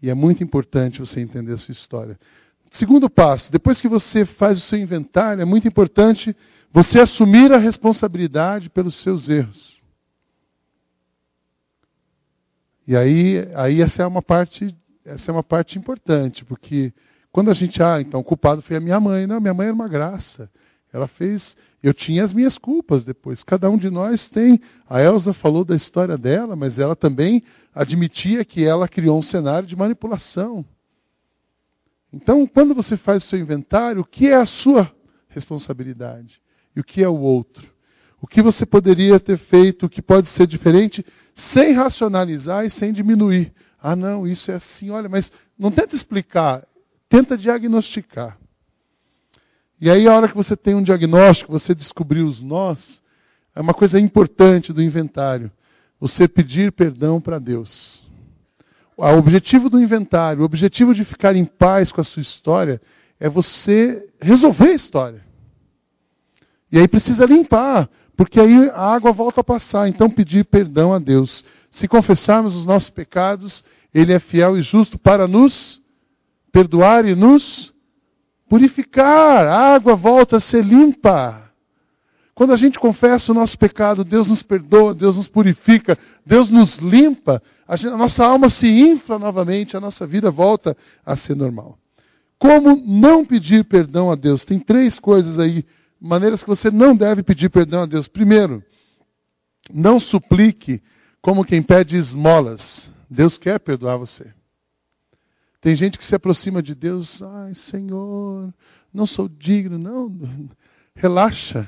E 0.00 0.08
é 0.08 0.14
muito 0.14 0.42
importante 0.42 1.00
você 1.00 1.20
entender 1.20 1.54
a 1.54 1.58
sua 1.58 1.72
história. 1.72 2.16
Segundo 2.70 3.10
passo, 3.10 3.50
depois 3.50 3.80
que 3.80 3.88
você 3.88 4.24
faz 4.24 4.58
o 4.58 4.60
seu 4.60 4.78
inventário, 4.78 5.42
é 5.42 5.44
muito 5.44 5.66
importante 5.66 6.36
você 6.72 7.00
assumir 7.00 7.52
a 7.52 7.58
responsabilidade 7.58 8.70
pelos 8.70 8.94
seus 9.02 9.28
erros. 9.28 9.82
E 12.86 12.96
aí, 12.96 13.48
aí 13.56 13.80
essa 13.80 14.04
é 14.04 14.06
uma 14.06 14.22
parte, 14.22 14.72
essa 15.04 15.32
é 15.32 15.32
uma 15.32 15.42
parte 15.42 15.78
importante, 15.78 16.44
porque 16.44 16.94
quando 17.32 17.50
a 17.50 17.54
gente, 17.54 17.82
ah, 17.82 18.00
então 18.00 18.20
o 18.20 18.24
culpado 18.24 18.62
foi 18.62 18.76
a 18.76 18.80
minha 18.80 19.00
mãe, 19.00 19.26
não, 19.26 19.40
minha 19.40 19.54
mãe 19.54 19.66
era 19.66 19.74
uma 19.74 19.88
graça. 19.88 20.48
Ela 20.94 21.08
fez, 21.08 21.56
eu 21.82 21.92
tinha 21.92 22.22
as 22.22 22.32
minhas 22.32 22.56
culpas 22.56 23.02
depois. 23.02 23.42
Cada 23.42 23.68
um 23.68 23.76
de 23.76 23.90
nós 23.90 24.28
tem. 24.28 24.60
A 24.88 25.02
Elsa 25.02 25.32
falou 25.32 25.64
da 25.64 25.74
história 25.74 26.16
dela, 26.16 26.54
mas 26.54 26.78
ela 26.78 26.94
também 26.94 27.42
admitia 27.74 28.44
que 28.44 28.64
ela 28.64 28.86
criou 28.86 29.18
um 29.18 29.22
cenário 29.22 29.66
de 29.66 29.74
manipulação. 29.74 30.64
Então, 32.12 32.46
quando 32.46 32.76
você 32.76 32.96
faz 32.96 33.24
o 33.24 33.26
seu 33.26 33.40
inventário, 33.40 34.02
o 34.02 34.04
que 34.04 34.28
é 34.28 34.36
a 34.36 34.46
sua 34.46 34.88
responsabilidade 35.30 36.40
e 36.76 36.80
o 36.80 36.84
que 36.84 37.02
é 37.02 37.08
o 37.08 37.18
outro? 37.18 37.68
O 38.20 38.26
que 38.28 38.40
você 38.40 38.64
poderia 38.64 39.18
ter 39.18 39.36
feito, 39.36 39.86
o 39.86 39.88
que 39.88 40.00
pode 40.00 40.28
ser 40.28 40.46
diferente, 40.46 41.04
sem 41.34 41.72
racionalizar 41.72 42.64
e 42.64 42.70
sem 42.70 42.92
diminuir. 42.92 43.52
Ah, 43.82 43.96
não, 43.96 44.24
isso 44.28 44.48
é 44.48 44.54
assim, 44.54 44.90
olha, 44.90 45.08
mas 45.08 45.32
não 45.58 45.72
tenta 45.72 45.96
explicar, 45.96 46.64
tenta 47.08 47.36
diagnosticar. 47.36 48.38
E 49.80 49.90
aí, 49.90 50.06
a 50.06 50.14
hora 50.14 50.28
que 50.28 50.36
você 50.36 50.56
tem 50.56 50.74
um 50.74 50.82
diagnóstico, 50.82 51.52
você 51.52 51.74
descobriu 51.74 52.26
os 52.26 52.40
nós, 52.40 53.02
é 53.54 53.60
uma 53.60 53.74
coisa 53.74 53.98
importante 53.98 54.72
do 54.72 54.82
inventário 54.82 55.50
você 56.00 56.28
pedir 56.28 56.72
perdão 56.72 57.20
para 57.20 57.38
Deus. 57.38 58.02
O 58.96 59.06
objetivo 59.06 59.70
do 59.70 59.82
inventário, 59.82 60.42
o 60.42 60.44
objetivo 60.44 60.94
de 60.94 61.04
ficar 61.04 61.34
em 61.34 61.44
paz 61.44 61.90
com 61.90 62.00
a 62.00 62.04
sua 62.04 62.22
história, 62.22 62.80
é 63.18 63.28
você 63.28 64.06
resolver 64.20 64.68
a 64.68 64.74
história. 64.74 65.24
E 66.70 66.78
aí 66.78 66.86
precisa 66.86 67.24
limpar, 67.24 67.88
porque 68.16 68.38
aí 68.38 68.68
a 68.70 68.94
água 68.94 69.12
volta 69.12 69.40
a 69.40 69.44
passar. 69.44 69.88
Então 69.88 70.10
pedir 70.10 70.44
perdão 70.44 70.92
a 70.92 70.98
Deus. 70.98 71.44
Se 71.70 71.88
confessarmos 71.88 72.54
os 72.54 72.64
nossos 72.64 72.90
pecados, 72.90 73.64
Ele 73.92 74.12
é 74.12 74.18
fiel 74.18 74.56
e 74.56 74.62
justo 74.62 74.98
para 74.98 75.26
nos 75.26 75.82
perdoar 76.52 77.04
e 77.04 77.14
nos 77.14 77.73
purificar. 78.48 79.46
A 79.46 79.74
água 79.74 79.94
volta 79.96 80.38
a 80.38 80.40
ser 80.40 80.64
limpa. 80.64 81.44
Quando 82.34 82.52
a 82.52 82.56
gente 82.56 82.80
confessa 82.80 83.30
o 83.30 83.34
nosso 83.34 83.56
pecado, 83.56 84.04
Deus 84.04 84.26
nos 84.26 84.42
perdoa, 84.42 84.92
Deus 84.92 85.16
nos 85.16 85.28
purifica, 85.28 85.96
Deus 86.26 86.50
nos 86.50 86.78
limpa, 86.78 87.40
a, 87.66 87.76
gente, 87.76 87.92
a 87.92 87.96
nossa 87.96 88.24
alma 88.24 88.50
se 88.50 88.66
infla 88.66 89.18
novamente, 89.18 89.76
a 89.76 89.80
nossa 89.80 90.04
vida 90.04 90.32
volta 90.32 90.76
a 91.06 91.16
ser 91.16 91.36
normal. 91.36 91.78
Como 92.36 92.76
não 92.84 93.24
pedir 93.24 93.64
perdão 93.64 94.10
a 94.10 94.16
Deus? 94.16 94.44
Tem 94.44 94.58
três 94.58 94.98
coisas 94.98 95.38
aí, 95.38 95.64
maneiras 96.00 96.42
que 96.42 96.48
você 96.48 96.70
não 96.70 96.96
deve 96.96 97.22
pedir 97.22 97.48
perdão 97.50 97.82
a 97.82 97.86
Deus. 97.86 98.08
Primeiro, 98.08 98.62
não 99.72 100.00
suplique 100.00 100.82
como 101.22 101.44
quem 101.44 101.62
pede 101.62 101.96
esmolas. 101.96 102.92
Deus 103.08 103.38
quer 103.38 103.60
perdoar 103.60 103.96
você. 103.96 104.26
Tem 105.64 105.74
gente 105.74 105.96
que 105.96 106.04
se 106.04 106.14
aproxima 106.14 106.62
de 106.62 106.74
Deus, 106.74 107.22
ai 107.22 107.54
Senhor, 107.54 108.52
não 108.92 109.06
sou 109.06 109.30
digno, 109.30 109.78
não. 109.78 110.14
Relaxa. 110.94 111.66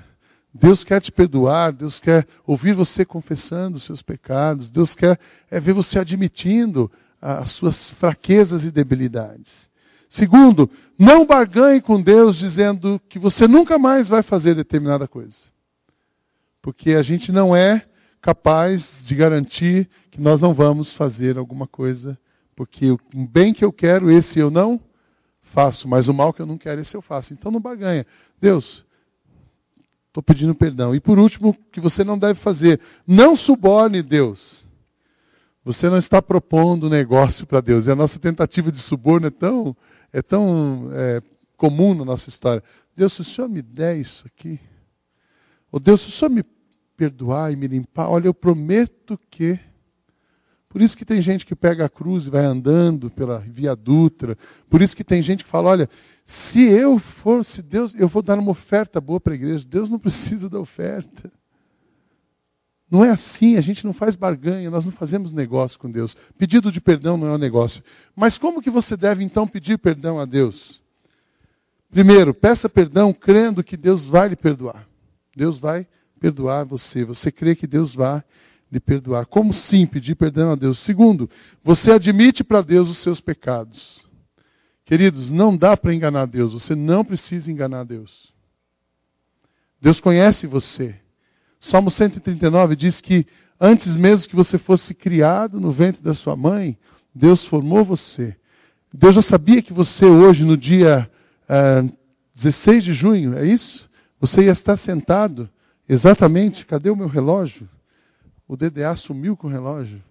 Deus 0.53 0.85
quer 0.85 1.01
te 1.01 1.11
perdoar, 1.11 1.73
Deus 1.73 1.99
quer 1.99 2.27
ouvir 2.47 2.75
você 2.75 3.07
confessando 3.07 3.79
os 3.79 3.85
seus 3.85 4.03
pecados, 4.03 4.69
Deus 4.69 4.95
quer 4.95 5.19
é, 5.51 5.59
ver 5.59 5.73
você 5.73 5.99
admitindo 5.99 6.93
as 7.23 7.53
suas 7.53 7.89
fraquezas 7.93 8.67
e 8.67 8.71
debilidades. 8.71 9.67
Segundo, 10.11 10.71
não 10.99 11.25
barganhe 11.25 11.81
com 11.81 11.99
Deus 11.99 12.37
dizendo 12.37 13.01
que 13.09 13.19
você 13.19 13.49
nunca 13.49 13.79
mais 13.79 14.09
vai 14.09 14.23
fazer 14.23 14.55
determinada 14.55 15.09
coisa. 15.09 15.39
Porque 16.61 16.91
a 16.91 17.03
gente 17.03 17.33
não 17.33 17.57
é 17.57 17.87
capaz 18.21 19.03
de 19.07 19.15
garantir 19.15 19.89
que 20.11 20.21
nós 20.21 20.39
não 20.39 20.53
vamos 20.53 20.93
fazer 20.93 21.39
alguma 21.39 21.67
coisa, 21.67 22.19
porque 22.57 22.91
o 22.91 22.99
bem 23.15 23.55
que 23.55 23.65
eu 23.65 23.73
quero, 23.73 24.11
esse 24.11 24.39
eu 24.39 24.51
não 24.51 24.81
faço, 25.43 25.87
mas 25.87 26.09
o 26.09 26.15
mal 26.15 26.33
que 26.33 26.43
eu 26.43 26.47
não 26.47 26.59
quero, 26.59 26.81
esse 26.81 26.97
eu 26.97 27.03
faço. 27.03 27.33
Então 27.33 27.53
não 27.53 27.61
barganha. 27.61 28.05
Deus, 28.41 28.85
Estou 30.17 30.23
pedindo 30.23 30.55
perdão. 30.55 30.95
E 30.95 31.01
por 31.01 31.19
último, 31.19 31.55
que 31.71 31.79
você 31.79 32.03
não 32.03 32.19
deve 32.19 32.41
fazer, 32.41 32.81
não 33.07 33.37
suborne 33.37 34.03
Deus. 34.03 34.67
Você 35.63 35.91
não 35.91 35.99
está 35.99 36.23
propondo 36.23 36.89
negócio 36.89 37.47
para 37.47 37.61
Deus. 37.61 37.87
E 37.87 37.91
a 37.91 37.95
nossa 37.95 38.19
tentativa 38.19 38.73
de 38.73 38.81
suborno 38.81 39.27
é 39.27 39.31
tão, 39.31 39.77
é 40.11 40.23
tão 40.23 40.89
é, 40.91 41.23
comum 41.59 41.95
na 41.95 42.03
nossa 42.03 42.31
história. 42.31 42.65
Deus, 42.97 43.13
se 43.13 43.21
o 43.21 43.25
Senhor 43.25 43.47
me 43.47 43.61
der 43.61 43.99
isso 43.99 44.27
aqui, 44.27 44.59
ou 45.71 45.79
Deus, 45.79 46.01
se 46.01 46.09
o 46.09 46.13
Senhor 46.13 46.31
me 46.31 46.43
perdoar 46.97 47.53
e 47.53 47.57
me 47.57 47.67
limpar, 47.67 48.09
olha, 48.09 48.27
eu 48.27 48.33
prometo 48.33 49.21
que. 49.31 49.61
Por 50.69 50.83
isso 50.83 50.97
que 50.97 51.05
tem 51.05 51.23
gente 51.23 51.47
que 51.47 51.55
pega 51.55 51.87
a 51.87 51.89
cruz 51.89 52.27
e 52.27 52.31
vai 52.31 52.45
andando 52.45 53.11
pela 53.11 53.39
via 53.39 53.75
Dutra. 53.75 54.37
Por 54.69 54.83
isso 54.83 54.97
que 54.97 55.05
tem 55.05 55.23
gente 55.23 55.45
que 55.45 55.51
fala, 55.51 55.71
olha, 55.71 55.91
se 56.25 56.61
eu 56.61 56.99
for, 56.99 57.45
se 57.45 57.63
Deus, 57.63 57.95
eu 57.95 58.09
vou 58.09 58.23
dar 58.23 58.39
uma 58.39 58.51
oferta 58.51 59.01
boa 59.01 59.21
para 59.21 59.33
a 59.33 59.37
igreja. 59.37 59.65
Deus 59.67 59.89
não 59.89 59.99
precisa 60.01 60.49
da 60.49 60.59
oferta. 60.59 61.31
Não 62.91 63.05
é 63.05 63.11
assim, 63.11 63.57
a 63.57 63.61
gente 63.61 63.85
não 63.85 63.93
faz 63.93 64.15
barganha, 64.15 64.71
nós 64.71 64.85
não 64.85 64.93
fazemos 64.93 65.33
negócio 65.33 65.79
com 65.79 65.91
Deus. 65.91 66.17
Pedido 66.39 66.71
de 66.71 66.81
perdão 66.81 67.17
não 67.17 67.27
é 67.27 67.33
um 67.33 67.39
negócio. 67.39 67.83
Mas 68.15 68.39
como 68.39 68.63
que 68.63 68.71
você 68.71 68.97
deve 68.97 69.25
então 69.25 69.47
pedir 69.47 69.77
perdão 69.77 70.21
a 70.21 70.25
Deus? 70.25 70.81
Primeiro, 71.91 72.33
peça 72.33 72.69
perdão 72.69 73.13
crendo 73.13 73.65
que 73.65 73.77
Deus 73.77 74.05
vai 74.05 74.29
lhe 74.29 74.37
perdoar. 74.37 74.87
Deus 75.35 75.59
vai 75.59 75.87
perdoar 76.21 76.65
você. 76.65 77.05
Você 77.05 77.33
crê 77.33 77.57
que 77.57 77.67
Deus 77.67 77.95
vai 77.95 78.23
lhe 78.71 78.81
perdoar. 78.81 79.27
Como 79.27 79.53
sim 79.53 79.87
pedir 79.87 80.15
perdão 80.15 80.51
a 80.51 80.55
Deus? 80.55 80.79
Segundo, 80.81 81.29
você 81.63 81.93
admite 81.93 82.43
para 82.43 82.63
Deus 82.63 82.89
os 82.89 82.99
seus 82.99 83.21
pecados. 83.21 84.05
Queridos, 84.85 85.31
não 85.31 85.57
dá 85.57 85.77
para 85.77 85.95
enganar 85.95 86.27
Deus, 86.27 86.53
você 86.53 86.75
não 86.75 87.05
precisa 87.05 87.51
enganar 87.51 87.85
Deus. 87.85 88.33
Deus 89.81 90.01
conhece 90.01 90.47
você. 90.47 90.95
Salmo 91.59 91.91
139 91.91 92.77
diz 92.77 93.01
que 93.01 93.27
antes 93.61 93.97
mesmo 93.97 94.29
que 94.29 94.37
você 94.37 94.59
fosse 94.59 94.95
criado 94.95 95.61
no 95.61 95.73
ventre 95.73 96.03
da 96.03 96.15
sua 96.15 96.37
mãe, 96.37 96.79
Deus 97.15 97.45
formou 97.45 97.85
você. 97.85 98.37
Deus 98.93 99.15
já 99.15 99.23
sabia 99.23 99.63
que 99.63 99.73
você 99.73 100.07
hoje, 100.07 100.45
no 100.45 100.57
dia 100.57 101.11
uh, 101.49 101.87
eh, 101.87 101.93
16 102.37 102.85
de 102.85 102.93
junho, 102.93 103.37
é 103.37 103.47
isso? 103.47 103.89
Você 104.21 104.45
ia 104.45 104.53
estar 104.53 104.77
sentado 104.77 105.51
exatamente. 105.89 106.65
Cadê 106.65 106.91
o 106.91 106.97
meu 106.97 107.09
relógio? 107.09 107.69
O 108.49 108.57
DDA 108.57 108.95
sumiu 108.97 109.37
com 109.37 109.47
o 109.47 109.51
relógio. 109.51 110.03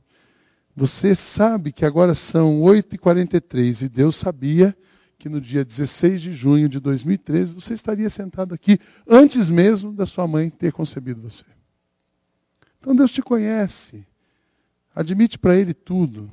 Você 0.76 1.16
sabe 1.16 1.72
que 1.72 1.86
agora 1.86 2.14
são 2.14 2.60
8h43 2.62 3.84
e 3.84 3.90
Deus 3.90 4.18
sabia 4.18 4.76
que 5.18 5.30
no 5.30 5.40
dia 5.40 5.64
16 5.64 6.22
de 6.22 6.34
junho 6.34 6.68
de 6.68 6.80
2013 6.80 7.54
você 7.54 7.74
estaria 7.74 8.10
sentado 8.10 8.54
aqui 8.54 8.78
antes 9.08 9.50
mesmo 9.50 9.94
da 9.94 10.06
sua 10.06 10.28
mãe 10.28 10.50
ter 10.50 10.74
concebido 10.74 11.22
você. 11.22 11.46
Então 12.80 12.96
Deus 12.96 13.12
te 13.12 13.22
conhece. 13.22 14.06
Admite 14.94 15.40
para 15.40 15.56
Ele 15.56 15.74
tudo. 15.74 16.30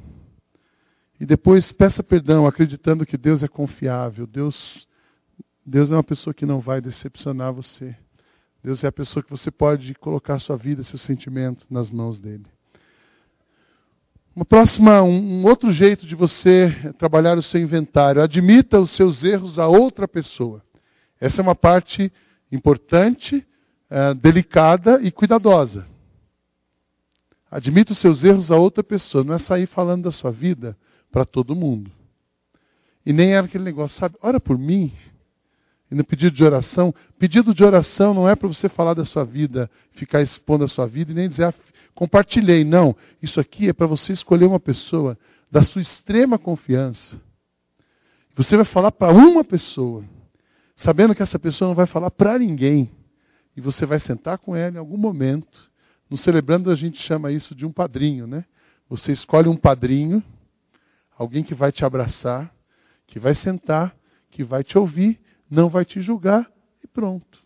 E 1.19 1.25
depois 1.25 1.71
peça 1.71 2.03
perdão, 2.03 2.47
acreditando 2.47 3.07
que 3.07 3.17
Deus 3.17 3.45
é 3.45 3.49
confiável. 3.49 4.27
Deus, 4.27 4.89
Deus 5.65 5.91
é 5.91 5.95
uma 5.95 6.03
pessoa 6.03 6.35
que 6.35 6.45
não 6.45 6.59
vai 6.59 6.81
decepcionar 6.81 7.53
você. 7.53 7.97
Deus 8.63 8.85
é 8.85 8.87
a 8.87 8.93
pessoa 8.93 9.23
que 9.23 9.31
você 9.31 9.51
pode 9.51 9.95
colocar 9.95 10.39
sua 10.39 10.57
vida, 10.57 10.85
seu 10.85 10.99
sentimento 10.99 11.67
nas 11.69 11.91
mãos 11.91 12.21
dele. 12.21 12.47
Uma 14.35 14.45
próxima, 14.45 15.03
um, 15.03 15.45
outro 15.45 15.73
jeito 15.73 16.07
de 16.07 16.15
você 16.15 16.95
trabalhar 16.97 17.37
o 17.37 17.43
seu 17.43 17.61
inventário. 17.61 18.23
Admita 18.23 18.81
os 18.81 18.93
seus 18.93 19.25
erros 19.25 19.59
a 19.59 19.67
outra 19.67 20.07
pessoa. 20.07 20.63
Essa 21.21 21.41
é 21.41 21.43
uma 21.43 21.55
parte 21.55 22.11
importante, 22.51 23.47
é, 23.91 24.15
delicada 24.15 25.01
e 25.03 25.11
cuidadosa. 25.11 25.87
Admita 27.51 27.93
os 27.93 27.99
seus 27.99 28.25
erros 28.25 28.51
a 28.51 28.57
outra 28.57 28.83
pessoa. 28.83 29.23
Não 29.25 29.35
é 29.35 29.39
sair 29.39 29.67
falando 29.67 30.05
da 30.05 30.13
sua 30.13 30.31
vida 30.31 30.79
para 31.11 31.27
todo 31.27 31.55
mundo. 31.55 31.91
E 33.05 33.13
nem 33.13 33.35
era 33.35 33.45
aquele 33.45 33.65
negócio, 33.65 33.99
sabe? 33.99 34.17
Ora 34.23 34.41
por 34.41 34.57
mim. 34.57 34.93
E 35.93 35.95
no 35.95 36.03
pedido 36.03 36.35
de 36.35 36.43
oração. 36.43 36.95
Pedido 37.19 37.53
de 37.53 37.63
oração 37.63 38.15
não 38.15 38.27
é 38.27 38.35
para 38.35 38.49
você 38.49 38.67
falar 38.67 38.95
da 38.95 39.05
sua 39.05 39.27
vida, 39.27 39.71
ficar 39.91 40.23
expondo 40.23 40.65
a 40.65 40.69
sua 40.69 40.87
vida 40.87 41.13
e 41.13 41.15
nem 41.15 41.29
dizer, 41.29 41.45
ah, 41.45 41.55
compartilhei. 41.95 42.65
Não. 42.65 42.97
Isso 43.21 43.39
aqui 43.39 43.69
é 43.69 43.75
para 43.75 43.87
você 43.87 44.15
escolher 44.15 44.47
uma 44.47 44.59
pessoa 44.59 45.19
da 45.51 45.63
sua 45.63 45.83
extrema 45.83 46.39
confiança. 46.39 47.21
Você 48.35 48.57
vai 48.57 48.65
falar 48.65 48.91
para 48.91 49.13
uma 49.13 49.45
pessoa, 49.45 50.03
sabendo 50.75 51.15
que 51.15 51.23
essa 51.23 51.39
pessoa 51.39 51.69
não 51.69 51.75
vai 51.75 51.85
falar 51.85 52.11
para 52.11 52.39
ninguém. 52.39 52.91
E 53.55 53.61
você 53.61 53.85
vai 53.85 54.01
sentar 54.01 54.39
com 54.39 54.57
ela 54.57 54.77
em 54.77 54.79
algum 54.79 54.97
momento. 54.97 55.71
No 56.09 56.17
celebrando 56.17 56.71
a 56.71 56.75
gente 56.75 57.03
chama 57.03 57.31
isso 57.31 57.55
de 57.55 57.67
um 57.67 57.71
padrinho, 57.71 58.27
né? 58.27 58.47
Você 58.89 59.13
escolhe 59.13 59.47
um 59.47 59.59
padrinho, 59.59 60.25
alguém 61.19 61.45
que 61.45 61.55
vai 61.55 61.71
te 61.71 61.85
abraçar, 61.85 62.51
que 63.07 63.19
vai 63.19 63.35
sentar, 63.35 63.95
que 64.31 64.43
vai 64.43 64.65
te 64.65 64.79
ouvir, 64.79 65.21
não 65.53 65.69
vai 65.69 65.85
te 65.85 66.01
julgar 66.01 66.51
e 66.83 66.87
pronto 66.87 67.43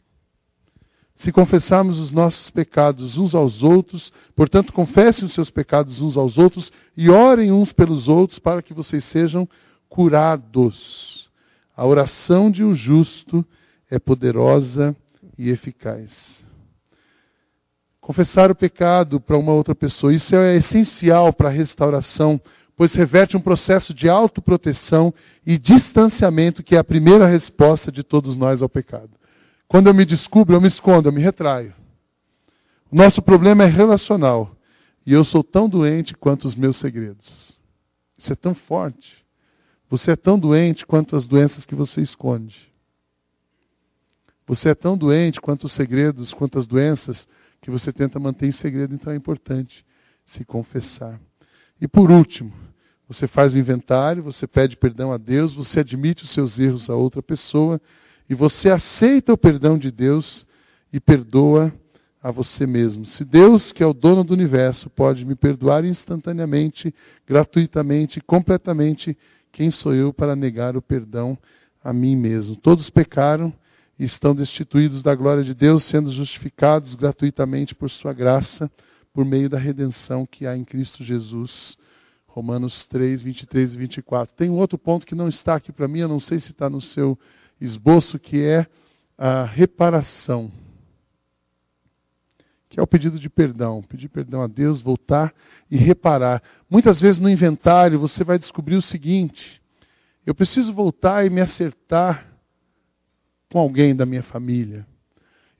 se 1.16 1.32
confessarmos 1.32 1.98
os 1.98 2.12
nossos 2.12 2.50
pecados 2.50 3.16
uns 3.16 3.34
aos 3.34 3.62
outros, 3.62 4.12
portanto, 4.34 4.72
confessem 4.72 5.24
os 5.24 5.32
seus 5.32 5.50
pecados 5.50 6.00
uns 6.00 6.16
aos 6.16 6.36
outros 6.36 6.70
e 6.96 7.09
orem 7.09 7.50
uns 7.50 7.72
pelos 7.72 8.07
outros 8.07 8.38
para 8.38 8.62
que 8.62 8.74
vocês 8.74 9.02
sejam 9.04 9.48
curados. 9.88 11.30
A 11.74 11.86
oração 11.86 12.50
de 12.50 12.62
um 12.62 12.74
justo 12.74 13.44
é 13.90 13.98
poderosa 13.98 14.94
e 15.38 15.48
eficaz. 15.48 16.44
Confessar 18.00 18.50
o 18.50 18.54
pecado 18.54 19.18
para 19.18 19.38
uma 19.38 19.52
outra 19.52 19.74
pessoa, 19.74 20.14
isso 20.14 20.36
é 20.36 20.57
essencial 20.57 21.32
para 21.32 21.48
a 21.48 21.52
restauração, 21.52 22.40
pois 22.76 22.92
reverte 22.92 23.36
um 23.36 23.40
processo 23.40 23.94
de 23.94 24.08
autoproteção 24.08 25.12
e 25.44 25.56
distanciamento 25.56 26.62
que 26.62 26.76
é 26.76 26.78
a 26.78 26.84
primeira 26.84 27.26
resposta 27.26 27.90
de 27.90 28.02
todos 28.02 28.36
nós 28.36 28.60
ao 28.60 28.68
pecado. 28.68 29.10
Quando 29.66 29.86
eu 29.86 29.94
me 29.94 30.04
descubro, 30.04 30.54
eu 30.54 30.60
me 30.60 30.68
escondo, 30.68 31.08
eu 31.08 31.12
me 31.12 31.22
retraio. 31.22 31.74
O 32.92 32.96
nosso 32.96 33.22
problema 33.22 33.64
é 33.64 33.66
relacional. 33.66 34.54
E 35.04 35.12
eu 35.12 35.24
sou 35.24 35.42
tão 35.42 35.68
doente 35.68 36.14
quanto 36.14 36.46
os 36.46 36.54
meus 36.54 36.76
segredos. 36.76 37.58
Isso 38.18 38.32
é 38.32 38.36
tão 38.36 38.54
forte. 38.54 39.24
Você 39.88 40.12
é 40.12 40.16
tão 40.16 40.38
doente 40.38 40.84
quanto 40.84 41.16
as 41.16 41.26
doenças 41.26 41.64
que 41.64 41.74
você 41.74 42.00
esconde. 42.00 42.72
Você 44.46 44.70
é 44.70 44.74
tão 44.74 44.96
doente 44.96 45.40
quanto 45.40 45.64
os 45.64 45.72
segredos, 45.72 46.32
quanto 46.32 46.58
as 46.58 46.66
doenças 46.66 47.26
que 47.60 47.70
você 47.70 47.92
tenta 47.92 48.18
manter 48.18 48.46
em 48.46 48.52
segredo. 48.52 48.94
Então 48.94 49.12
é 49.12 49.16
importante 49.16 49.84
se 50.24 50.44
confessar. 50.44 51.20
E 51.80 51.86
por 51.86 52.10
último, 52.10 52.52
você 53.08 53.26
faz 53.26 53.54
o 53.54 53.58
inventário, 53.58 54.22
você 54.22 54.46
pede 54.46 54.76
perdão 54.76 55.12
a 55.12 55.16
Deus, 55.16 55.54
você 55.54 55.80
admite 55.80 56.24
os 56.24 56.30
seus 56.30 56.58
erros 56.58 56.90
a 56.90 56.94
outra 56.94 57.22
pessoa 57.22 57.80
e 58.28 58.34
você 58.34 58.68
aceita 58.70 59.32
o 59.32 59.38
perdão 59.38 59.78
de 59.78 59.90
Deus 59.90 60.46
e 60.92 60.98
perdoa 60.98 61.72
a 62.22 62.30
você 62.32 62.66
mesmo. 62.66 63.04
Se 63.04 63.24
Deus, 63.24 63.70
que 63.70 63.82
é 63.82 63.86
o 63.86 63.92
dono 63.92 64.24
do 64.24 64.34
universo, 64.34 64.90
pode 64.90 65.24
me 65.24 65.36
perdoar 65.36 65.84
instantaneamente, 65.84 66.92
gratuitamente, 67.26 68.20
completamente, 68.20 69.16
quem 69.52 69.70
sou 69.70 69.94
eu 69.94 70.12
para 70.12 70.34
negar 70.34 70.76
o 70.76 70.82
perdão 70.82 71.38
a 71.84 71.92
mim 71.92 72.16
mesmo? 72.16 72.56
Todos 72.56 72.90
pecaram 72.90 73.52
e 73.98 74.04
estão 74.04 74.34
destituídos 74.34 75.02
da 75.02 75.14
glória 75.14 75.44
de 75.44 75.54
Deus, 75.54 75.84
sendo 75.84 76.10
justificados 76.10 76.96
gratuitamente 76.96 77.74
por 77.74 77.88
sua 77.88 78.12
graça, 78.12 78.70
por 79.16 79.24
meio 79.24 79.48
da 79.48 79.56
redenção 79.56 80.26
que 80.26 80.46
há 80.46 80.54
em 80.54 80.62
Cristo 80.62 81.02
Jesus. 81.02 81.78
Romanos 82.26 82.84
3, 82.84 83.22
23 83.22 83.72
e 83.72 83.78
24. 83.78 84.36
Tem 84.36 84.50
um 84.50 84.58
outro 84.58 84.76
ponto 84.76 85.06
que 85.06 85.14
não 85.14 85.26
está 85.26 85.54
aqui 85.54 85.72
para 85.72 85.88
mim, 85.88 86.00
eu 86.00 86.08
não 86.08 86.20
sei 86.20 86.38
se 86.38 86.50
está 86.50 86.68
no 86.68 86.82
seu 86.82 87.18
esboço 87.58 88.18
que 88.18 88.44
é 88.44 88.66
a 89.16 89.42
reparação, 89.42 90.52
que 92.68 92.78
é 92.78 92.82
o 92.82 92.86
pedido 92.86 93.18
de 93.18 93.30
perdão, 93.30 93.82
pedir 93.82 94.10
perdão 94.10 94.42
a 94.42 94.46
Deus, 94.46 94.82
voltar 94.82 95.32
e 95.70 95.78
reparar. 95.78 96.42
Muitas 96.68 97.00
vezes 97.00 97.16
no 97.16 97.30
inventário 97.30 97.98
você 97.98 98.22
vai 98.22 98.38
descobrir 98.38 98.76
o 98.76 98.82
seguinte: 98.82 99.62
eu 100.26 100.34
preciso 100.34 100.74
voltar 100.74 101.24
e 101.24 101.30
me 101.30 101.40
acertar 101.40 102.30
com 103.50 103.58
alguém 103.58 103.96
da 103.96 104.04
minha 104.04 104.22
família. 104.22 104.86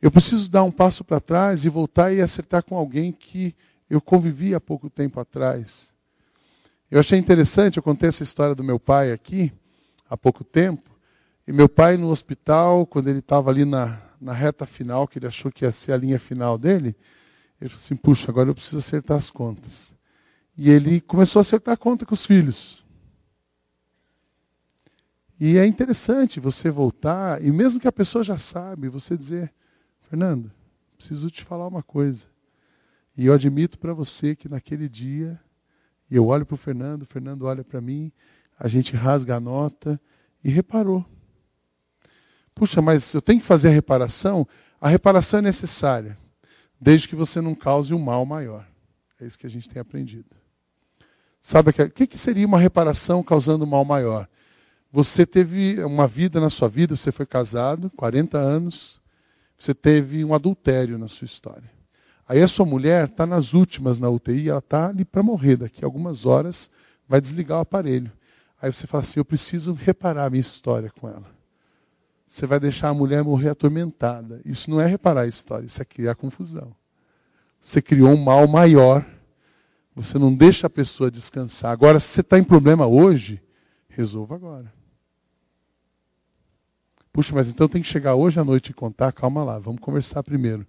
Eu 0.01 0.11
preciso 0.11 0.51
dar 0.51 0.63
um 0.63 0.71
passo 0.71 1.03
para 1.03 1.21
trás 1.21 1.65
e 1.65 1.69
voltar 1.69 2.13
e 2.13 2.21
acertar 2.21 2.63
com 2.63 2.77
alguém 2.77 3.13
que 3.13 3.55
eu 3.89 4.01
convivi 4.01 4.55
há 4.55 4.61
pouco 4.61 4.91
tempo 4.91 5.19
atrás. 5.19 5.95
Eu 6.91 7.01
achei 7.01 7.19
interessante, 7.19 7.77
eu 7.77 7.83
contei 7.83 8.09
essa 8.09 8.23
história 8.23 8.55
do 8.55 8.63
meu 8.63 8.79
pai 8.79 9.11
aqui, 9.11 9.53
há 10.09 10.17
pouco 10.17 10.45
tempo, 10.45 10.91
e 11.47 11.53
meu 11.53 11.69
pai 11.69 11.97
no 11.97 12.09
hospital, 12.09 12.87
quando 12.87 13.09
ele 13.09 13.21
estava 13.21 13.51
ali 13.51 13.65
na, 13.65 14.01
na 14.21 14.33
reta 14.33 14.67
final, 14.67 15.09
que 15.09 15.19
ele 15.19 15.27
achou 15.27 15.51
que 15.51 15.65
ia 15.65 15.73
ser 15.73 15.93
a 15.93 15.97
linha 15.97 16.19
final 16.19 16.59
dele, 16.59 16.95
ele 17.61 17.71
falou 17.71 17.85
assim: 17.85 17.97
puxa, 17.97 18.31
agora 18.31 18.51
eu 18.51 18.55
preciso 18.55 18.79
acertar 18.79 19.17
as 19.17 19.31
contas. 19.31 19.93
E 20.57 20.71
ele 20.71 21.01
começou 21.01 21.41
a 21.41 21.43
acertar 21.43 21.75
a 21.75 21.77
conta 21.77 22.05
com 22.05 22.15
os 22.15 22.25
filhos. 22.25 22.85
E 25.39 25.59
é 25.59 25.67
interessante 25.67 26.41
você 26.41 26.71
voltar, 26.71 27.43
e 27.43 27.51
mesmo 27.51 27.79
que 27.79 27.89
a 27.89 27.93
pessoa 27.93 28.25
já 28.25 28.39
sabe, 28.39 28.89
você 28.89 29.17
dizer: 29.17 29.53
Fernando, 30.09 30.51
preciso 30.97 31.31
te 31.31 31.45
falar 31.45 31.67
uma 31.67 31.83
coisa. 31.83 32.25
E 33.17 33.27
eu 33.27 33.35
admito 33.35 33.79
para 33.79 33.93
você 33.93 34.37
que 34.37 34.49
naquele 34.49 34.89
dia, 34.89 35.41
eu 36.11 36.27
olho 36.27 36.47
para 36.47 36.55
o 36.55 36.59
Fernando, 36.59 37.03
o 37.03 37.07
Fernando 37.07 37.43
olha 37.43 37.65
para 37.65 37.81
mim, 37.81 38.13
a 38.59 38.69
gente 38.69 38.95
rasga 38.95 39.37
a 39.37 39.41
nota 39.41 40.01
e 40.45 40.51
reparou. 40.51 41.05
Puxa, 42.55 42.81
mas 42.81 43.13
eu 43.15 43.21
tenho 43.21 43.41
que 43.41 43.47
fazer 43.47 43.69
a 43.69 43.73
reparação? 43.73 44.47
A 44.81 44.89
reparação 44.89 45.41
é 45.41 45.43
necessária, 45.43 46.17
desde 46.81 47.09
que 47.09 47.17
você 47.17 47.41
não 47.41 47.55
cause 47.55 47.93
um 47.93 47.99
mal 47.99 48.25
maior. 48.25 48.67
É 49.21 49.27
isso 49.27 49.39
que 49.39 49.47
a 49.47 49.51
gente 49.51 49.69
tem 49.69 49.81
aprendido. 49.81 50.29
Sabe 51.43 51.71
o 51.71 51.91
que, 51.91 52.07
que 52.07 52.19
seria 52.19 52.47
uma 52.47 52.59
reparação 52.59 53.23
causando 53.23 53.65
um 53.65 53.69
mal 53.69 53.85
maior? 53.85 54.29
Você 54.93 55.27
teve 55.27 55.83
uma 55.85 56.07
vida 56.07 56.41
na 56.41 56.51
sua 56.51 56.69
vida, 56.69 56.97
você 56.97 57.11
foi 57.11 57.27
casado, 57.27 57.91
40 57.91 58.39
anos, 58.39 59.01
você 59.59 59.75
teve 59.75 60.25
um 60.25 60.35
adultério 60.35 60.99
na 60.99 61.09
sua 61.09 61.25
história. 61.25 61.71
Aí 62.29 62.43
a 62.43 62.49
sua 62.49 62.67
mulher 62.67 63.09
está 63.09 63.27
nas 63.27 63.55
últimas 63.55 63.99
na 63.99 64.09
UTI, 64.09 64.49
ela 64.49 64.59
está 64.59 64.89
ali 64.89 65.05
para 65.05 65.23
morrer, 65.23 65.57
daqui 65.57 65.85
a 65.85 65.87
algumas 65.87 66.27
horas 66.27 66.71
vai 67.09 67.21
desligar 67.21 67.59
o 67.59 67.63
aparelho. 67.63 68.11
Aí 68.61 68.73
você 68.73 68.87
fala 68.87 69.05
assim: 69.05 69.21
eu 69.21 69.25
preciso 69.25 69.73
reparar 69.73 70.27
a 70.27 70.31
minha 70.31 70.41
história 70.41 70.91
com 70.91 71.09
ela. 71.09 71.37
Você 72.27 72.47
vai 72.47 72.59
deixar 72.59 72.89
a 72.89 72.95
mulher 72.95 73.23
morrer 73.23 73.51
atormentada. 73.51 74.41
Isso 74.45 74.69
não 74.71 74.81
é 74.81 74.87
reparar 74.87 75.23
a 75.23 75.27
história, 75.27 75.67
isso 75.67 75.81
é 75.81 75.85
criar 75.85 76.15
confusão. 76.17 76.75
Você 77.61 77.81
criou 77.81 78.11
um 78.11 78.23
mal 78.23 78.47
maior. 78.47 79.07
Você 79.95 80.19
não 80.19 80.35
deixa 80.35 80.67
a 80.67 80.71
pessoa 80.71 81.11
descansar. 81.11 81.73
Agora, 81.73 81.99
se 81.99 82.09
você 82.09 82.21
está 82.21 82.39
em 82.39 82.45
problema 82.45 82.87
hoje, 82.87 83.41
resolva 83.89 84.35
agora. 84.35 84.71
Puxa, 87.17 87.35
mas 87.35 87.49
então 87.49 87.67
tem 87.67 87.81
que 87.81 87.89
chegar 87.89 88.15
hoje 88.15 88.39
à 88.39 88.45
noite 88.45 88.69
e 88.69 88.75
contar? 88.75 89.11
Calma 89.11 89.43
lá, 89.43 89.59
vamos 89.59 89.81
conversar 89.81 90.23
primeiro. 90.23 90.67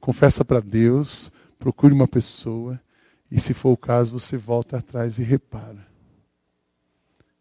Confessa 0.00 0.44
para 0.44 0.58
Deus, 0.58 1.30
procure 1.56 1.94
uma 1.94 2.08
pessoa 2.08 2.80
e, 3.30 3.40
se 3.40 3.54
for 3.54 3.70
o 3.70 3.76
caso, 3.76 4.18
você 4.18 4.36
volta 4.36 4.78
atrás 4.78 5.20
e 5.20 5.22
repara. 5.22 5.86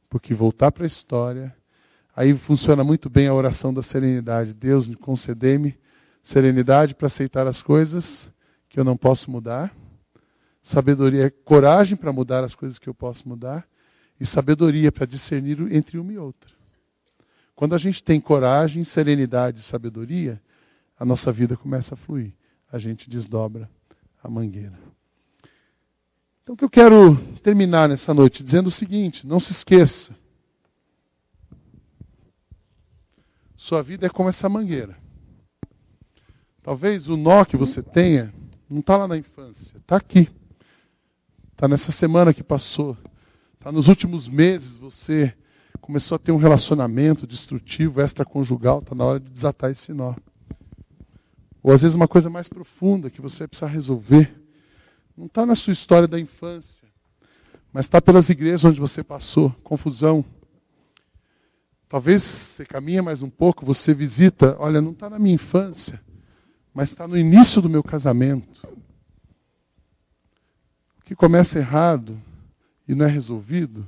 Porque 0.08 0.36
voltar 0.36 0.72
para 0.72 0.84
a 0.84 0.86
história, 0.86 1.52
aí 2.16 2.38
funciona 2.38 2.84
muito 2.84 3.10
bem 3.10 3.28
a 3.28 3.34
oração 3.34 3.74
da 3.74 3.82
serenidade. 3.82 4.54
Deus 4.54 4.86
me 4.86 4.96
concedei-me 4.96 5.76
serenidade 6.22 6.94
para 6.94 7.08
aceitar 7.08 7.48
as 7.48 7.60
coisas 7.60 8.32
que 8.70 8.80
eu 8.80 8.84
não 8.84 8.96
posso 8.96 9.32
mudar, 9.32 9.76
sabedoria, 10.62 11.34
coragem 11.44 11.98
para 11.98 12.14
mudar 12.14 12.44
as 12.44 12.54
coisas 12.54 12.78
que 12.78 12.88
eu 12.88 12.94
posso 12.94 13.28
mudar 13.28 13.68
e 14.20 14.28
sabedoria 14.28 14.92
para 14.92 15.08
discernir 15.08 15.60
entre 15.74 15.98
uma 15.98 16.14
e 16.14 16.20
outra. 16.20 16.63
Quando 17.56 17.76
a 17.76 17.78
gente 17.78 18.04
tem 18.04 18.20
coragem, 18.20 18.84
serenidade 18.84 19.60
e 19.60 19.64
sabedoria, 19.64 20.42
a 20.98 21.06
nossa 21.06 21.32
vida 21.32 21.56
começa 21.56 21.94
a 21.94 21.98
fluir. 21.98 22.34
A 22.72 22.80
gente 22.80 23.10
desdobra 23.10 23.70
a 24.24 24.30
mangueira. 24.30 24.78
Então, 26.42 26.56
o 26.56 26.58
que 26.58 26.64
eu 26.66 26.70
quero 26.70 27.16
terminar 27.42 27.88
nessa 27.88 28.14
noite 28.14 28.44
dizendo 28.44 28.68
o 28.68 28.72
seguinte: 28.72 29.26
não 29.26 29.40
se 29.40 29.52
esqueça. 29.52 30.16
Sua 33.56 33.82
vida 33.82 34.08
é 34.08 34.10
como 34.10 34.30
essa 34.30 34.50
mangueira. 34.50 34.98
Talvez 36.62 37.08
o 37.08 37.16
nó 37.16 37.46
que 37.46 37.56
você 37.56 37.82
tenha 37.82 38.34
não 38.70 38.80
está 38.80 38.98
lá 38.98 39.08
na 39.08 39.18
infância, 39.18 39.78
está 39.78 39.98
aqui. 39.98 40.30
Está 41.52 41.68
nessa 41.68 41.92
semana 41.92 42.34
que 42.34 42.44
passou. 42.44 42.98
Está 43.54 43.72
nos 43.72 43.88
últimos 43.88 44.28
meses 44.28 44.78
você 44.78 45.34
começou 45.82 46.16
a 46.16 46.20
ter 46.20 46.32
um 46.32 46.38
relacionamento 46.38 47.28
destrutivo, 47.28 48.02
extraconjugal, 48.02 48.80
está 48.80 48.96
na 48.96 49.04
hora 49.04 49.20
de 49.20 49.30
desatar 49.30 49.72
esse 49.72 49.94
nó. 49.94 50.16
Ou 51.62 51.72
às 51.72 51.82
vezes 51.82 51.96
uma 51.96 52.08
coisa 52.08 52.30
mais 52.30 52.50
profunda 52.50 53.10
que 53.10 53.22
você 53.22 53.40
vai 53.40 53.48
precisar 53.48 53.68
resolver. 53.68 54.34
Não 55.16 55.28
está 55.28 55.46
na 55.46 55.56
sua 55.56 55.74
história 55.74 56.08
da 56.08 56.20
infância, 56.20 56.88
mas 57.72 57.86
está 57.86 58.02
pelas 58.02 58.30
igrejas 58.30 58.66
onde 58.66 58.80
você 58.80 59.04
passou, 59.04 59.50
confusão. 59.64 60.26
Talvez 61.88 62.24
você 62.24 62.66
caminha 62.66 63.02
mais 63.02 63.22
um 63.22 63.30
pouco, 63.30 63.66
você 63.66 63.94
visita, 63.94 64.58
olha, 64.60 64.82
não 64.82 64.92
está 64.92 65.10
na 65.10 65.20
minha 65.20 65.36
infância, 65.36 66.02
mas 66.74 66.90
está 66.90 67.08
no 67.08 67.18
início 67.18 67.62
do 67.62 67.70
meu 67.70 67.84
casamento. 67.84 68.68
O 71.00 71.04
que 71.06 71.16
começa 71.16 71.60
errado 71.60 72.20
e 72.88 72.96
não 72.96 73.06
é 73.06 73.10
resolvido, 73.10 73.86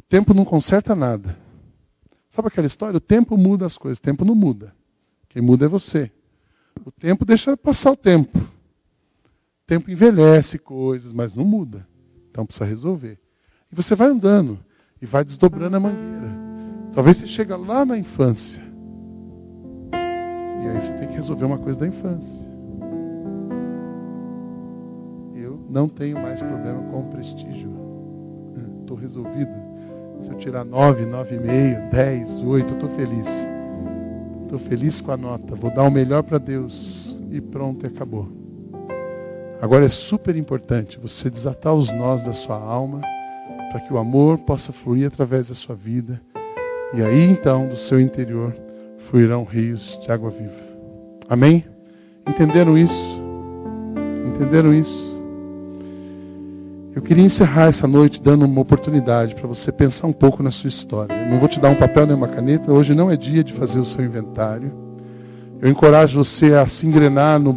o 0.00 0.02
tempo 0.02 0.32
não 0.32 0.46
conserta 0.46 0.96
nada. 0.96 1.36
Sabe 2.30 2.48
aquela 2.48 2.66
história? 2.66 2.96
O 2.96 3.00
tempo 3.00 3.36
muda 3.36 3.66
as 3.66 3.76
coisas, 3.76 3.98
o 3.98 4.02
tempo 4.02 4.24
não 4.24 4.34
muda. 4.34 4.72
Quem 5.28 5.42
muda 5.42 5.66
é 5.66 5.68
você. 5.68 6.10
O 6.86 6.90
tempo 6.90 7.26
deixa 7.26 7.54
passar 7.54 7.90
o 7.90 7.96
tempo. 7.96 8.38
O 8.38 9.66
tempo 9.66 9.90
envelhece 9.90 10.58
coisas, 10.58 11.12
mas 11.12 11.34
não 11.34 11.44
muda. 11.44 11.86
Então 12.30 12.46
precisa 12.46 12.64
resolver. 12.64 13.18
E 13.70 13.76
você 13.76 13.94
vai 13.94 14.08
andando 14.08 14.58
e 15.02 15.06
vai 15.06 15.22
desdobrando 15.22 15.76
a 15.76 15.80
mangueira. 15.80 16.34
Talvez 16.94 17.18
você 17.18 17.26
chegue 17.26 17.52
lá 17.52 17.84
na 17.84 17.98
infância. 17.98 18.62
E 19.92 20.66
aí 20.66 20.80
você 20.80 20.92
tem 20.94 21.08
que 21.08 21.14
resolver 21.14 21.44
uma 21.44 21.58
coisa 21.58 21.78
da 21.78 21.86
infância. 21.86 22.50
Eu 25.34 25.62
não 25.68 25.90
tenho 25.90 26.18
mais 26.22 26.40
problema 26.40 26.82
com 26.90 27.00
o 27.00 27.10
prestígio. 27.10 27.70
Estou 28.80 28.96
resolvido. 28.96 29.69
Se 30.20 30.30
eu 30.30 30.38
tirar 30.38 30.64
9, 30.64 31.04
9,5, 31.04 31.90
10, 31.90 32.42
8, 32.44 32.68
eu 32.68 32.74
estou 32.74 32.88
feliz. 32.90 33.26
Estou 34.42 34.58
feliz 34.58 35.00
com 35.00 35.12
a 35.12 35.16
nota. 35.16 35.54
Vou 35.54 35.72
dar 35.72 35.84
o 35.84 35.90
melhor 35.90 36.22
para 36.22 36.38
Deus. 36.38 37.18
E 37.30 37.40
pronto, 37.40 37.86
acabou. 37.86 38.28
Agora 39.62 39.84
é 39.84 39.88
super 39.88 40.36
importante 40.36 40.98
você 40.98 41.28
desatar 41.30 41.74
os 41.74 41.92
nós 41.92 42.22
da 42.24 42.32
sua 42.32 42.56
alma 42.56 43.00
para 43.70 43.80
que 43.80 43.92
o 43.92 43.98
amor 43.98 44.38
possa 44.38 44.72
fluir 44.72 45.06
através 45.06 45.48
da 45.48 45.54
sua 45.54 45.74
vida. 45.74 46.20
E 46.92 47.02
aí 47.02 47.30
então, 47.30 47.68
do 47.68 47.76
seu 47.76 48.00
interior, 48.00 48.56
fluirão 49.08 49.44
rios 49.44 49.98
de 50.02 50.10
água 50.10 50.30
viva. 50.30 50.70
Amém? 51.28 51.64
Entenderam 52.26 52.76
isso? 52.76 53.20
Entenderam 54.26 54.74
isso? 54.74 55.09
Eu 56.92 57.00
queria 57.02 57.24
encerrar 57.24 57.66
essa 57.66 57.86
noite 57.86 58.20
dando 58.20 58.44
uma 58.44 58.60
oportunidade 58.60 59.36
para 59.36 59.46
você 59.46 59.70
pensar 59.70 60.08
um 60.08 60.12
pouco 60.12 60.42
na 60.42 60.50
sua 60.50 60.66
história. 60.66 61.14
Eu 61.14 61.30
não 61.30 61.38
vou 61.38 61.48
te 61.48 61.60
dar 61.60 61.70
um 61.70 61.76
papel 61.76 62.04
nem 62.04 62.16
uma 62.16 62.26
caneta, 62.26 62.72
hoje 62.72 62.94
não 62.94 63.08
é 63.08 63.16
dia 63.16 63.44
de 63.44 63.52
fazer 63.52 63.78
o 63.78 63.84
seu 63.84 64.04
inventário. 64.04 64.72
Eu 65.62 65.68
encorajo 65.68 66.18
você 66.18 66.52
a 66.54 66.66
se 66.66 66.84
engrenar 66.84 67.38
no, 67.38 67.56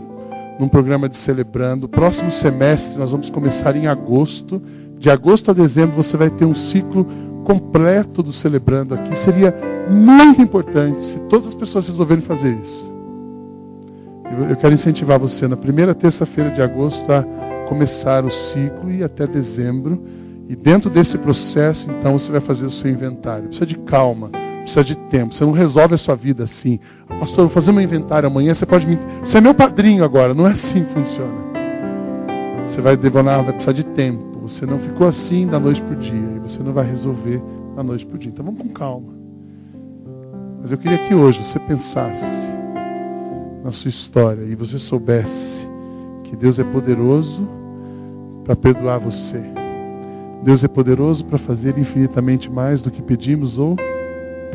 num 0.59 0.67
programa 0.67 1.09
de 1.09 1.17
celebrando. 1.17 1.89
Próximo 1.89 2.31
semestre 2.31 2.95
nós 2.95 3.11
vamos 3.11 3.31
começar 3.31 3.75
em 3.75 3.87
agosto. 3.87 4.61
De 4.99 5.09
agosto 5.09 5.49
a 5.49 5.53
dezembro 5.53 5.95
você 5.95 6.15
vai 6.15 6.29
ter 6.29 6.45
um 6.45 6.55
ciclo 6.55 7.03
completo 7.43 8.21
do 8.21 8.31
celebrando 8.31 8.93
aqui. 8.93 9.17
Seria 9.17 9.53
muito 9.89 10.43
importante 10.43 11.03
se 11.05 11.19
todas 11.21 11.47
as 11.47 11.55
pessoas 11.55 11.87
resolverem 11.87 12.23
fazer 12.23 12.55
isso. 12.59 12.93
Eu 14.49 14.55
quero 14.57 14.73
incentivar 14.73 15.17
você 15.17 15.47
na 15.47 15.57
primeira 15.57 15.95
terça-feira 15.95 16.51
de 16.51 16.61
agosto 16.61 17.11
a 17.11 17.42
começar 17.67 18.25
o 18.25 18.31
ciclo 18.31 18.91
e 18.91 19.03
até 19.03 19.27
dezembro. 19.27 20.03
E 20.47 20.55
dentro 20.55 20.89
desse 20.89 21.17
processo, 21.17 21.89
então, 21.89 22.17
você 22.17 22.31
vai 22.31 22.41
fazer 22.41 22.65
o 22.65 22.69
seu 22.69 22.91
inventário. 22.91 23.47
Precisa 23.47 23.65
de 23.65 23.77
calma, 23.79 24.29
precisa 24.61 24.83
de 24.83 24.95
tempo. 25.09 25.33
Você 25.33 25.45
não 25.45 25.51
resolve 25.51 25.95
a 25.95 25.97
sua 25.97 26.15
vida 26.15 26.43
assim. 26.43 26.79
Ah, 27.09 27.15
pastor, 27.15 27.45
vou 27.45 27.49
fazer 27.49 27.71
meu 27.71 27.81
inventário 27.81 28.27
amanhã. 28.27 28.53
Você 28.53 28.65
pode 28.65 28.85
me. 28.85 28.99
Você 29.21 29.37
é 29.37 29.41
meu 29.41 29.53
padrinho 29.53 30.03
agora. 30.03 30.33
Não 30.33 30.47
é 30.47 30.51
assim 30.51 30.83
que 30.83 30.93
funciona. 30.93 31.53
Você 32.67 32.81
vai 32.81 32.97
demorar, 32.97 33.41
vai 33.41 33.53
precisar 33.53 33.73
de 33.73 33.83
tempo. 33.83 34.39
Você 34.41 34.65
não 34.65 34.79
ficou 34.79 35.07
assim 35.07 35.47
da 35.47 35.59
noite 35.59 35.81
para 35.81 35.95
o 35.95 35.99
dia. 35.99 36.35
E 36.35 36.39
você 36.39 36.61
não 36.61 36.73
vai 36.73 36.85
resolver 36.85 37.41
da 37.75 37.83
noite 37.83 38.05
para 38.05 38.15
o 38.15 38.19
dia. 38.19 38.31
Então 38.31 38.43
vamos 38.43 38.61
com 38.61 38.69
calma. 38.69 39.13
Mas 40.61 40.71
eu 40.71 40.77
queria 40.77 40.97
que 41.07 41.15
hoje 41.15 41.43
você 41.43 41.59
pensasse 41.59 42.23
na 43.63 43.71
sua 43.71 43.89
história 43.89 44.43
e 44.43 44.55
você 44.55 44.77
soubesse 44.77 45.72
que 46.33 46.37
Deus 46.37 46.57
é 46.57 46.63
poderoso 46.63 47.47
para 48.43 48.55
perdoar 48.55 48.97
você. 48.97 49.39
Deus 50.41 50.63
é 50.63 50.67
poderoso 50.67 51.23
para 51.25 51.37
fazer 51.37 51.77
infinitamente 51.77 52.49
mais 52.49 52.81
do 52.81 52.89
que 52.89 53.03
pedimos 53.03 53.59
ou 53.59 53.75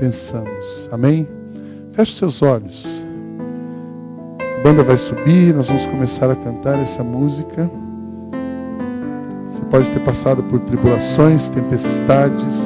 pensamos. 0.00 0.88
Amém? 0.90 1.26
Feche 1.92 2.16
seus 2.16 2.42
olhos. 2.42 2.84
A 4.40 4.62
banda 4.64 4.82
vai 4.82 4.98
subir, 4.98 5.54
nós 5.54 5.68
vamos 5.68 5.86
começar 5.86 6.28
a 6.28 6.34
cantar 6.34 6.80
essa 6.80 7.04
música. 7.04 7.70
Você 9.48 9.64
pode 9.70 9.88
ter 9.92 10.00
passado 10.00 10.42
por 10.42 10.58
tribulações, 10.62 11.48
tempestades. 11.50 12.58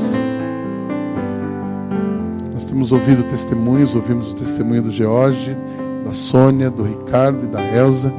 Nós 2.54 2.64
temos 2.64 2.90
ouvido 2.90 3.24
testemunhos, 3.24 3.94
ouvimos 3.94 4.32
o 4.32 4.36
testemunho 4.36 4.84
do 4.84 4.90
George, 4.90 5.54
da 6.02 6.14
Sônia, 6.14 6.70
do 6.70 6.82
Ricardo 6.82 7.44
e 7.44 7.48
da 7.48 7.62
Elsa 7.62 8.10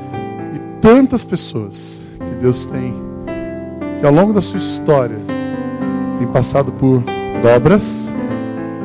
tantas 0.84 1.24
pessoas 1.24 2.02
que 2.20 2.36
Deus 2.42 2.66
tem, 2.66 2.94
que 4.02 4.06
ao 4.06 4.14
longo 4.14 4.34
da 4.34 4.42
sua 4.42 4.60
história 4.60 5.16
tem 6.20 6.28
passado 6.28 6.74
por 6.74 7.02
dobras, 7.42 7.82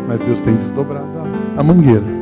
mas 0.07 0.21
Deus 0.21 0.41
tem 0.43 0.55
desdobrado 0.55 1.09
a 1.57 1.63
mangueira. 1.63 2.17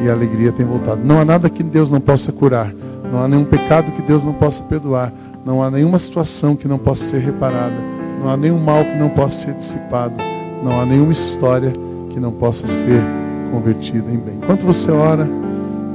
e 0.00 0.08
a 0.08 0.12
alegria 0.12 0.50
tem 0.52 0.66
voltado. 0.66 1.00
Não 1.04 1.20
há 1.20 1.24
nada 1.24 1.48
que 1.48 1.62
Deus 1.62 1.90
não 1.90 2.00
possa 2.00 2.32
curar, 2.32 2.72
não 3.10 3.22
há 3.22 3.28
nenhum 3.28 3.44
pecado 3.44 3.92
que 3.92 4.02
Deus 4.02 4.24
não 4.24 4.32
possa 4.32 4.62
perdoar, 4.64 5.12
não 5.44 5.62
há 5.62 5.70
nenhuma 5.70 5.98
situação 5.98 6.56
que 6.56 6.66
não 6.66 6.78
possa 6.78 7.04
ser 7.06 7.18
reparada, 7.18 7.74
não 8.20 8.28
há 8.28 8.36
nenhum 8.36 8.58
mal 8.58 8.84
que 8.84 8.96
não 8.96 9.10
possa 9.10 9.36
ser 9.40 9.54
dissipado, 9.54 10.14
não 10.62 10.80
há 10.80 10.86
nenhuma 10.86 11.12
história 11.12 11.72
que 12.10 12.20
não 12.20 12.32
possa 12.32 12.66
ser 12.66 13.02
convertida 13.50 14.10
em 14.10 14.18
bem. 14.18 14.38
Enquanto 14.42 14.64
você 14.64 14.90
ora, 14.90 15.28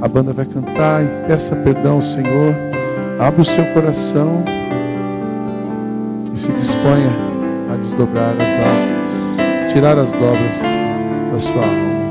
a 0.00 0.08
banda 0.08 0.32
vai 0.32 0.44
cantar 0.44 1.02
e 1.04 1.26
peça 1.26 1.56
perdão 1.56 1.96
ao 1.96 2.02
Senhor, 2.02 2.54
abra 3.18 3.42
o 3.42 3.44
seu 3.44 3.64
coração 3.74 4.44
e 6.32 6.38
se 6.38 6.52
disponha 6.52 7.10
a 7.72 7.76
desdobrar 7.76 8.34
as 8.36 8.66
almas, 8.66 9.72
tirar 9.72 9.98
as 9.98 10.12
dobras 10.12 10.58
da 11.32 11.38
sua 11.38 11.64
alma. 11.64 12.07